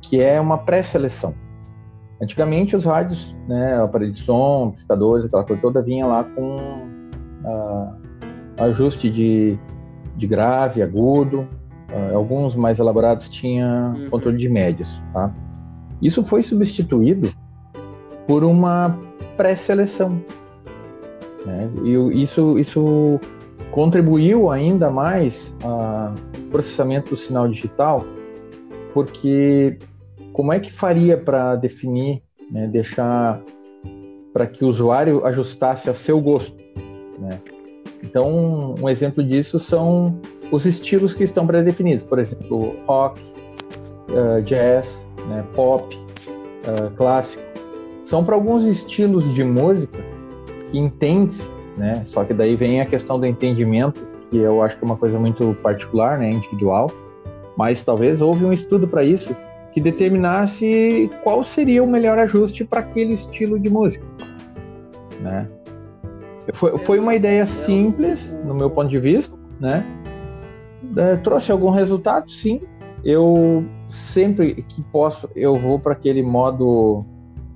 que 0.00 0.20
é 0.20 0.40
uma 0.40 0.58
pré-seleção. 0.58 1.34
Antigamente 2.20 2.74
os 2.74 2.84
rádios, 2.84 3.34
né, 3.46 3.80
aparelho 3.80 4.12
de 4.12 4.20
som, 4.20 4.66
amplificadores, 4.66 5.26
aquela 5.26 5.44
coisa 5.44 5.62
toda 5.62 5.82
vinha 5.82 6.04
lá 6.04 6.24
com 6.24 6.56
uh, 7.44 7.94
ajuste 8.58 9.08
de, 9.08 9.58
de 10.16 10.26
grave, 10.26 10.82
agudo, 10.82 11.48
uh, 11.90 12.16
alguns 12.16 12.56
mais 12.56 12.80
elaborados 12.80 13.28
tinham 13.28 13.94
uhum. 13.94 14.10
controle 14.10 14.36
de 14.36 14.48
médios. 14.48 15.02
Tá? 15.12 15.32
Isso 16.02 16.24
foi 16.24 16.42
substituído 16.42 17.32
por 18.28 18.44
uma 18.44 18.96
pré-seleção. 19.38 20.22
Né? 21.46 21.70
E 21.82 22.22
isso, 22.22 22.58
isso 22.58 23.18
contribuiu 23.70 24.50
ainda 24.50 24.90
mais 24.90 25.56
ao 25.62 26.14
processamento 26.50 27.10
do 27.10 27.16
sinal 27.16 27.48
digital, 27.48 28.04
porque 28.92 29.78
como 30.32 30.52
é 30.52 30.60
que 30.60 30.70
faria 30.70 31.16
para 31.16 31.56
definir, 31.56 32.22
né, 32.50 32.68
deixar 32.68 33.40
para 34.32 34.46
que 34.46 34.64
o 34.64 34.68
usuário 34.68 35.24
ajustasse 35.24 35.88
a 35.88 35.94
seu 35.94 36.20
gosto? 36.20 36.56
Né? 37.18 37.40
Então, 38.02 38.74
um 38.80 38.88
exemplo 38.88 39.24
disso 39.24 39.58
são 39.58 40.20
os 40.52 40.66
estilos 40.66 41.14
que 41.14 41.24
estão 41.24 41.46
pré-definidos, 41.46 42.04
por 42.04 42.18
exemplo, 42.18 42.76
rock, 42.86 43.20
uh, 44.10 44.42
jazz, 44.42 45.06
né, 45.28 45.44
pop, 45.54 45.96
uh, 45.96 46.90
clássico. 46.94 47.47
São 48.08 48.24
para 48.24 48.34
alguns 48.34 48.64
estilos 48.64 49.22
de 49.34 49.44
música 49.44 49.98
que 50.70 50.78
entende-se, 50.78 51.46
né? 51.76 52.00
Só 52.06 52.24
que 52.24 52.32
daí 52.32 52.56
vem 52.56 52.80
a 52.80 52.86
questão 52.86 53.20
do 53.20 53.26
entendimento, 53.26 54.00
que 54.30 54.38
eu 54.38 54.62
acho 54.62 54.78
que 54.78 54.82
é 54.82 54.86
uma 54.86 54.96
coisa 54.96 55.18
muito 55.18 55.54
particular, 55.62 56.18
né, 56.18 56.30
individual. 56.30 56.90
Mas 57.54 57.82
talvez 57.82 58.22
houve 58.22 58.46
um 58.46 58.52
estudo 58.52 58.88
para 58.88 59.04
isso 59.04 59.36
que 59.72 59.78
determinasse 59.78 61.10
qual 61.22 61.44
seria 61.44 61.84
o 61.84 61.86
melhor 61.86 62.18
ajuste 62.18 62.64
para 62.64 62.80
aquele 62.80 63.12
estilo 63.12 63.60
de 63.60 63.68
música, 63.68 64.06
né? 65.20 65.46
Foi, 66.54 66.78
foi 66.78 66.98
uma 66.98 67.14
ideia 67.14 67.44
simples, 67.44 68.34
no 68.42 68.54
meu 68.54 68.70
ponto 68.70 68.88
de 68.88 68.98
vista, 68.98 69.36
né? 69.60 69.84
É, 70.96 71.16
trouxe 71.16 71.52
algum 71.52 71.68
resultado, 71.68 72.30
sim. 72.30 72.62
Eu 73.04 73.66
sempre 73.86 74.54
que 74.66 74.80
posso, 74.84 75.28
eu 75.36 75.56
vou 75.58 75.78
para 75.78 75.92
aquele 75.92 76.22
modo 76.22 77.04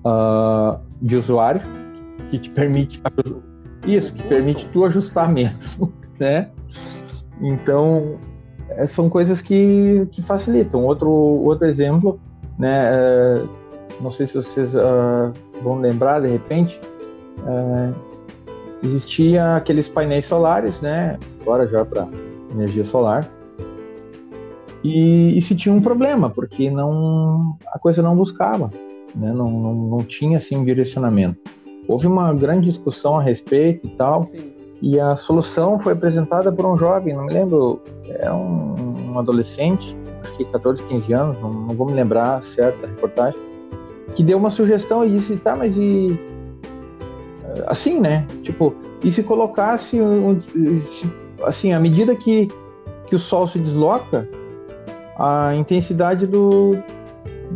uh, 0.04 0.78
de 1.00 1.16
usuário 1.16 1.62
que 2.30 2.38
te 2.38 2.50
permite 2.50 3.00
isso, 3.86 4.12
que 4.12 4.22
permite 4.24 4.66
tu 4.66 4.84
ajustar 4.84 5.30
mesmo, 5.32 5.92
né? 6.18 6.48
Então 7.40 8.18
é, 8.70 8.86
são 8.86 9.08
coisas 9.08 9.42
que, 9.42 10.06
que 10.10 10.22
facilitam. 10.22 10.84
Outro 10.84 11.10
outro 11.10 11.66
exemplo, 11.66 12.20
né? 12.58 12.90
É, 12.92 13.42
não 14.00 14.10
sei 14.10 14.26
se 14.26 14.34
vocês 14.34 14.74
uh, 14.74 15.32
vão 15.62 15.80
lembrar 15.80 16.20
de 16.20 16.28
repente. 16.28 16.80
Uh, 17.40 17.94
existia 18.82 19.56
aqueles 19.56 19.88
painéis 19.88 20.26
solares, 20.26 20.80
né? 20.80 21.18
Agora 21.40 21.66
já 21.66 21.84
para 21.84 22.08
energia 22.50 22.84
solar. 22.84 23.28
E, 24.84 25.38
e 25.38 25.42
se 25.42 25.54
tinha 25.54 25.72
um 25.72 25.80
problema, 25.80 26.28
porque 26.28 26.70
não 26.70 27.56
a 27.68 27.78
coisa 27.78 28.02
não 28.02 28.16
buscava, 28.16 28.70
né? 29.14 29.32
Não, 29.32 29.50
não, 29.50 29.74
não 29.74 29.98
tinha 29.98 30.38
assim 30.38 30.56
um 30.56 30.64
direcionamento. 30.64 31.38
Houve 31.88 32.06
uma 32.06 32.32
grande 32.32 32.68
discussão 32.68 33.16
a 33.16 33.22
respeito 33.22 33.86
e 33.86 33.90
tal. 33.90 34.28
Sim. 34.30 34.52
E 34.80 34.98
a 34.98 35.14
solução 35.14 35.78
foi 35.78 35.92
apresentada 35.92 36.50
por 36.50 36.66
um 36.66 36.76
jovem, 36.76 37.14
não 37.14 37.26
me 37.26 37.32
lembro, 37.32 37.80
é 38.08 38.32
um, 38.32 39.12
um 39.12 39.18
adolescente, 39.18 39.96
acho 40.20 40.36
que 40.36 40.44
14, 40.46 40.82
15 40.82 41.12
anos, 41.12 41.40
não, 41.40 41.52
não 41.52 41.74
vou 41.76 41.86
me 41.86 41.92
lembrar 41.92 42.42
certo 42.42 42.80
da 42.80 42.88
reportagem, 42.88 43.38
que 44.16 44.24
deu 44.24 44.36
uma 44.36 44.50
sugestão 44.50 45.06
e 45.06 45.10
disse, 45.10 45.36
tá, 45.36 45.54
mas 45.54 45.76
e 45.76 46.18
assim, 47.66 48.00
né? 48.00 48.26
Tipo, 48.42 48.74
e 49.02 49.10
se 49.10 49.22
colocasse 49.22 49.98
assim, 51.44 51.72
à 51.72 51.80
medida 51.80 52.14
que, 52.14 52.48
que 53.06 53.14
o 53.14 53.18
Sol 53.18 53.46
se 53.46 53.58
desloca, 53.58 54.28
a 55.18 55.54
intensidade 55.54 56.26
do, 56.26 56.72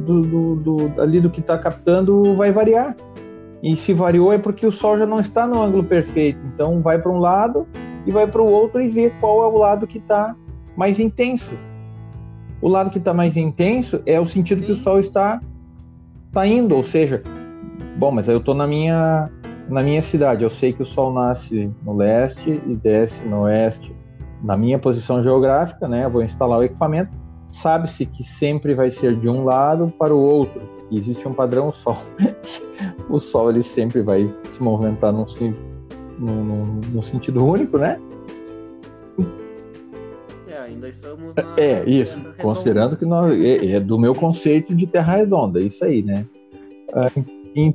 do, 0.05 0.22
do, 0.22 0.57
do 0.57 1.01
ali 1.01 1.20
do 1.20 1.30
que 1.30 1.40
está 1.40 1.57
captando 1.57 2.34
vai 2.36 2.53
variar. 2.53 2.97
E 3.62 3.74
se 3.76 3.92
variou 3.92 4.32
é 4.32 4.38
porque 4.38 4.66
o 4.66 4.72
Sol 4.72 4.99
já 4.99 5.07
não 5.07 5.20
está 5.20 5.47
no 5.47 5.62
ângulo 5.62 5.84
perfeito. 5.84 6.38
Então 6.55 6.80
vai 6.82 6.99
para 6.99 7.11
um 7.11 7.18
lado 7.18 7.66
e 8.07 8.12
vai 8.12 8.26
para 8.26 8.42
o 8.42 8.47
outro 8.47 8.80
e 8.80 8.88
vê 8.88 9.11
qual 9.20 9.42
é 9.42 9.47
o 9.47 9.59
lado 9.59 9.86
que 9.86 9.99
está 9.99 10.36
mais 10.76 11.01
intenso. 11.01 11.55
O 12.61 12.68
lado 12.68 12.90
que 12.90 12.99
está 12.99 13.12
mais 13.12 13.36
intenso 13.36 14.01
é 14.07 14.20
o 14.20 14.26
sentido 14.26 14.61
Sim. 14.61 14.66
que 14.66 14.72
o 14.72 14.76
Sol 14.76 14.99
está, 14.99 15.40
está 16.28 16.47
indo, 16.47 16.74
ou 16.74 16.82
seja, 16.82 17.22
bom, 17.99 18.11
mas 18.11 18.28
eu 18.28 18.38
estou 18.38 18.55
na 18.55 18.66
minha 18.66 19.30
na 19.68 19.82
minha 19.82 20.01
cidade, 20.01 20.44
eu 20.44 20.51
sei 20.51 20.72
que 20.72 20.82
o 20.82 20.84
sol 20.84 21.12
nasce 21.12 21.70
no 21.82 21.97
leste 21.97 22.62
e 22.66 22.74
desce 22.76 23.24
no 23.26 23.42
oeste. 23.42 23.94
Na 24.42 24.57
minha 24.57 24.78
posição 24.78 25.22
geográfica, 25.22 25.88
né, 25.88 26.05
eu 26.05 26.11
vou 26.11 26.22
instalar 26.22 26.61
o 26.61 26.62
equipamento. 26.62 27.11
Sabe-se 27.51 28.07
que 28.07 28.22
sempre 28.22 28.74
vai 28.74 28.90
ser 28.90 29.16
de 29.16 29.28
um 29.28 29.44
lado 29.44 29.92
para 29.99 30.14
o 30.14 30.18
outro. 30.18 30.61
E 30.90 30.99
existe 30.99 31.26
um 31.26 31.32
padrão, 31.32 31.72
sol. 31.72 31.97
o 33.09 33.18
sol 33.18 33.51
ele 33.51 33.62
sempre 33.62 34.03
vai 34.03 34.28
se 34.51 34.62
movimentar 34.62 35.12
num, 35.12 35.26
no, 36.18 36.64
no 36.92 37.03
sentido 37.03 37.44
único, 37.44 37.78
né? 37.78 38.01
É, 40.49 40.59
ainda 40.59 40.88
estamos 40.88 41.34
na. 41.34 41.55
É, 41.57 41.84
isso. 41.88 42.12
terra 42.12 42.22
redonda. 42.22 42.42
Considerando 42.42 42.97
que 42.97 43.05
nós, 43.05 43.40
é, 43.40 43.72
é 43.72 43.80
do 43.80 43.99
meu 43.99 44.14
conceito 44.14 44.74
de 44.74 44.86
terra 44.86 45.16
redonda, 45.16 45.61
isso 45.61 45.84
aí, 45.84 46.03
né? 46.03 46.26
E- 47.55 47.74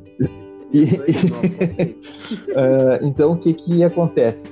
Isso 0.73 1.01
aí, 1.03 1.97
ah, 2.55 2.99
então, 3.01 3.33
o 3.33 3.37
que 3.37 3.53
que 3.53 3.83
acontece? 3.83 4.47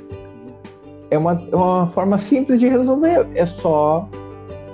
É 1.10 1.18
uma, 1.18 1.42
é 1.52 1.56
uma 1.56 1.88
forma 1.88 2.18
simples 2.18 2.60
de 2.60 2.68
resolver. 2.68 3.26
É 3.36 3.46
só 3.46 4.08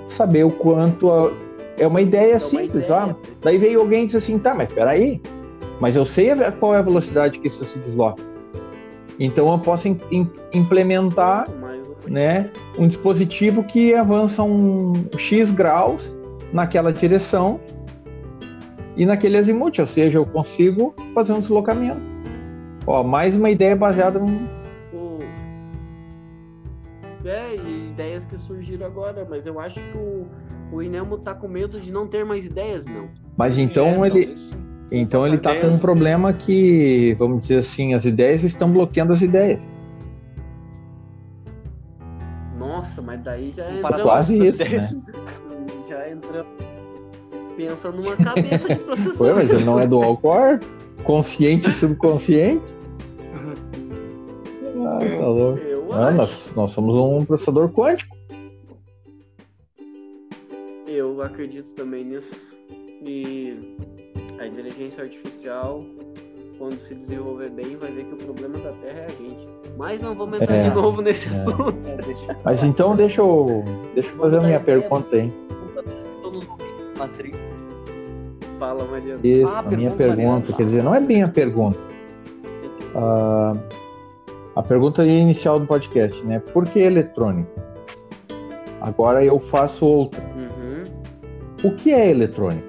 saber 0.08 0.44
o 0.44 0.50
quanto. 0.50 1.10
a- 1.10 1.30
é 1.78 1.86
uma 1.86 2.00
ideia 2.00 2.32
É 2.32 2.34
uma 2.34 2.40
simples, 2.40 2.84
ideia. 2.86 3.06
ó. 3.10 3.14
Daí 3.42 3.58
veio 3.58 3.80
alguém 3.80 4.02
e 4.02 4.06
disse 4.06 4.16
assim, 4.16 4.38
tá, 4.38 4.54
mas 4.54 4.72
peraí, 4.72 5.20
mas 5.78 5.94
eu 5.94 6.04
sei 6.06 6.30
qual 6.58 6.74
é 6.74 6.78
a 6.78 6.82
velocidade 6.82 7.38
que 7.38 7.46
isso 7.48 7.62
se 7.66 7.78
desloca. 7.78 8.22
Então 9.20 9.50
eu 9.52 9.58
posso 9.58 9.86
im- 9.88 9.98
im- 10.10 10.30
implementar 10.54 11.48
né, 12.08 12.50
um 12.78 12.86
dispositivo 12.86 13.62
que 13.64 13.94
avança 13.94 14.42
um 14.42 14.92
X 15.18 15.50
graus 15.50 16.16
naquela 16.52 16.92
direção 16.92 17.60
e 18.96 19.04
naquele 19.04 19.36
azimuth, 19.36 19.78
ou 19.80 19.86
seja, 19.86 20.18
eu 20.18 20.24
consigo 20.24 20.94
fazer 21.14 21.32
um 21.34 21.40
deslocamento. 21.40 22.00
Ó, 22.86 23.02
mais 23.02 23.36
uma 23.36 23.50
ideia 23.50 23.74
baseada 23.76 24.18
num... 24.18 24.46
o- 24.94 25.18
É, 27.24 27.54
e 27.56 27.85
ideias 27.96 28.26
que 28.26 28.36
surgiram 28.36 28.86
agora, 28.86 29.26
mas 29.28 29.46
eu 29.46 29.58
acho 29.58 29.80
que 29.80 29.96
o, 29.96 30.26
o 30.70 30.82
Inelmo 30.82 31.16
tá 31.16 31.34
com 31.34 31.48
medo 31.48 31.80
de 31.80 31.90
não 31.90 32.06
ter 32.06 32.24
mais 32.26 32.44
ideias, 32.44 32.84
não. 32.84 33.08
Mas 33.36 33.56
então 33.56 34.04
É, 34.04 34.08
ele, 34.08 34.34
então 34.92 35.26
ele 35.26 35.38
tá 35.38 35.54
com 35.58 35.68
um 35.68 35.78
problema 35.78 36.30
que, 36.34 37.14
vamos 37.18 37.40
dizer 37.40 37.56
assim, 37.58 37.94
as 37.94 38.04
ideias 38.04 38.44
estão 38.44 38.70
bloqueando 38.70 39.12
as 39.14 39.22
ideias. 39.22 39.72
Nossa, 42.58 43.00
mas 43.00 43.22
daí 43.22 43.50
já 43.56 43.70
entramos. 43.70 44.02
Quase 44.02 44.36
isso, 44.46 44.62
ideias. 44.62 44.94
né? 44.94 45.02
Já 45.88 46.10
entramos. 46.10 46.52
Pensa 47.56 47.90
numa 47.90 48.16
cabeça 48.16 48.68
de 48.68 48.74
Foi, 48.74 48.84
processamento. 48.84 49.34
mas 49.36 49.50
ele 49.52 49.64
não 49.64 49.80
é 49.80 49.86
do 49.86 50.02
Alcor? 50.02 50.58
Consciente 51.04 51.70
e 51.70 51.72
subconsciente? 51.72 52.62
Ah, 54.88 54.98
tá 55.18 55.26
louco. 55.26 55.58
Ah, 55.98 56.10
nós, 56.10 56.52
nós 56.54 56.70
somos 56.72 56.94
um 56.94 57.24
processador 57.24 57.70
quântico. 57.70 58.14
Eu 60.86 61.22
acredito 61.22 61.70
também 61.74 62.04
nisso. 62.04 62.54
E 63.02 63.76
a 64.38 64.46
inteligência 64.46 65.04
artificial, 65.04 65.82
quando 66.58 66.78
se 66.80 66.94
desenvolver 66.94 67.50
bem, 67.50 67.76
vai 67.76 67.90
ver 67.90 68.04
que 68.04 68.14
o 68.14 68.16
problema 68.18 68.58
da 68.58 68.72
Terra 68.72 68.98
é 69.00 69.04
a 69.06 69.08
gente. 69.08 69.48
Mas 69.78 70.00
não 70.02 70.14
vamos 70.14 70.40
entrar 70.40 70.54
É, 70.54 70.68
de 70.68 70.74
novo 70.74 71.00
nesse 71.00 71.28
é. 71.28 71.30
assunto. 71.32 71.88
É, 71.88 71.96
deixa- 71.96 72.36
Mas 72.44 72.62
então 72.62 72.94
deixa 72.94 73.20
eu, 73.22 73.64
deixa 73.94 74.10
eu 74.10 74.16
fazer 74.16 74.38
a 74.38 74.42
minha 74.42 74.60
pergunta 74.60 75.16
Matrix. 76.98 77.38
Fala, 78.58 78.84
Mariana. 78.86 79.20
Isso, 79.22 79.52
Ah, 79.52 79.58
a 79.58 79.62
minha 79.62 79.90
pergunta, 79.90 79.96
pergunta. 79.96 80.16
Mariana. 80.30 80.56
Quer 80.56 80.64
dizer, 80.64 80.82
não 80.82 80.94
é 80.94 81.00
bem 81.00 81.22
a 81.22 81.28
pergunta. 81.28 81.78
Ah, 82.94 83.52
a 84.56 84.62
pergunta 84.62 85.04
inicial 85.04 85.60
do 85.60 85.66
podcast, 85.66 86.24
né? 86.24 86.38
Por 86.38 86.64
que 86.64 86.78
eletrônico? 86.78 87.60
Agora 88.80 89.22
eu 89.22 89.38
faço 89.38 89.84
outra. 89.84 90.22
Uhum. 90.34 90.82
O 91.62 91.74
que 91.74 91.92
é 91.92 92.08
eletrônico? 92.08 92.66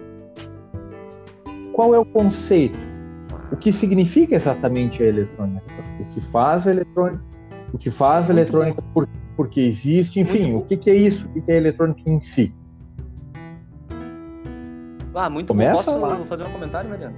Qual 1.71 1.95
é 1.95 1.99
o 1.99 2.05
conceito? 2.05 2.77
O 3.51 3.55
que 3.55 3.71
significa 3.71 4.35
exatamente 4.35 5.01
a 5.01 5.05
eletrônica? 5.05 5.63
O 6.01 6.05
que 6.13 6.19
faz 6.19 6.67
a 6.67 6.71
eletrônica? 6.71 7.23
O 7.73 7.77
que 7.77 7.89
faz 7.89 8.29
a 8.29 8.33
Muito 8.33 8.39
eletrônica? 8.39 8.81
Por, 8.93 9.07
porque 9.38 9.61
existe? 9.61 10.19
Enfim, 10.19 10.55
o 10.55 10.61
que, 10.61 10.75
que 10.75 10.89
é 10.89 10.95
isso? 10.95 11.25
O 11.25 11.29
que, 11.29 11.41
que 11.41 11.51
é 11.51 11.55
eletrônica 11.55 12.01
em 12.05 12.19
si? 12.19 12.53
Ah, 15.15 15.29
muito 15.29 15.47
Começa 15.47 15.91
bom. 15.91 15.99
Posso 15.99 16.19
lá. 16.19 16.25
fazer 16.25 16.43
um 16.43 16.51
comentário, 16.51 16.89
Mariano? 16.89 17.15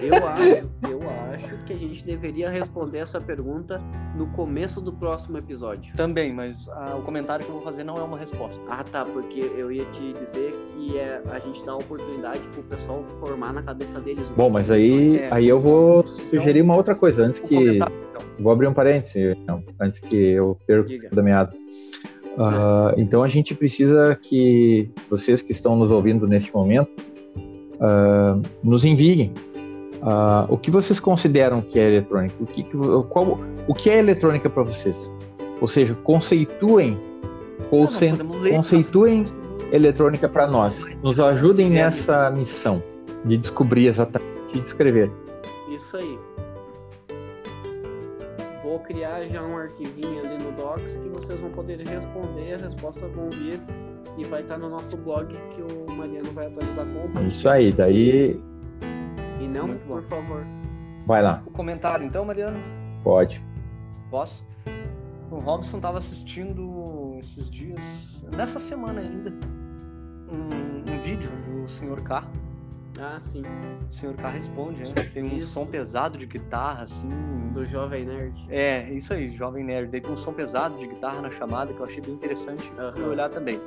Eu 0.00 0.26
acho, 0.26 0.90
eu 0.90 1.00
acho 1.32 1.64
que 1.64 1.72
a 1.72 1.76
gente 1.76 2.04
deveria 2.04 2.50
responder 2.50 2.98
essa 2.98 3.20
pergunta 3.20 3.78
no 4.16 4.26
começo 4.28 4.80
do 4.80 4.92
próximo 4.92 5.38
episódio. 5.38 5.94
Também, 5.96 6.32
mas 6.32 6.68
ah, 6.70 6.96
o 6.98 7.02
comentário 7.02 7.44
que 7.44 7.50
eu 7.50 7.56
vou 7.56 7.64
fazer 7.64 7.84
não 7.84 7.94
é 7.96 8.02
uma 8.02 8.18
resposta. 8.18 8.60
Ah, 8.68 8.82
tá, 8.82 9.04
porque 9.04 9.40
eu 9.56 9.70
ia 9.70 9.84
te 9.86 10.12
dizer 10.12 10.54
que 10.76 10.98
é, 10.98 11.22
a 11.30 11.38
gente 11.38 11.64
dá 11.64 11.72
a 11.72 11.76
oportunidade 11.76 12.40
pro 12.52 12.62
pessoal 12.64 13.04
formar 13.20 13.52
na 13.52 13.62
cabeça 13.62 14.00
deles. 14.00 14.26
Bom, 14.36 14.50
mas 14.50 14.70
aí, 14.70 15.18
É. 15.18 15.28
aí 15.30 15.48
eu 15.48 15.60
vou 15.60 16.06
sugerir 16.06 16.62
uma 16.62 16.76
outra 16.76 16.94
coisa. 16.94 17.24
Antes 17.24 17.40
que. 17.40 17.54
então. 17.76 17.88
Vou 18.38 18.52
abrir 18.52 18.66
um 18.66 18.74
parênteses, 18.74 19.36
não, 19.46 19.62
antes 19.78 20.00
que 20.00 20.16
eu 20.16 20.58
perca 20.66 21.08
da 21.14 21.22
meada. 21.22 21.52
Ah, 22.38 22.94
então 22.96 23.22
a 23.22 23.28
gente 23.28 23.54
precisa 23.54 24.18
que 24.20 24.90
vocês 25.10 25.42
que 25.42 25.52
estão 25.52 25.76
nos 25.76 25.90
ouvindo 25.90 26.26
neste 26.26 26.52
momento 26.52 26.90
ah, 27.80 28.38
nos 28.62 28.84
enviem 28.84 29.32
ah, 30.02 30.46
o 30.48 30.56
que 30.56 30.70
vocês 30.70 30.98
consideram 30.98 31.60
que 31.60 31.78
é 31.78 31.88
eletrônica, 31.88 32.34
o 32.40 32.46
que, 32.46 32.64
qual, 33.08 33.38
o 33.68 33.74
que 33.74 33.88
é 33.88 33.98
eletrônica 33.98 34.50
para 34.50 34.62
vocês. 34.62 35.12
Ou 35.60 35.68
seja, 35.68 35.94
conceituem, 36.02 36.98
ler 38.40 38.52
conceituem 38.52 39.24
eletrônica 39.70 40.28
para 40.28 40.46
nós. 40.48 40.84
Nos 41.02 41.20
ajudem 41.20 41.66
É, 41.66 41.70
nessa 41.70 42.30
missão 42.30 42.82
de 43.24 43.36
descobrir 43.36 43.86
exatamente 43.86 44.32
e 44.54 44.60
descrever. 44.60 45.10
Isso 45.70 45.96
aí. 45.96 46.18
Vou 48.64 48.80
criar 48.80 49.24
já 49.28 49.42
um 49.42 49.56
arquivinho 49.56 50.18
ali 50.18 50.42
no 50.42 50.50
Docs 50.52 50.96
que 50.98 51.08
vocês 51.08 51.40
vão 51.40 51.50
poder 51.50 51.78
responder, 51.78 52.54
as 52.54 52.62
respostas 52.62 53.10
vão 53.12 53.30
vir 53.30 53.60
e 54.18 54.24
vai 54.24 54.42
estar 54.42 54.58
no 54.58 54.68
nosso 54.68 54.96
blog 54.98 55.34
que 55.50 55.62
o 55.62 55.90
Mariano 55.96 56.30
vai 56.32 56.46
atualizar 56.46 56.84
com 56.86 57.20
o 57.20 57.26
Isso 57.26 57.48
aí, 57.48 57.72
daí 57.72 58.40
E 59.40 59.46
não, 59.48 59.68
Muito 59.68 59.86
bom. 59.86 59.94
por 59.94 60.02
favor. 60.04 60.44
vai 61.06 61.22
lá, 61.22 61.42
O 61.46 61.50
comentário, 61.50 62.04
então, 62.06 62.24
Mariano? 62.24 62.58
pode. 63.02 63.42
Posso? 64.10 64.44
O 65.30 65.36
Robson 65.38 65.78
estava 65.78 65.96
assistindo 65.98 67.16
esses 67.20 67.48
dias, 67.50 68.22
nessa 68.36 68.58
semana 68.58 69.00
ainda, 69.00 69.32
um, 70.30 70.92
um 70.92 71.02
vídeo 71.02 71.30
do 71.46 71.66
Sr. 71.70 72.02
K. 72.02 72.22
Ah, 73.00 73.18
sim. 73.18 73.40
O 73.40 73.92
Sr. 73.94 74.14
K 74.14 74.28
responde, 74.28 74.80
né? 74.94 75.02
Tem 75.14 75.22
um 75.24 75.38
Isso. 75.38 75.52
som 75.54 75.66
pesado 75.66 76.18
de 76.18 76.26
guitarra, 76.26 76.82
assim. 76.84 77.08
Do 77.54 77.64
Jovem 77.64 78.04
Nerd. 78.04 78.34
É, 78.50 78.92
isso 78.92 79.14
aí, 79.14 79.30
Jovem 79.34 79.64
Nerd. 79.64 79.90
Daí 79.90 80.02
tem 80.02 80.12
um 80.12 80.16
som 80.18 80.34
pesado 80.34 80.76
de 80.78 80.86
guitarra 80.86 81.22
na 81.22 81.30
chamada 81.30 81.72
que 81.72 81.80
eu 81.80 81.86
achei 81.86 82.02
bem 82.02 82.12
interessante 82.14 82.70
fui 82.92 83.02
olhar 83.04 83.30
também. 83.30 83.58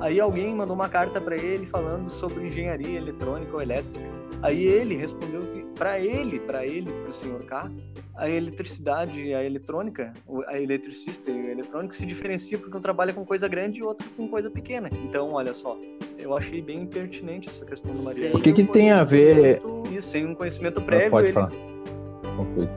Aí 0.00 0.20
alguém 0.20 0.54
mandou 0.54 0.74
uma 0.76 0.88
carta 0.88 1.20
para 1.20 1.36
ele 1.36 1.66
falando 1.66 2.08
sobre 2.10 2.46
engenharia 2.46 2.98
eletrônica 2.98 3.52
ou 3.54 3.60
elétrica. 3.62 3.98
Aí 4.42 4.64
ele 4.64 4.94
respondeu 4.94 5.42
que 5.52 5.64
para 5.76 5.98
ele, 5.98 6.38
para 6.38 6.64
ele, 6.64 6.90
pro 7.02 7.12
senhor 7.12 7.42
K, 7.44 7.68
a 8.14 8.28
eletricidade 8.28 9.20
e 9.20 9.34
a 9.34 9.42
eletrônica, 9.44 10.12
o- 10.26 10.42
a 10.46 10.60
eletricista 10.60 11.30
e 11.30 11.34
o 11.34 11.50
eletrônico 11.50 11.94
se 11.94 12.06
diferencia 12.06 12.56
porque 12.58 12.76
um 12.76 12.80
trabalha 12.80 13.12
com 13.12 13.24
coisa 13.24 13.48
grande 13.48 13.80
e 13.80 13.82
o 13.82 13.86
outro 13.88 14.08
com 14.16 14.28
coisa 14.28 14.48
pequena. 14.50 14.88
Então, 15.04 15.32
olha 15.32 15.52
só, 15.54 15.76
eu 16.18 16.36
achei 16.36 16.62
bem 16.62 16.86
pertinente 16.86 17.48
essa 17.48 17.64
questão 17.64 17.92
do 17.92 18.02
Mariano. 18.02 18.36
O 18.36 18.40
que 18.40 18.52
que 18.52 18.64
tem 18.64 18.92
a 18.92 19.02
ver- 19.02 19.60
E 19.90 20.00
sem 20.00 20.24
um 20.26 20.34
conhecimento 20.34 20.78
Ah, 20.80 20.82
prévio, 20.84 21.10
pode 21.10 21.26
ele 21.26 21.32
falar. 21.32 21.50
Conclui. 22.36 22.68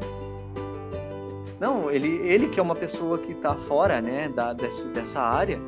Não, 1.60 1.92
ele, 1.92 2.08
ele 2.28 2.48
que 2.48 2.60
é 2.60 2.64
uma 2.64 2.76
pessoa 2.76 3.20
que 3.20 3.34
está 3.34 3.54
fora, 3.68 4.02
né, 4.02 4.30
da, 4.36 4.54
desse, 4.54 4.88
dessa 4.88 5.20
área, 5.20 5.60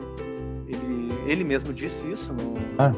ele, 1.28 1.44
mesmo 1.44 1.74
disse 1.74 2.06
isso 2.12 2.32
no, 2.34 2.56
Ah. 2.78 2.92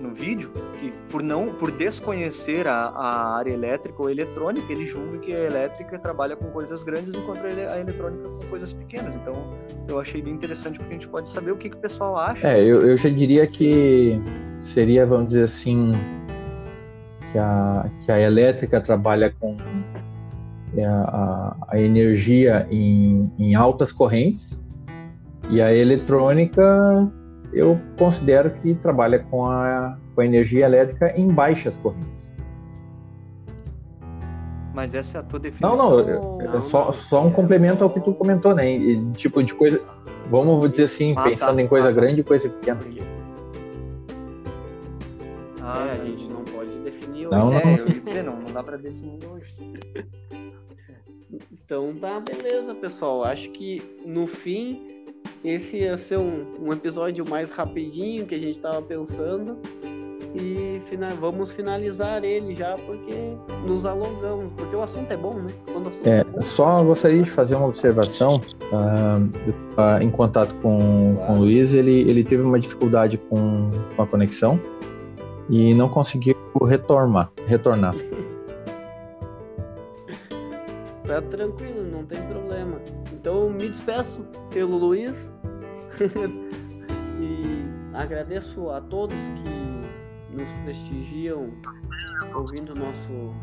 no 0.00 0.10
vídeo, 0.14 0.50
que 0.80 0.92
por 1.10 1.22
não, 1.22 1.48
por 1.54 1.70
desconhecer 1.70 2.66
a, 2.68 2.86
a 2.88 3.36
área 3.36 3.50
elétrica 3.52 4.00
ou 4.02 4.10
eletrônica, 4.10 4.70
ele 4.72 4.86
julga 4.86 5.18
que 5.18 5.34
a 5.34 5.38
elétrica 5.44 5.98
trabalha 5.98 6.36
com 6.36 6.46
coisas 6.50 6.82
grandes 6.82 7.14
enquanto 7.14 7.44
a 7.44 7.48
ele- 7.50 7.66
a 7.66 7.78
eletrônica 7.80 8.28
com 8.28 8.46
coisas 8.48 8.72
pequenas. 8.72 9.14
Então, 9.14 9.34
eu 9.88 9.98
achei 9.98 10.20
bem 10.22 10.34
interessante 10.34 10.78
porque 10.78 10.90
a 10.92 10.94
gente 10.94 11.08
pode 11.08 11.30
saber 11.30 11.50
o 11.52 11.56
que, 11.56 11.70
que 11.70 11.76
o 11.76 11.80
pessoal 11.80 12.16
acha. 12.16 12.46
É, 12.46 12.60
eu, 12.62 12.80
eu 12.82 12.96
já 12.96 13.08
diria 13.08 13.46
que 13.46 14.20
seria, 14.60 15.04
vamos 15.06 15.28
dizer 15.28 15.42
assim, 15.44 15.92
que 17.32 17.38
a, 17.38 17.86
que 18.04 18.12
a 18.12 18.20
elétrica 18.20 18.80
trabalha 18.80 19.34
com 19.40 19.56
é, 20.76 20.84
a, 20.84 21.00
a- 21.02 21.56
a 21.68 21.80
energia 21.80 22.66
em, 22.70 23.30
em 23.38 23.54
altas 23.54 23.92
correntes 23.92 24.60
e 25.50 25.60
a 25.60 25.72
eletrônica 25.74 27.10
eu 27.56 27.80
considero 27.98 28.50
que 28.50 28.74
trabalha 28.74 29.18
com 29.30 29.46
a, 29.46 29.96
com 30.14 30.20
a 30.20 30.26
energia 30.26 30.66
elétrica 30.66 31.12
em 31.18 31.28
baixas 31.28 31.76
correntes. 31.78 32.30
Mas 34.74 34.92
essa 34.92 35.18
é 35.18 35.20
a 35.20 35.24
tua 35.24 35.38
Não, 35.38 35.42
definição. 35.42 35.76
não, 35.76 36.22
ou- 36.22 36.42
é 36.42 36.60
só, 36.60 36.92
só 36.92 37.24
um 37.24 37.30
complemento 37.30 37.82
ao 37.82 37.88
que 37.88 37.98
tu 38.00 38.12
comentou, 38.12 38.54
né? 38.54 38.70
E, 38.76 39.10
tipo 39.12 39.42
de 39.42 39.54
coisa, 39.54 39.80
vamos 40.30 40.70
dizer 40.70 40.84
assim, 40.84 41.14
Ah, 41.16 41.22
pensando 41.22 41.56
tá, 41.56 41.62
em 41.62 41.66
coisa 41.66 41.88
ah, 41.88 41.94
tá. 41.94 41.98
grande 42.00 42.20
e 42.20 42.24
coisa 42.24 42.48
pequena. 42.50 42.80
Ah, 45.62 45.86
é, 45.86 45.92
a 45.92 46.04
gente 46.04 46.28
não 46.28 46.44
pode 46.44 46.78
definir 46.80 47.28
Não, 47.28 47.48
hoje. 47.48 47.56
É, 47.58 47.80
eu 47.80 47.88
ia 47.88 48.00
dizer, 48.00 48.22
não, 48.22 48.36
não 48.36 48.52
dá 48.52 48.62
pra 48.62 48.76
definir 48.76 49.18
hoje. 49.26 49.54
Então 51.52 51.94
tá, 51.96 52.20
beleza, 52.20 52.74
pessoal. 52.74 53.24
Acho 53.24 53.50
que 53.50 53.82
no 54.04 54.26
fim 54.26 54.95
esse 55.48 55.78
ia 55.78 55.96
ser 55.96 56.18
um, 56.18 56.44
um 56.60 56.72
episódio 56.72 57.24
mais 57.28 57.50
rapidinho 57.50 58.26
que 58.26 58.34
a 58.34 58.38
gente 58.38 58.58
tava 58.58 58.82
pensando. 58.82 59.56
E 60.34 60.82
final, 60.86 61.10
vamos 61.18 61.52
finalizar 61.52 62.22
ele 62.22 62.54
já 62.54 62.74
porque 62.74 63.14
nos 63.66 63.86
alongamos, 63.86 64.52
porque 64.54 64.76
o 64.76 64.82
assunto 64.82 65.10
é 65.10 65.16
bom, 65.16 65.32
né? 65.34 65.46
Assunto 65.68 66.06
É, 66.06 66.18
é 66.18 66.24
bom, 66.24 66.42
só 66.42 66.84
gostaria 66.84 67.22
de 67.22 67.30
fazer 67.30 67.54
uma 67.54 67.68
observação. 67.68 68.40
tava 69.74 70.04
em 70.04 70.10
contato 70.10 70.54
com, 70.56 71.16
com 71.26 71.34
o 71.34 71.38
Luiz, 71.38 71.72
ele, 71.72 72.00
ele 72.00 72.22
teve 72.22 72.42
uma 72.42 72.58
dificuldade 72.58 73.16
com, 73.16 73.70
com 73.94 74.02
a 74.02 74.06
conexão 74.06 74.60
e 75.48 75.72
não 75.72 75.88
conseguiu 75.88 76.36
retornar. 76.66 77.30
retornar. 77.46 77.94
tá 81.06 81.22
tranquilo, 81.22 81.82
não 81.90 82.04
tem 82.04 82.20
problema. 82.22 82.80
Então 83.12 83.48
me 83.48 83.68
despeço 83.68 84.26
pelo 84.50 84.76
Luiz 84.76 85.32
e 87.20 87.64
agradeço 87.94 88.70
a 88.70 88.80
todos 88.80 89.16
que 89.16 90.36
nos 90.36 90.52
prestigiam 90.64 91.50
ouvindo 92.34 92.74
nosso, 92.74 93.34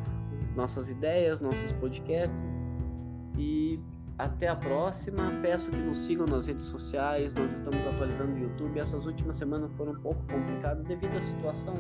nossas 0.56 0.90
ideias, 0.90 1.42
nossos 1.42 1.72
podcasts. 1.74 2.36
E 3.38 3.80
até 4.18 4.48
a 4.48 4.56
próxima. 4.56 5.32
Peço 5.42 5.70
que 5.70 5.78
nos 5.78 6.00
sigam 6.00 6.26
nas 6.26 6.48
redes 6.48 6.66
sociais. 6.66 7.34
Nós 7.34 7.52
estamos 7.54 7.80
atualizando 7.88 8.34
o 8.34 8.40
YouTube. 8.40 8.80
Essas 8.80 9.06
últimas 9.06 9.38
semanas 9.38 9.72
foram 9.74 9.94
um 9.94 10.00
pouco 10.02 10.22
complicadas 10.32 10.86
devido 10.86 11.16
à 11.18 11.22
situação 11.22 11.74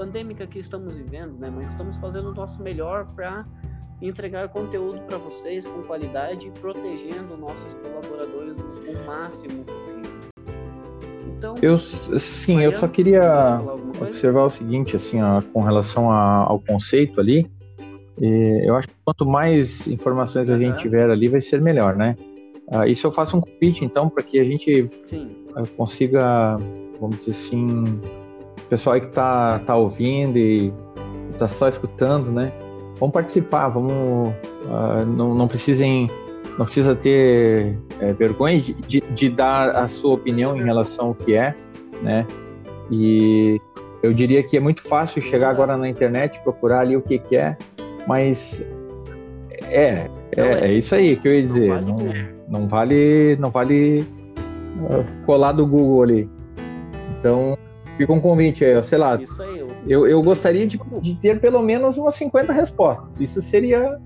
pandêmica 0.00 0.46
que 0.46 0.58
estamos 0.58 0.94
vivendo, 0.94 1.38
né? 1.38 1.52
Mas 1.54 1.70
estamos 1.72 1.94
fazendo 1.98 2.30
o 2.30 2.34
nosso 2.34 2.62
melhor 2.62 3.06
para 3.14 3.44
entregar 4.00 4.48
conteúdo 4.48 4.98
para 5.02 5.18
vocês 5.18 5.66
com 5.68 5.82
qualidade 5.82 6.46
e 6.46 6.50
protegendo 6.52 7.36
nossos 7.36 7.74
colaboradores 7.82 8.56
o 8.88 9.06
máximo 9.06 9.62
possível. 9.62 10.20
Então, 11.36 11.54
Eu, 11.60 11.76
sim, 11.76 12.62
eu 12.62 12.72
só 12.72 12.88
quer 12.88 12.94
queria 12.94 13.60
observar 14.00 14.44
o 14.44 14.50
seguinte, 14.50 14.96
assim, 14.96 15.20
ó, 15.20 15.42
com 15.52 15.60
relação 15.60 16.10
a- 16.10 16.44
ao 16.48 16.58
conceito 16.58 17.20
ali, 17.20 17.46
eh, 18.22 18.62
eu 18.64 18.76
acho 18.76 18.88
que 18.88 18.94
quanto 19.04 19.26
mais 19.26 19.86
informações 19.86 20.48
a 20.48 20.58
gente 20.58 20.78
tiver 20.78 21.10
ali, 21.10 21.28
vai 21.28 21.42
ser 21.42 21.60
melhor, 21.60 21.94
né? 21.94 22.16
Ah, 22.72 22.86
isso 22.86 23.06
eu 23.06 23.12
faço 23.12 23.36
um 23.36 23.40
convite, 23.42 23.84
então, 23.84 24.08
para 24.08 24.22
que 24.22 24.40
a 24.40 24.44
gente 24.44 24.88
sim, 25.06 25.28
eh, 25.54 25.62
consiga, 25.76 26.56
vamos 26.98 27.18
dizer 27.18 27.32
assim, 27.32 27.84
pessoal 28.70 28.94
aí 28.94 29.00
que 29.00 29.08
tá, 29.08 29.58
tá 29.66 29.76
ouvindo 29.76 30.38
e 30.38 30.72
tá 31.36 31.48
só 31.48 31.68
escutando, 31.68 32.30
né? 32.30 32.52
Vamos 32.98 33.12
participar, 33.12 33.68
vamos, 33.68 34.32
ah, 34.70 35.04
não, 35.04 35.34
não 35.34 35.48
precisem, 35.48 36.08
não 36.56 36.64
precisa 36.64 36.94
ter 36.94 37.76
eh, 38.00 38.12
vergonha 38.12 38.60
de, 38.60 38.74
de, 38.74 39.00
de 39.00 39.28
dar 39.28 39.70
a 39.70 39.88
sua 39.88 40.14
opinião 40.14 40.56
em 40.56 40.62
relação 40.62 41.08
ao 41.08 41.14
que 41.14 41.34
é, 41.34 41.54
né? 42.00 42.26
E 42.90 43.60
eu 44.02 44.12
diria 44.12 44.42
que 44.42 44.56
é 44.56 44.60
muito 44.60 44.82
fácil 44.82 45.20
chegar 45.20 45.50
agora 45.50 45.76
na 45.76 45.88
internet, 45.88 46.40
procurar 46.44 46.80
ali 46.80 46.96
o 46.96 47.02
que 47.02 47.18
que 47.18 47.36
é, 47.36 47.56
mas 48.06 48.62
é, 49.68 50.06
é, 50.36 50.42
é 50.42 50.68
é 50.68 50.72
isso 50.72 50.94
aí 50.94 51.16
que 51.16 51.26
eu 51.26 51.34
ia 51.34 51.42
dizer, 51.42 51.68
vale 51.68 51.86
não, 51.86 51.96
tudo. 51.96 52.14
não 52.48 52.68
vale, 52.68 53.36
não 53.40 53.50
vale 53.50 54.04
ah, 54.90 55.04
colar 55.26 55.52
do 55.52 55.66
Google 55.66 56.02
ali. 56.02 56.30
Então, 57.18 57.56
fica 58.00 58.12
um 58.14 58.20
convite 58.20 58.64
aí, 58.64 58.74
ó, 58.76 58.82
sei 58.82 58.96
lá, 58.96 59.16
isso 59.20 59.42
aí. 59.42 59.58
eu- 59.58 59.70
eu, 59.86 60.06
eu 60.06 60.22
gostaria 60.22 60.66
de, 60.66 60.80
de 61.02 61.14
ter 61.16 61.38
pelo 61.38 61.60
menos 61.62 61.98
umas 61.98 62.14
50 62.14 62.50
respostas. 62.50 63.20
Isso 63.20 63.42
seria, 63.42 63.98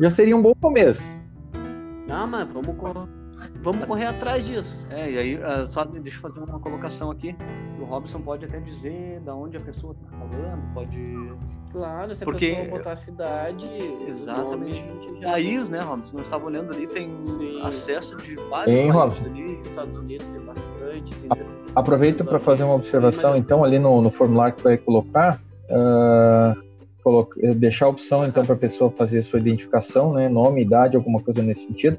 já 0.00 0.10
seria 0.10 0.36
um 0.36 0.42
bom 0.42 0.52
começo. 0.60 1.02
Ah, 2.10 2.26
mas 2.26 2.48
vamos, 2.48 2.74
vamos 3.62 3.84
correr 3.86 4.06
atrás 4.06 4.46
disso. 4.46 4.88
É, 4.92 5.10
e 5.12 5.18
aí, 5.18 5.40
ah, 5.42 5.66
só 5.68 5.84
deixa 5.84 6.18
eu 6.18 6.22
fazer 6.22 6.40
uma 6.40 6.58
colocação 6.58 7.10
aqui. 7.12 7.36
O 7.80 7.84
Robson 7.84 8.20
pode 8.20 8.44
até 8.44 8.58
dizer 8.58 9.20
da 9.20 9.32
onde 9.34 9.56
a 9.56 9.60
pessoa 9.60 9.92
está 9.94 10.16
falando, 10.16 10.74
pode. 10.74 11.36
Claro, 11.72 12.16
se 12.16 12.22
a 12.22 12.26
Porque- 12.26 12.54
pessoa 12.54 12.78
botar 12.78 12.92
a 12.92 12.96
cidade, 12.96 13.68
Exatamente. 14.08 15.20
já 15.20 15.30
país, 15.30 15.68
né, 15.68 15.78
Robson? 15.80 16.16
Nós 16.16 16.26
estava 16.26 16.46
olhando 16.46 16.72
ali, 16.74 16.86
tem 16.86 17.10
Sim. 17.22 17.60
acesso 17.62 18.16
de 18.16 18.34
vários 18.48 18.76
países 18.76 18.94
Robson? 18.94 19.24
ali. 19.26 19.60
Estados 19.62 19.98
Unidos 19.98 20.26
tem 20.26 20.40
bastante. 20.40 21.14
Tem 21.16 21.28
Aproveito 21.76 22.24
para 22.24 22.38
fazer 22.38 22.64
uma 22.64 22.74
observação, 22.74 23.36
então, 23.36 23.62
ali 23.62 23.78
no, 23.78 24.00
no 24.00 24.10
formulário 24.10 24.56
que 24.56 24.62
vai 24.62 24.78
colocar, 24.78 25.38
ah, 25.70 26.54
colo- 27.04 27.28
eh, 27.38 27.52
deixar 27.52 27.84
a 27.84 27.88
opção, 27.90 28.26
então, 28.26 28.42
para 28.46 28.54
a 28.54 28.58
pessoa 28.58 28.90
fazer 28.90 29.18
a 29.18 29.22
sua 29.22 29.38
identificação, 29.38 30.14
né, 30.14 30.26
nome, 30.26 30.62
idade, 30.62 30.96
alguma 30.96 31.20
coisa 31.20 31.42
nesse 31.42 31.66
sentido, 31.66 31.98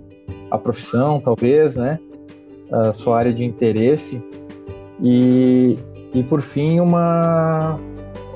a 0.49 0.57
profissão, 0.57 1.19
talvez, 1.19 1.75
né, 1.75 1.99
a 2.71 2.91
sua 2.91 3.19
área 3.19 3.31
de 3.31 3.45
interesse, 3.45 4.19
e, 4.99 5.77
e 6.11 6.23
por 6.23 6.41
fim, 6.41 6.79
uma, 6.79 7.79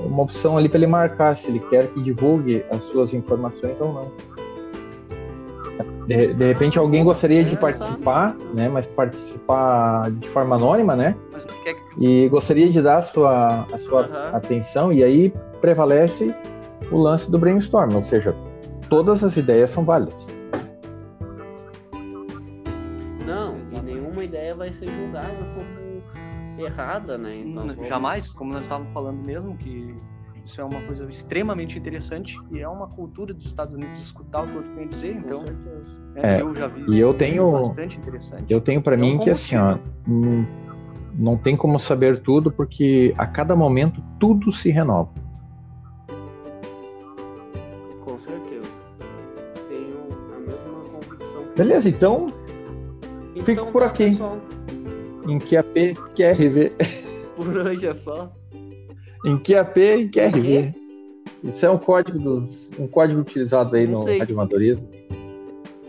uma 0.06 0.22
opção 0.22 0.56
ali 0.56 0.68
para 0.68 0.78
ele 0.78 0.86
marcar 0.86 1.36
se 1.36 1.50
ele 1.50 1.58
quer 1.58 1.88
que 1.88 2.00
divulgue 2.00 2.64
as 2.70 2.84
suas 2.84 3.12
informações 3.12 3.74
ou 3.80 3.92
não. 3.92 4.12
De, 6.06 6.34
de 6.34 6.44
repente 6.44 6.78
alguém 6.78 7.04
gostaria 7.04 7.44
de 7.44 7.56
participar, 7.56 8.36
né, 8.54 8.68
mas 8.68 8.86
participar 8.88 10.10
de 10.10 10.28
forma 10.30 10.56
anônima, 10.56 10.96
né, 10.96 11.14
e 11.98 12.28
gostaria 12.28 12.68
de 12.68 12.82
dar 12.82 12.96
a 12.96 13.02
sua, 13.02 13.66
a 13.72 13.78
sua 13.78 14.02
Aham. 14.06 14.30
atenção, 14.36 14.92
e 14.92 15.04
aí 15.04 15.32
prevalece 15.60 16.34
o 16.90 16.96
lance 16.98 17.30
do 17.30 17.38
brainstorm, 17.38 17.94
ou 17.94 18.04
seja, 18.04 18.34
todas 18.88 19.22
as 19.22 19.36
ideias 19.36 19.70
são 19.70 19.84
válidas. 19.84 20.26
Não, 23.24 23.56
e 23.70 23.80
nenhuma 23.80 24.24
ideia 24.24 24.54
vai 24.54 24.72
ser 24.72 24.88
julgada 24.88 25.36
como 25.54 26.62
errada, 26.66 27.16
né? 27.16 27.36
Então, 27.36 27.66
vamos- 27.68 27.88
Jamais, 27.88 28.32
como 28.32 28.52
nós 28.52 28.62
estávamos 28.64 28.92
falando 28.92 29.22
mesmo, 29.22 29.56
que 29.56 29.94
isso 30.52 30.60
é 30.60 30.64
uma 30.64 30.82
coisa 30.82 31.04
extremamente 31.06 31.78
interessante 31.78 32.38
e 32.50 32.60
é 32.60 32.68
uma 32.68 32.86
cultura 32.86 33.32
dos 33.32 33.46
Estados 33.46 33.74
Unidos 33.74 34.02
escutar 34.02 34.42
o 34.42 34.46
que 34.46 34.52
o 34.52 34.56
outro 34.56 34.70
tem 34.74 34.84
a 34.84 34.88
dizer, 34.88 35.14
Com 35.14 35.20
então 35.20 35.38
certeza. 35.38 35.98
né, 36.14 36.20
É, 36.36 36.42
eu 36.42 36.54
já 36.54 36.66
vi 36.68 36.80
e 36.80 36.84
isso 36.84 36.94
eu 36.96 37.14
tenho- 37.14 37.52
bastante 37.52 37.96
interessante. 37.98 38.44
Eu 38.52 38.60
tenho 38.60 38.82
para 38.82 38.92
É 38.94 38.98
mim 38.98 39.18
que 39.18 39.30
assim, 39.30 39.56
ó, 39.56 39.78
hum, 40.06 40.44
não 41.14 41.38
tem 41.38 41.56
como 41.56 41.78
saber 41.78 42.20
tudo, 42.20 42.52
porque 42.52 43.14
a 43.16 43.26
cada 43.26 43.56
momento 43.56 44.02
tudo 44.20 44.52
se 44.52 44.68
renova. 44.70 45.08
Com 48.04 48.18
certeza. 48.18 48.68
Tenho 49.70 50.06
a 50.36 50.38
mesma 50.38 50.90
convicção. 51.00 51.44
Beleza, 51.56 51.88
então, 51.88 52.30
Então, 53.34 53.72
por 53.72 53.80
tá, 53.80 53.88
aqui. 53.88 54.10
pessoal, 54.10 54.36
em 55.26 55.38
QAP, 55.38 55.94
QRV, 56.14 56.72
por 57.36 57.56
hoje 57.56 57.86
é 57.86 57.94
só. 57.94 58.30
Em 59.24 59.36
QAP 59.38 59.78
e 59.78 60.08
QRV. 60.08 60.74
Isso 61.44 61.66
é 61.66 61.70
um 61.70 61.78
código 61.78 62.18
dos, 62.18 62.70
um 62.78 62.86
código 62.86 63.20
utilizado 63.20 63.74
aí 63.76 63.86
Não 63.86 63.98
no 63.98 64.04
sei. 64.04 64.18
radioamadorismo. 64.18 64.88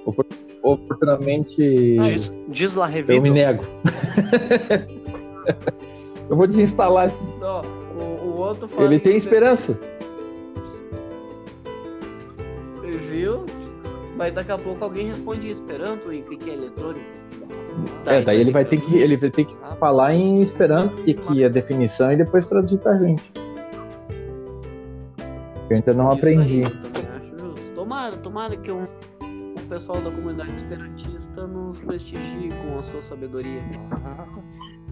Opor- 0.06 0.26
Oportunamente 0.62 1.98
Diz, 2.00 2.32
diz 2.48 2.74
lá, 2.74 2.90
eu 2.90 3.22
me 3.22 3.30
nego. 3.30 3.66
eu 6.30 6.38
vou 6.38 6.48
desinstalar 6.48 7.08
esse 7.10 7.24
Ó, 7.42 7.62
o, 8.00 8.30
o 8.30 8.40
outro 8.42 8.70
Ele 8.80 8.98
tem 8.98 9.12
você- 9.14 9.18
esperança. 9.20 9.78
Viu? 13.10 13.46
Mas 14.16 14.34
daqui 14.34 14.52
a 14.52 14.58
pouco 14.58 14.84
alguém 14.84 15.08
responde 15.08 15.50
Esperanto 15.50 16.14
e 16.14 16.22
o 16.22 16.24
que, 16.26 16.38
que 16.38 16.50
é 16.50 16.54
eletrônico. 16.54 17.06
É, 18.06 18.22
daí 18.22 18.40
ele 18.40 18.52
vai 18.52 18.64
ter 18.64 18.80
que 18.80 19.00
ele 19.00 19.18
vai 19.18 19.32
ter 19.32 19.46
que 19.46 19.56
Ah, 19.64 19.76
falar 19.76 20.14
em 20.14 20.42
Esperanto 20.42 20.96
que 21.04 21.14
que 21.16 21.44
a 21.44 21.50
definição 21.50 22.12
e 22.12 22.18
depois 22.18 22.48
traduzir 22.48 22.78
pra 22.78 22.96
gente. 23.02 23.24
Eu 25.70 25.78
ainda 25.78 25.94
não 25.94 26.12
aprendi. 26.12 26.64
aí, 26.64 26.64
acho 26.66 27.38
justo. 27.40 27.76
Tomara, 27.76 28.16
tomara 28.18 28.56
que 28.58 28.72
um, 28.72 28.84
o 28.84 29.62
pessoal 29.68 30.00
da 30.02 30.12
comunidade 30.12 30.54
esperantista 30.56 31.48
nos 31.48 31.80
prestigie 31.80 32.50
com 32.62 32.78
a 32.78 32.84
sua 32.84 33.02
sabedoria. 33.02 33.62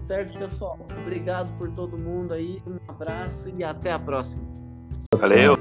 Certo, 0.08 0.36
pessoal? 0.38 0.78
Obrigado 1.02 1.56
por 1.58 1.70
todo 1.70 1.96
mundo 1.96 2.34
aí. 2.34 2.60
Um 2.66 2.78
abraço 2.90 3.48
e 3.56 3.62
até 3.62 3.92
a 3.92 3.98
próxima. 3.98 4.42
Valeu. 5.16 5.56